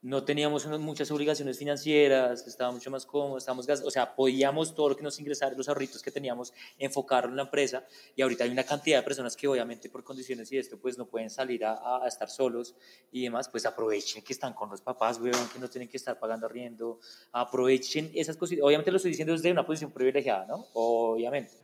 no 0.05 0.23
teníamos 0.23 0.67
muchas 0.81 1.11
obligaciones 1.11 1.59
financieras, 1.59 2.47
estaba 2.47 2.71
mucho 2.71 2.91
más 2.91 3.07
cómodo, 3.07 3.39
estábamos, 3.39 3.67
o 3.67 3.91
sea, 3.91 4.15
podíamos 4.15 4.75
todo 4.75 4.91
lo 4.91 4.97
que 4.97 5.03
nos 5.03 5.19
ingresara, 5.19 5.57
los 5.57 5.67
ahorritos 5.67 6.03
que 6.03 6.11
teníamos, 6.11 6.53
enfocarlo 6.79 7.31
en 7.31 7.37
la 7.37 7.45
empresa 7.45 7.87
y 8.15 8.21
ahorita 8.21 8.45
hay 8.45 8.51
una 8.51 8.65
cantidad 8.65 8.99
de 8.99 9.03
personas 9.03 9.35
que 9.35 9.49
obviamente 9.49 9.89
por 9.89 10.05
condiciones 10.05 10.53
y 10.53 10.59
esto 10.59 10.79
pues 10.79 10.99
no 10.99 11.07
pueden 11.07 11.31
salir 11.31 11.65
a, 11.65 12.03
estar 12.07 12.29
solos 12.29 12.75
y 13.13 13.23
demás, 13.23 13.49
pues 13.49 13.65
aprovechen 13.65 14.23
que 14.23 14.35
están 14.35 14.53
con 14.53 14.69
los 14.69 14.83
papás, 14.83 15.19
weón, 15.19 15.49
que 15.51 15.59
no 15.59 15.71
tienen 15.71 15.89
que 15.89 15.97
estar 15.97 16.19
pagando 16.19 16.45
arriendo, 16.45 17.01
aprovechen 17.33 18.11
esas 18.15 18.37
cosas, 18.37 18.59
obviamente 18.61 18.91
lo 18.91 18.99
estoy 18.99 19.13
diciendo 19.13 19.33
desde 19.33 19.51
una 19.51 19.65
posición 19.65 19.91
privilegiada, 19.91 20.45
¿no? 20.47 20.67
Obviamente. 20.75 21.55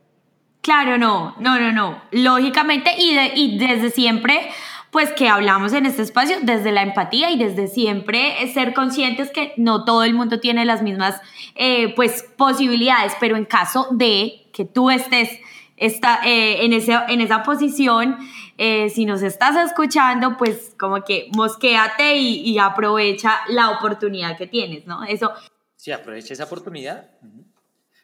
Claro, 0.61 0.97
no, 0.97 1.35
no, 1.39 1.59
no, 1.59 1.71
no, 1.71 2.03
lógicamente 2.11 2.91
y, 2.97 3.17
y 3.35 3.59
desde 3.59 3.91
siempre 3.91 4.49
pues 4.91 5.11
que 5.13 5.29
hablamos 5.29 5.73
en 5.73 5.85
este 5.85 6.01
espacio 6.01 6.37
desde 6.43 6.71
la 6.71 6.83
empatía 6.83 7.31
y 7.31 7.39
desde 7.39 7.67
siempre 7.67 8.35
ser 8.53 8.73
conscientes 8.73 9.31
que 9.31 9.53
no 9.55 9.85
todo 9.85 10.03
el 10.03 10.13
mundo 10.13 10.39
tiene 10.39 10.65
las 10.65 10.83
mismas 10.83 11.19
eh, 11.55 11.95
pues 11.95 12.23
posibilidades, 12.37 13.13
pero 13.19 13.37
en 13.37 13.45
caso 13.45 13.87
de 13.91 14.49
que 14.53 14.65
tú 14.65 14.89
estés 14.89 15.29
está, 15.77 16.21
eh, 16.25 16.63
en, 16.65 16.73
ese, 16.73 16.93
en 17.07 17.21
esa 17.21 17.41
posición, 17.41 18.17
eh, 18.57 18.89
si 18.89 19.05
nos 19.05 19.23
estás 19.23 19.55
escuchando, 19.65 20.37
pues 20.37 20.75
como 20.77 21.03
que 21.03 21.29
mosquéate 21.35 22.17
y, 22.17 22.41
y, 22.41 22.59
aprovecha 22.59 23.39
la 23.49 23.71
oportunidad 23.71 24.37
que 24.37 24.45
tienes, 24.45 24.85
¿no? 24.85 25.03
Eso. 25.03 25.31
Sí, 25.75 25.91
aprovecha 25.91 26.33
esa 26.33 26.43
oportunidad. 26.43 27.09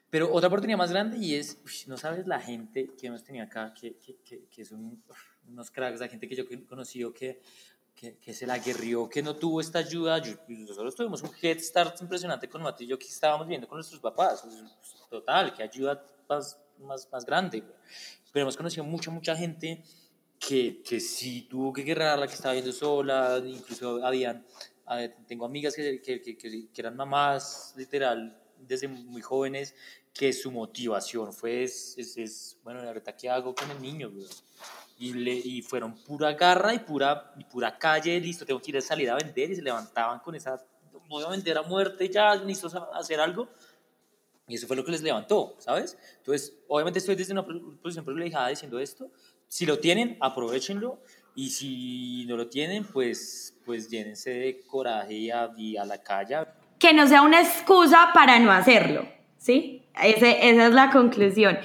Pero 0.09 0.33
otra 0.33 0.47
oportunidad 0.47 0.77
más 0.77 0.89
grande 0.89 1.17
y 1.17 1.35
es, 1.35 1.85
no 1.85 1.97
sabes 1.97 2.25
la 2.25 2.39
gente 2.39 2.89
que 2.99 3.07
hemos 3.07 3.23
tenido 3.23 3.45
acá, 3.45 3.73
que, 3.79 3.97
que, 3.99 4.15
que, 4.23 4.45
que 4.49 4.61
es 4.61 4.71
un 4.71 5.03
unos 5.47 5.71
cracks, 5.71 5.99
la 5.99 6.07
gente 6.07 6.27
que 6.27 6.35
yo 6.35 6.43
he 6.49 6.65
conocido 6.65 7.13
que, 7.13 7.41
que, 7.95 8.17
que, 8.17 8.33
se 8.33 8.45
la 8.45 8.57
guerrió, 8.59 9.09
que 9.09 9.21
no 9.21 9.35
tuvo 9.35 9.61
esta 9.61 9.79
ayuda. 9.79 10.21
Pues, 10.21 10.59
nosotros 10.59 10.95
tuvimos 10.95 11.21
un 11.23 11.31
head 11.41 11.59
start 11.59 12.01
impresionante 12.01 12.47
con 12.47 12.61
Mati 12.61 12.83
y 12.83 12.87
yo 12.87 12.99
que 12.99 13.07
estábamos 13.07 13.47
viendo 13.47 13.67
con 13.67 13.77
nuestros 13.77 13.99
papás. 13.99 14.41
Pues, 14.43 15.07
total, 15.09 15.53
que 15.53 15.63
ayuda 15.63 16.05
más, 16.29 16.59
más, 16.79 17.07
más 17.11 17.25
grande. 17.25 17.63
Pero 18.31 18.43
hemos 18.43 18.57
conocido 18.57 18.83
mucha, 18.83 19.09
mucha 19.09 19.35
gente 19.35 19.83
que, 20.39 20.81
que 20.83 20.99
sí 20.99 21.47
tuvo 21.49 21.73
que 21.73 21.83
guerrear, 21.83 22.19
que 22.27 22.33
estaba 22.33 22.53
viendo 22.53 22.71
sola, 22.71 23.41
incluso 23.43 24.05
habían, 24.05 24.45
tengo 25.27 25.45
amigas 25.45 25.75
que, 25.75 26.01
que, 26.01 26.21
que, 26.21 26.69
eran 26.75 26.95
mamás, 26.95 27.73
literal, 27.75 28.39
desde 28.59 28.87
muy 28.87 29.21
jóvenes, 29.21 29.75
que 30.13 30.33
su 30.33 30.51
motivación 30.51 31.33
fue, 31.33 31.63
es, 31.63 31.97
es, 31.97 32.57
bueno, 32.63 32.81
ahorita 32.81 33.15
qué 33.15 33.29
hago 33.29 33.53
con 33.53 33.69
el 33.71 33.81
niño, 33.81 34.11
y, 34.97 35.13
le, 35.13 35.31
y 35.33 35.61
fueron 35.61 35.95
pura 35.95 36.33
garra 36.33 36.73
y 36.73 36.79
pura, 36.79 37.33
y 37.37 37.43
pura 37.43 37.77
calle, 37.77 38.19
listo, 38.19 38.45
tengo 38.45 38.61
que 38.61 38.71
ir 38.71 38.77
a 38.77 38.81
salir 38.81 39.09
a 39.09 39.15
vender 39.15 39.51
y 39.51 39.55
se 39.55 39.61
levantaban 39.61 40.19
con 40.19 40.35
esa, 40.35 40.59
voy 41.07 41.23
a 41.23 41.29
vender 41.29 41.57
a 41.57 41.61
muerte, 41.63 42.09
ya 42.09 42.35
necesito 42.35 42.93
hacer 42.93 43.19
algo. 43.19 43.47
Y 44.47 44.55
eso 44.55 44.65
fue 44.65 44.77
lo 44.77 44.85
que 44.85 44.91
les 44.91 45.01
levantó, 45.01 45.55
¿sabes? 45.59 45.97
Entonces, 46.19 46.53
obviamente 46.69 46.99
estoy 46.99 47.15
desde 47.15 47.33
una 47.33 47.43
posición 47.43 48.05
privilegiada 48.05 48.47
diciendo 48.47 48.79
esto. 48.79 49.11
Si 49.47 49.65
lo 49.65 49.77
tienen, 49.79 50.17
aprovechenlo. 50.21 51.01
Y 51.35 51.49
si 51.49 52.25
no 52.27 52.37
lo 52.37 52.47
tienen, 52.47 52.85
pues, 52.85 53.55
pues 53.65 53.89
llénense 53.89 54.31
de 54.31 54.61
coraje 54.65 55.13
y 55.13 55.29
a, 55.29 55.51
y 55.57 55.75
a 55.75 55.85
la 55.85 56.01
calle. 56.01 56.37
Que 56.79 56.93
no 56.93 57.05
sea 57.07 57.21
una 57.21 57.41
excusa 57.41 58.11
para 58.13 58.39
no 58.39 58.51
hacerlo, 58.51 59.07
¿sí? 59.37 59.83
esa 60.03 60.29
es 60.29 60.73
la 60.73 60.89
conclusión. 60.91 61.57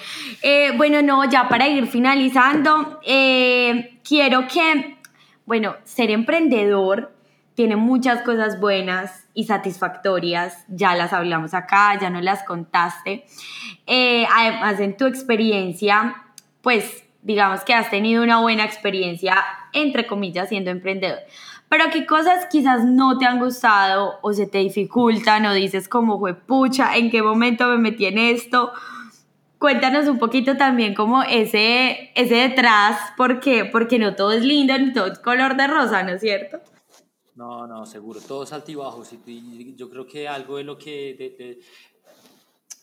Eh, 0.42 0.72
bueno, 0.76 1.02
no, 1.02 1.28
ya 1.28 1.48
para 1.48 1.68
ir 1.68 1.86
finalizando, 1.86 3.00
eh, 3.04 3.98
quiero 4.06 4.46
que, 4.48 4.96
bueno, 5.44 5.76
ser 5.84 6.10
emprendedor 6.10 7.12
tiene 7.54 7.76
muchas 7.76 8.22
cosas 8.22 8.60
buenas 8.60 9.26
y 9.34 9.44
satisfactorias, 9.44 10.64
ya 10.68 10.94
las 10.94 11.12
hablamos 11.12 11.52
acá, 11.52 11.98
ya 12.00 12.08
nos 12.08 12.22
las 12.22 12.42
contaste. 12.44 13.24
Eh, 13.86 14.26
además, 14.34 14.80
en 14.80 14.96
tu 14.96 15.06
experiencia, 15.06 16.24
pues 16.62 17.04
digamos 17.20 17.60
que 17.60 17.74
has 17.74 17.90
tenido 17.90 18.22
una 18.22 18.40
buena 18.40 18.64
experiencia, 18.64 19.36
entre 19.72 20.06
comillas, 20.06 20.48
siendo 20.48 20.70
emprendedor 20.70 21.20
pero 21.72 21.86
qué 21.90 22.04
cosas 22.04 22.48
quizás 22.50 22.84
no 22.84 23.16
te 23.16 23.24
han 23.24 23.40
gustado 23.40 24.18
o 24.20 24.34
se 24.34 24.46
te 24.46 24.58
dificultan 24.58 25.46
o 25.46 25.54
dices 25.54 25.88
como 25.88 26.18
fue 26.18 26.34
pucha, 26.34 26.98
en 26.98 27.10
qué 27.10 27.22
momento 27.22 27.66
me 27.66 27.78
metí 27.78 28.04
en 28.04 28.18
esto. 28.18 28.72
Cuéntanos 29.58 30.06
un 30.06 30.18
poquito 30.18 30.58
también 30.58 30.94
como 30.94 31.22
ese, 31.22 32.10
ese 32.14 32.34
detrás, 32.34 33.14
porque, 33.16 33.64
porque 33.64 33.98
no 33.98 34.14
todo 34.14 34.32
es 34.32 34.44
lindo 34.44 34.76
ni 34.76 34.92
todo 34.92 35.06
es 35.06 35.18
color 35.18 35.56
de 35.56 35.66
rosa, 35.66 36.02
¿no 36.02 36.10
es 36.10 36.20
cierto? 36.20 36.60
No, 37.36 37.66
no, 37.66 37.86
seguro, 37.86 38.20
todo 38.20 38.42
es 38.42 38.52
altibajos 38.52 39.14
y 39.26 39.74
yo 39.74 39.88
creo 39.88 40.06
que 40.06 40.28
algo 40.28 40.58
de 40.58 40.64
lo 40.64 40.76
que 40.76 41.58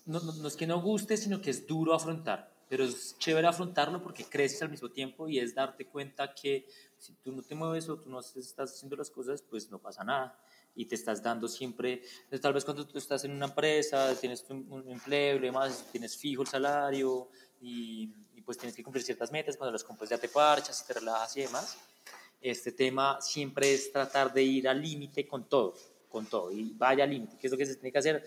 no, 0.08 0.20
no, 0.20 0.34
no 0.34 0.48
es 0.48 0.56
que 0.56 0.66
no 0.66 0.82
guste, 0.82 1.16
sino 1.16 1.40
que 1.40 1.52
es 1.52 1.68
duro 1.68 1.94
afrontar, 1.94 2.52
pero 2.68 2.86
es 2.86 3.16
chévere 3.20 3.46
afrontarlo 3.46 4.02
porque 4.02 4.26
creces 4.26 4.64
al 4.64 4.72
mismo 4.72 4.90
tiempo 4.90 5.30
y 5.30 5.38
es 5.38 5.54
darte 5.54 5.86
cuenta 5.86 6.34
que 6.34 6.66
si 7.00 7.14
tú 7.14 7.32
no 7.32 7.42
te 7.42 7.56
mueves 7.56 7.88
o 7.90 7.98
tú 7.98 8.10
no 8.10 8.20
estás 8.20 8.74
haciendo 8.74 8.96
las 8.98 9.10
cosas, 9.10 9.42
pues 9.42 9.72
no 9.72 9.80
pasa 9.80 10.04
nada. 10.04 10.38
Y 10.76 10.86
te 10.86 10.96
estás 10.96 11.24
dando 11.24 11.48
siempre, 11.48 12.04
tal 12.42 12.54
vez 12.54 12.64
cuando 12.64 12.86
tú 12.86 12.98
estás 12.98 13.24
en 13.24 13.32
una 13.32 13.46
empresa, 13.46 14.14
tienes 14.20 14.46
un 14.50 14.86
empleo 14.88 15.38
y 15.38 15.40
demás, 15.40 15.86
tienes 15.92 16.16
fijo 16.16 16.44
el 16.44 16.48
salario 16.48 17.30
y, 17.60 18.14
y, 18.36 18.42
pues 18.42 18.58
tienes 18.58 18.76
que 18.76 18.84
cumplir 18.84 19.04
ciertas 19.04 19.32
metas, 19.32 19.58
cuando 19.58 19.72
las 19.72 19.84
cumples 19.84 20.10
ya 20.10 20.18
te 20.18 20.30
parchas 20.30 20.82
y 20.82 20.88
te 20.88 21.00
relajas 21.00 21.38
y 21.38 21.42
demás. 21.42 21.78
Este 22.42 22.72
tema 22.72 23.20
siempre 23.20 23.74
es 23.74 23.92
tratar 23.92 24.32
de 24.32 24.44
ir 24.44 24.68
al 24.68 24.82
límite 24.82 25.28
con 25.28 25.50
todo, 25.50 25.74
con 26.08 26.26
todo, 26.28 26.52
y 26.52 26.74
vaya 26.76 27.04
al 27.04 27.10
límite, 27.10 27.38
que 27.38 27.48
es 27.48 27.52
lo 27.52 27.58
que 27.58 27.66
se 27.66 27.76
tiene 27.76 27.92
que 27.92 27.98
hacer, 27.98 28.24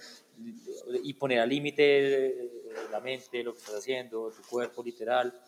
y 1.03 1.14
poner 1.14 1.41
al 1.41 1.49
límite 1.49 2.27
eh, 2.27 2.51
la 2.91 3.01
mente, 3.01 3.43
lo 3.43 3.53
que 3.53 3.61
estás 3.61 3.77
haciendo, 3.77 4.31
tu 4.31 4.43
cuerpo 4.43 4.83
literal, 4.83 5.41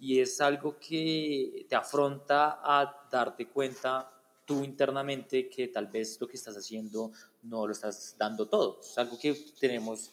y 0.00 0.20
es 0.20 0.40
algo 0.40 0.78
que 0.78 1.66
te 1.68 1.74
afronta 1.74 2.60
a 2.62 3.06
darte 3.10 3.48
cuenta 3.48 4.12
tú 4.44 4.64
internamente 4.64 5.48
que 5.48 5.68
tal 5.68 5.88
vez 5.88 6.18
lo 6.20 6.26
que 6.26 6.36
estás 6.36 6.56
haciendo 6.56 7.12
no 7.42 7.66
lo 7.66 7.72
estás 7.72 8.14
dando 8.18 8.48
todo. 8.48 8.80
Es 8.80 8.96
algo 8.96 9.18
que 9.18 9.34
tenemos 9.60 10.10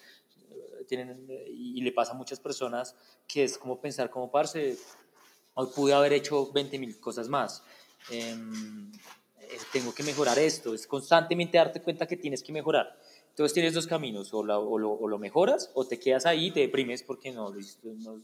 eh, 0.51 0.83
tienen, 0.87 1.25
y 1.47 1.81
le 1.81 1.91
pasa 1.91 2.11
a 2.11 2.15
muchas 2.15 2.39
personas 2.39 2.95
que 3.27 3.43
es 3.43 3.57
como 3.57 3.79
pensar 3.79 4.09
como 4.09 4.29
parce, 4.29 4.77
hoy 5.53 5.67
pude 5.73 5.93
haber 5.93 6.13
hecho 6.13 6.51
20 6.51 6.79
mil 6.79 6.99
cosas 6.99 7.29
más. 7.29 7.63
Em, 8.09 8.91
eh, 9.39 9.57
tengo 9.71 9.93
que 9.93 10.03
mejorar 10.03 10.37
esto, 10.37 10.73
es 10.73 10.85
constantemente 10.85 11.57
darte 11.57 11.81
cuenta 11.81 12.07
que 12.07 12.17
tienes 12.17 12.43
que 12.43 12.51
mejorar. 12.51 12.99
Entonces 13.35 13.53
tienes 13.53 13.73
dos 13.73 13.85
caminos, 13.85 14.33
o, 14.33 14.37
o, 14.37 14.43
lo, 14.79 14.93
o, 14.93 15.07
lo, 15.09 15.19
mejoras 15.19 15.69
o 15.73 15.85
te 15.85 15.99
quedas 15.99 16.25
ahí, 16.25 16.51
te 16.51 16.61
deprimes 16.61 17.03
porque 17.03 17.33
no, 17.33 17.53
no, 17.83 18.21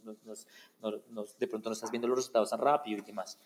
no, 1.09 1.25
de 1.37 1.47
pronto 1.47 1.69
no 1.69 1.73
estás 1.73 1.91
viendo 1.91 2.07
los 2.07 2.17
resultados 2.17 2.51
tan 2.51 2.61
rápido 2.61 2.99
y 2.99 3.01
demás. 3.01 3.37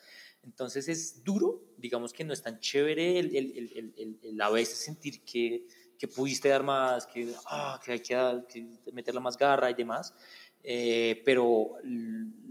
Entonces 0.44 0.88
es 0.88 1.24
duro, 1.24 1.64
digamos 1.76 2.14
que 2.14 2.24
no 2.24 2.34
es 2.34 2.44
tan 2.44 2.60
chévere 2.60 3.18
el, 3.18 3.36
el, 3.36 3.94
el, 3.98 4.20
el 4.22 4.42
a 4.42 4.52
veces 4.52 4.78
sentir 4.78 5.22
que, 5.22 5.66
que, 5.98 6.08
pudiste 6.08 6.50
dar 6.50 6.62
más, 6.62 7.08
que, 7.08 7.34
ah, 7.48 7.82
que 7.84 7.94
hay 7.94 8.00
que, 8.00 8.44
que 8.48 8.92
meterle 8.92 9.20
más 9.20 9.36
garra 9.36 9.72
y 9.72 9.74
demás. 9.74 10.14
Eh, 10.68 11.24
pero 11.26 11.78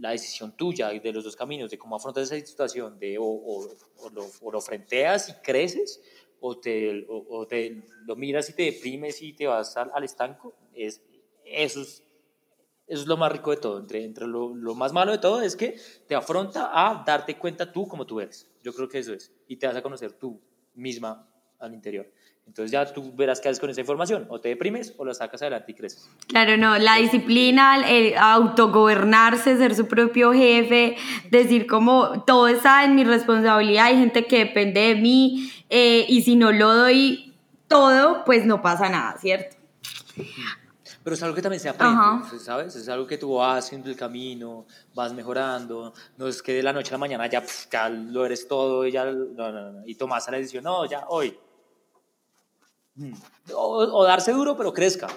la 0.01 0.11
decisión 0.11 0.57
tuya 0.57 0.89
de 0.89 1.13
los 1.13 1.23
dos 1.23 1.37
caminos, 1.37 1.71
de 1.71 1.79
cómo 1.79 1.95
afrontas 1.95 2.33
esa 2.33 2.45
situación, 2.45 2.99
de 2.99 3.17
o, 3.17 3.25
o 3.25 4.11
lo, 4.13 4.27
o 4.41 4.51
lo 4.51 4.61
frenteas 4.61 5.29
y 5.29 5.35
creces, 5.35 6.01
o 6.47 6.59
te, 6.59 7.07
o, 7.09 7.47
te 7.47 7.83
lo 8.05 8.17
miras 8.17 8.51
y 8.51 8.53
te 8.53 8.65
deprimes 8.65 9.23
y 9.23 9.33
te 9.33 9.47
vas 9.47 9.79
al, 9.79 9.91
al, 9.95 10.05
estanco, 10.05 10.55
es, 10.75 11.03
eso 11.47 11.81
es 11.81 12.03
eso 12.87 13.01
es 13.01 13.07
lo 13.07 13.17
más 13.17 13.33
rico 13.33 13.51
de 13.51 13.57
todo. 13.57 13.79
Entre, 13.79 14.05
entre 14.05 14.27
lo, 14.27 14.55
lo, 14.55 14.75
más 14.75 14.93
malo 14.93 15.13
de 15.13 15.17
todo 15.17 15.41
es 15.41 15.57
que 15.57 15.79
te 16.07 16.15
afronta 16.15 16.71
a 16.71 17.03
darte 17.03 17.39
cuenta 17.39 17.73
tú 17.73 17.89
como 17.89 18.05
tú 18.05 18.21
eres. 18.21 18.51
Yo 18.63 18.75
creo 18.75 18.91
que 18.91 18.99
eso 18.99 19.15
es. 19.15 19.33
Y 19.49 19.57
te 19.57 19.67
vas 19.67 19.77
a 19.77 19.83
conocer 19.83 20.13
tú 20.13 20.39
misma 20.75 21.27
al 21.59 21.73
interior. 21.73 22.07
Entonces 22.47 22.71
ya 22.71 22.85
tú 22.93 23.13
verás 23.17 23.41
qué 23.41 23.49
haces 23.49 23.59
con 23.59 23.71
esa 23.71 23.81
información, 23.81 24.27
o 24.29 24.41
te 24.41 24.51
deprimes 24.51 24.95
o 24.97 25.05
la 25.05 25.15
sacas 25.15 25.43
adelante 25.43 25.73
y 25.73 25.75
creces. 25.75 26.09
Claro, 26.29 26.57
no, 26.57 26.79
la 26.79 26.97
disciplina, 26.97 27.89
el 27.89 28.17
autogobernarse, 28.17 29.57
ser 29.57 29.75
su 29.75 29.89
propio 29.89 30.33
jefe, 30.33 30.97
decir 31.31 31.67
como 31.67 32.23
todo 32.25 32.49
está 32.49 32.85
en 32.85 32.95
mi 32.95 33.05
responsabilidad, 33.05 33.87
hay 33.87 33.99
gente 33.99 34.27
que 34.27 34.41
depende 34.41 34.81
de 34.81 34.95
mí 34.95 35.51
eh, 35.71 36.05
y 36.09 36.23
si 36.23 36.37
no 36.37 36.53
lo 36.53 36.75
doy 36.75 37.35
todo, 37.67 38.25
pues 38.25 38.45
no 38.45 38.63
pasa 38.63 38.89
nada, 38.89 39.17
¿cierto? 39.19 39.57
Pero 41.03 41.15
es 41.15 41.23
algo 41.23 41.35
que 41.35 41.43
también 41.43 41.61
se 41.61 41.69
aprende, 41.69 42.39
¿sabes? 42.39 42.75
Es 42.77 42.89
algo 42.89 43.07
que 43.07 43.19
tú 43.19 43.35
vas 43.35 43.67
haciendo 43.67 43.91
el 43.91 43.97
camino, 43.97 44.67
vas 44.95 45.13
mejorando. 45.13 45.93
No 46.17 46.29
es 46.29 46.43
que 46.43 46.55
de 46.55 46.63
la 46.63 46.73
noche 46.73 46.91
a 46.91 46.93
la 46.93 46.99
mañana 46.99 47.27
ya, 47.27 47.43
ya 47.71 47.89
lo 47.91 48.25
eres 48.25 48.49
todo 48.49 48.87
y 48.87 48.93
ya, 48.93 49.05
no, 49.05 49.53
no, 49.53 49.73
no. 49.73 49.83
Y 49.87 49.97
tomas 49.97 50.27
la 50.31 50.39
decisión, 50.39 50.65
no, 50.65 50.87
ya 50.87 51.05
hoy. 51.09 51.37
Mm. 52.97 53.13
O, 53.55 54.05
darse 54.05 54.33
duro, 54.33 54.57
pero 54.57 54.73
crezca. 54.73 55.09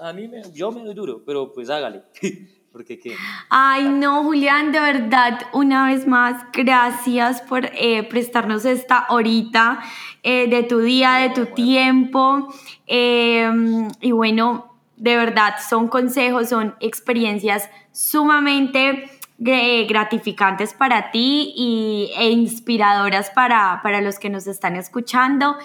A, 0.00 0.12
mí, 0.12 0.28
me, 0.28 0.42
yo 0.52 0.70
me 0.70 0.84
doy 0.84 0.94
duro, 0.94 1.22
pero 1.24 1.52
pues 1.52 1.70
hágale. 1.70 2.02
Porque 2.72 2.98
qué. 2.98 3.14
Ay, 3.50 3.86
no, 3.86 4.24
Julián, 4.24 4.72
de 4.72 4.80
verdad, 4.80 5.40
una 5.52 5.88
vez 5.88 6.06
más, 6.06 6.42
gracias 6.54 7.42
por 7.42 7.66
eh, 7.66 8.02
prestarnos 8.08 8.64
esta 8.64 9.06
horita 9.10 9.82
eh, 10.22 10.48
de 10.48 10.62
tu 10.62 10.78
día, 10.78 11.16
de 11.16 11.30
tu 11.30 11.46
tiempo. 11.54 12.48
Em, 12.86 13.88
y 14.00 14.12
bueno, 14.12 14.72
de 14.96 15.16
verdad 15.16 15.56
son 15.68 15.88
consejos, 15.88 16.48
son 16.48 16.74
experiencias 16.80 17.68
sumamente 17.92 19.10
gratificantes 19.42 20.74
para 20.74 21.10
ti 21.10 21.52
y, 21.56 22.10
e 22.16 22.30
inspiradoras 22.30 23.30
para, 23.30 23.80
para 23.82 24.00
los 24.00 24.18
que 24.18 24.30
nos 24.30 24.46
están 24.46 24.76
escuchando. 24.76 25.56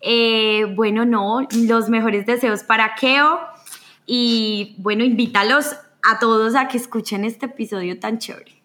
Eh, 0.00 0.64
bueno, 0.74 1.04
no, 1.04 1.46
los 1.66 1.88
mejores 1.88 2.26
deseos 2.26 2.62
para 2.64 2.94
Keo 2.94 3.40
y 4.06 4.74
bueno, 4.78 5.04
invítalos 5.04 5.76
a 6.02 6.18
todos 6.18 6.56
a 6.56 6.68
que 6.68 6.76
escuchen 6.76 7.24
este 7.24 7.46
episodio 7.46 7.98
tan 8.00 8.18
chévere. 8.18 8.62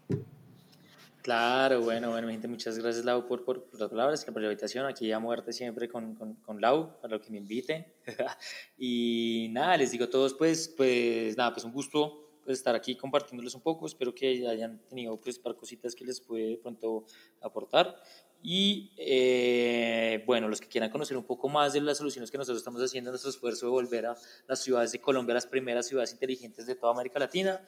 Claro, 1.21 1.81
bueno, 1.81 2.09
bueno, 2.09 2.29
gente, 2.29 2.47
muchas 2.47 2.79
gracias 2.79 3.03
Lau 3.03 3.27
por, 3.27 3.43
por, 3.43 3.67
las 3.77 3.89
palabras, 3.89 4.23
por 4.23 4.41
la 4.41 4.47
invitación, 4.47 4.85
aquí 4.85 5.11
a 5.11 5.19
muerte 5.19 5.51
siempre 5.51 5.89
con, 5.89 6.15
con, 6.15 6.35
con 6.35 6.61
Lau, 6.61 7.01
para 7.01 7.15
lo 7.15 7.21
que 7.21 7.29
me 7.29 7.37
invite. 7.37 7.95
y 8.77 9.49
nada, 9.51 9.75
les 9.75 9.91
digo 9.91 10.05
a 10.05 10.09
todos, 10.09 10.33
pues, 10.33 10.69
pues 10.69 11.35
nada, 11.35 11.51
pues 11.53 11.65
un 11.65 11.73
gusto 11.73 12.26
pues, 12.47 12.59
estar 12.59 12.75
aquí 12.75 12.95
compartiéndoles 12.95 13.53
un 13.55 13.61
poco, 13.61 13.85
espero 13.85 14.15
que 14.15 14.47
hayan 14.47 14.79
tenido 14.87 15.19
pues 15.19 15.37
para 15.37 15.53
cositas 15.53 15.93
que 15.93 16.05
les 16.05 16.21
puede 16.21 16.55
pronto 16.55 17.03
aportar. 17.41 18.01
Y 18.41 18.93
eh, 18.95 20.23
bueno, 20.25 20.47
los 20.47 20.61
que 20.61 20.69
quieran 20.69 20.89
conocer 20.89 21.17
un 21.17 21.25
poco 21.25 21.49
más 21.49 21.73
de 21.73 21.81
las 21.81 21.97
soluciones 21.97 22.31
que 22.31 22.37
nosotros 22.37 22.59
estamos 22.59 22.81
haciendo 22.81 23.09
en 23.09 23.11
nuestro 23.11 23.31
esfuerzo 23.31 23.65
de 23.65 23.71
volver 23.73 24.05
a 24.05 24.15
las 24.47 24.63
ciudades 24.63 24.93
de 24.93 25.01
Colombia, 25.01 25.33
las 25.33 25.45
primeras 25.45 25.87
ciudades 25.87 26.13
inteligentes 26.13 26.65
de 26.65 26.75
toda 26.75 26.93
América 26.93 27.19
Latina, 27.19 27.61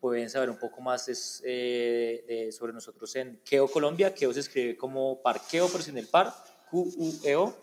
pueden 0.00 0.28
saber 0.28 0.50
un 0.50 0.58
poco 0.58 0.80
más 0.80 1.08
es, 1.08 1.40
eh, 1.44 2.48
sobre 2.50 2.72
nosotros 2.72 3.14
en 3.14 3.40
Keo 3.44 3.68
Colombia. 3.68 4.12
Keo 4.12 4.32
se 4.32 4.40
escribe 4.40 4.76
como 4.76 5.22
Parqueo, 5.22 5.68
pero 5.68 5.84
sin 5.84 5.96
el 5.96 6.08
par, 6.08 6.34
Q-U-E-O. 6.72 7.54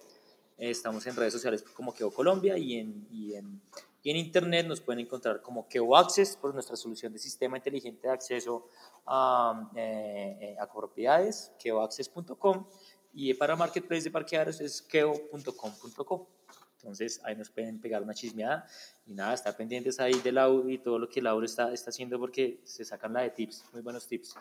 estamos 0.57 1.05
en 1.05 1.17
redes 1.17 1.33
sociales 1.33 1.63
como 1.63 1.93
Keo 1.93 2.11
Colombia 2.11 2.57
y 2.57 2.77
en, 2.77 3.07
y 3.11 3.33
en, 3.33 3.61
y 4.03 4.11
en 4.11 4.17
internet 4.17 4.65
nos 4.67 4.81
pueden 4.81 4.99
encontrar 5.01 5.41
como 5.41 5.67
Keo 5.67 5.95
Access 5.95 6.35
por 6.35 6.53
nuestra 6.53 6.75
solución 6.75 7.13
de 7.13 7.19
sistema 7.19 7.57
inteligente 7.57 8.07
de 8.07 8.13
acceso 8.13 8.67
a, 9.05 9.69
eh, 9.75 10.37
eh, 10.41 10.55
a 10.59 10.71
propiedades, 10.71 11.51
keoaccess.com, 11.59 12.65
y 13.13 13.33
para 13.33 13.55
Marketplace 13.55 14.03
de 14.03 14.11
parqueaderos 14.11 14.61
es 14.61 14.81
keo.com.co. 14.81 16.29
Entonces 16.77 17.21
ahí 17.23 17.35
nos 17.35 17.51
pueden 17.51 17.79
pegar 17.79 18.01
una 18.01 18.13
chismeada 18.13 18.65
y 19.05 19.13
nada, 19.13 19.35
estar 19.35 19.55
pendientes 19.55 19.99
ahí 19.99 20.13
de 20.13 20.31
Laura 20.31 20.71
y 20.71 20.79
todo 20.79 20.97
lo 20.97 21.07
que 21.07 21.21
Laura 21.21 21.45
está, 21.45 21.71
está 21.71 21.91
haciendo 21.91 22.17
porque 22.17 22.59
se 22.63 22.83
sacan 22.83 23.13
la 23.13 23.21
de 23.21 23.29
tips, 23.29 23.65
muy 23.71 23.81
buenos 23.81 24.07
tips. 24.07 24.35